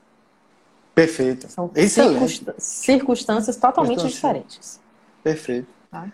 Perfeito. 0.95 1.49
São 1.49 1.69
circunstâncias, 1.73 2.63
circunstâncias 2.63 3.55
totalmente 3.57 4.07
diferentes. 4.07 4.80
Perfeito. 5.23 5.67
Tá? 5.91 6.07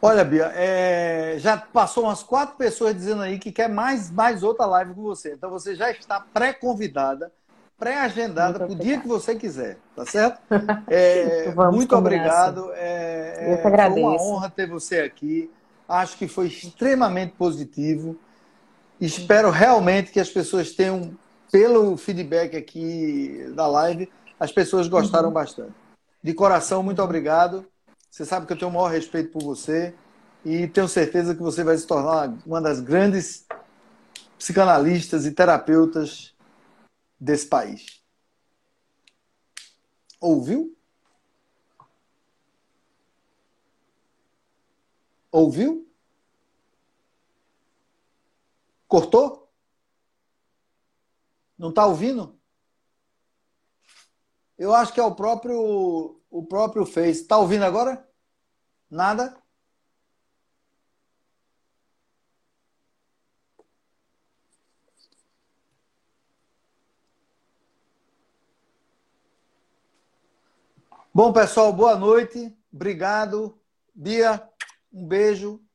Olha, 0.00 0.24
Bia, 0.24 0.52
é... 0.54 1.36
já 1.38 1.56
passou 1.56 2.04
umas 2.04 2.22
quatro 2.22 2.56
pessoas 2.56 2.94
dizendo 2.94 3.22
aí 3.22 3.38
que 3.38 3.50
quer 3.50 3.68
mais, 3.68 4.10
mais 4.10 4.42
outra 4.42 4.66
live 4.66 4.94
com 4.94 5.02
você. 5.02 5.34
Então 5.34 5.50
você 5.50 5.74
já 5.74 5.90
está 5.90 6.20
pré-convidada, 6.20 7.32
pré-agendada 7.78 8.58
para 8.58 8.72
o 8.72 8.74
dia 8.74 9.00
que 9.00 9.08
você 9.08 9.34
quiser, 9.34 9.78
tá 9.94 10.04
certo? 10.04 10.40
É... 10.86 11.52
muito 11.72 11.96
obrigado. 11.96 12.70
É... 12.74 13.54
Eu 13.54 13.58
que 13.62 13.66
agradeço. 13.66 14.00
Foi 14.00 14.16
uma 14.16 14.22
honra 14.22 14.50
ter 14.50 14.68
você 14.68 15.00
aqui. 15.00 15.50
Acho 15.88 16.16
que 16.16 16.28
foi 16.28 16.48
extremamente 16.48 17.32
positivo. 17.32 18.16
Espero 19.00 19.50
realmente 19.50 20.10
que 20.10 20.20
as 20.20 20.30
pessoas 20.30 20.72
tenham, 20.72 21.12
pelo 21.52 21.96
feedback 21.96 22.56
aqui 22.56 23.52
da 23.54 23.66
live, 23.66 24.10
as 24.38 24.50
pessoas 24.50 24.88
gostaram 24.88 25.28
uhum. 25.28 25.34
bastante. 25.34 25.74
De 26.22 26.34
coração, 26.34 26.82
muito 26.82 27.02
obrigado. 27.02 27.64
Você 28.16 28.24
sabe 28.24 28.46
que 28.46 28.54
eu 28.54 28.58
tenho 28.58 28.70
o 28.70 28.72
maior 28.72 28.90
respeito 28.90 29.30
por 29.30 29.42
você 29.42 29.94
e 30.42 30.66
tenho 30.66 30.88
certeza 30.88 31.34
que 31.34 31.42
você 31.42 31.62
vai 31.62 31.76
se 31.76 31.86
tornar 31.86 32.34
uma 32.46 32.62
das 32.62 32.80
grandes 32.80 33.46
psicanalistas 34.38 35.26
e 35.26 35.32
terapeutas 35.32 36.34
desse 37.20 37.46
país. 37.46 38.02
Ouviu? 40.18 40.74
Ouviu? 45.30 45.86
Cortou? 48.88 49.52
Não 51.58 51.68
está 51.68 51.84
ouvindo? 51.84 52.40
Eu 54.56 54.74
acho 54.74 54.94
que 54.94 55.00
é 55.00 55.04
o 55.04 55.14
próprio 55.14 56.18
o 56.30 56.46
próprio 56.46 56.86
Face. 56.86 57.20
Está 57.20 57.36
ouvindo 57.36 57.64
agora? 57.64 58.05
Nada? 58.90 59.36
Bom, 71.12 71.32
pessoal, 71.32 71.72
boa 71.72 71.96
noite. 71.96 72.56
Obrigado. 72.72 73.58
Bia, 73.94 74.48
um 74.92 75.06
beijo. 75.06 75.65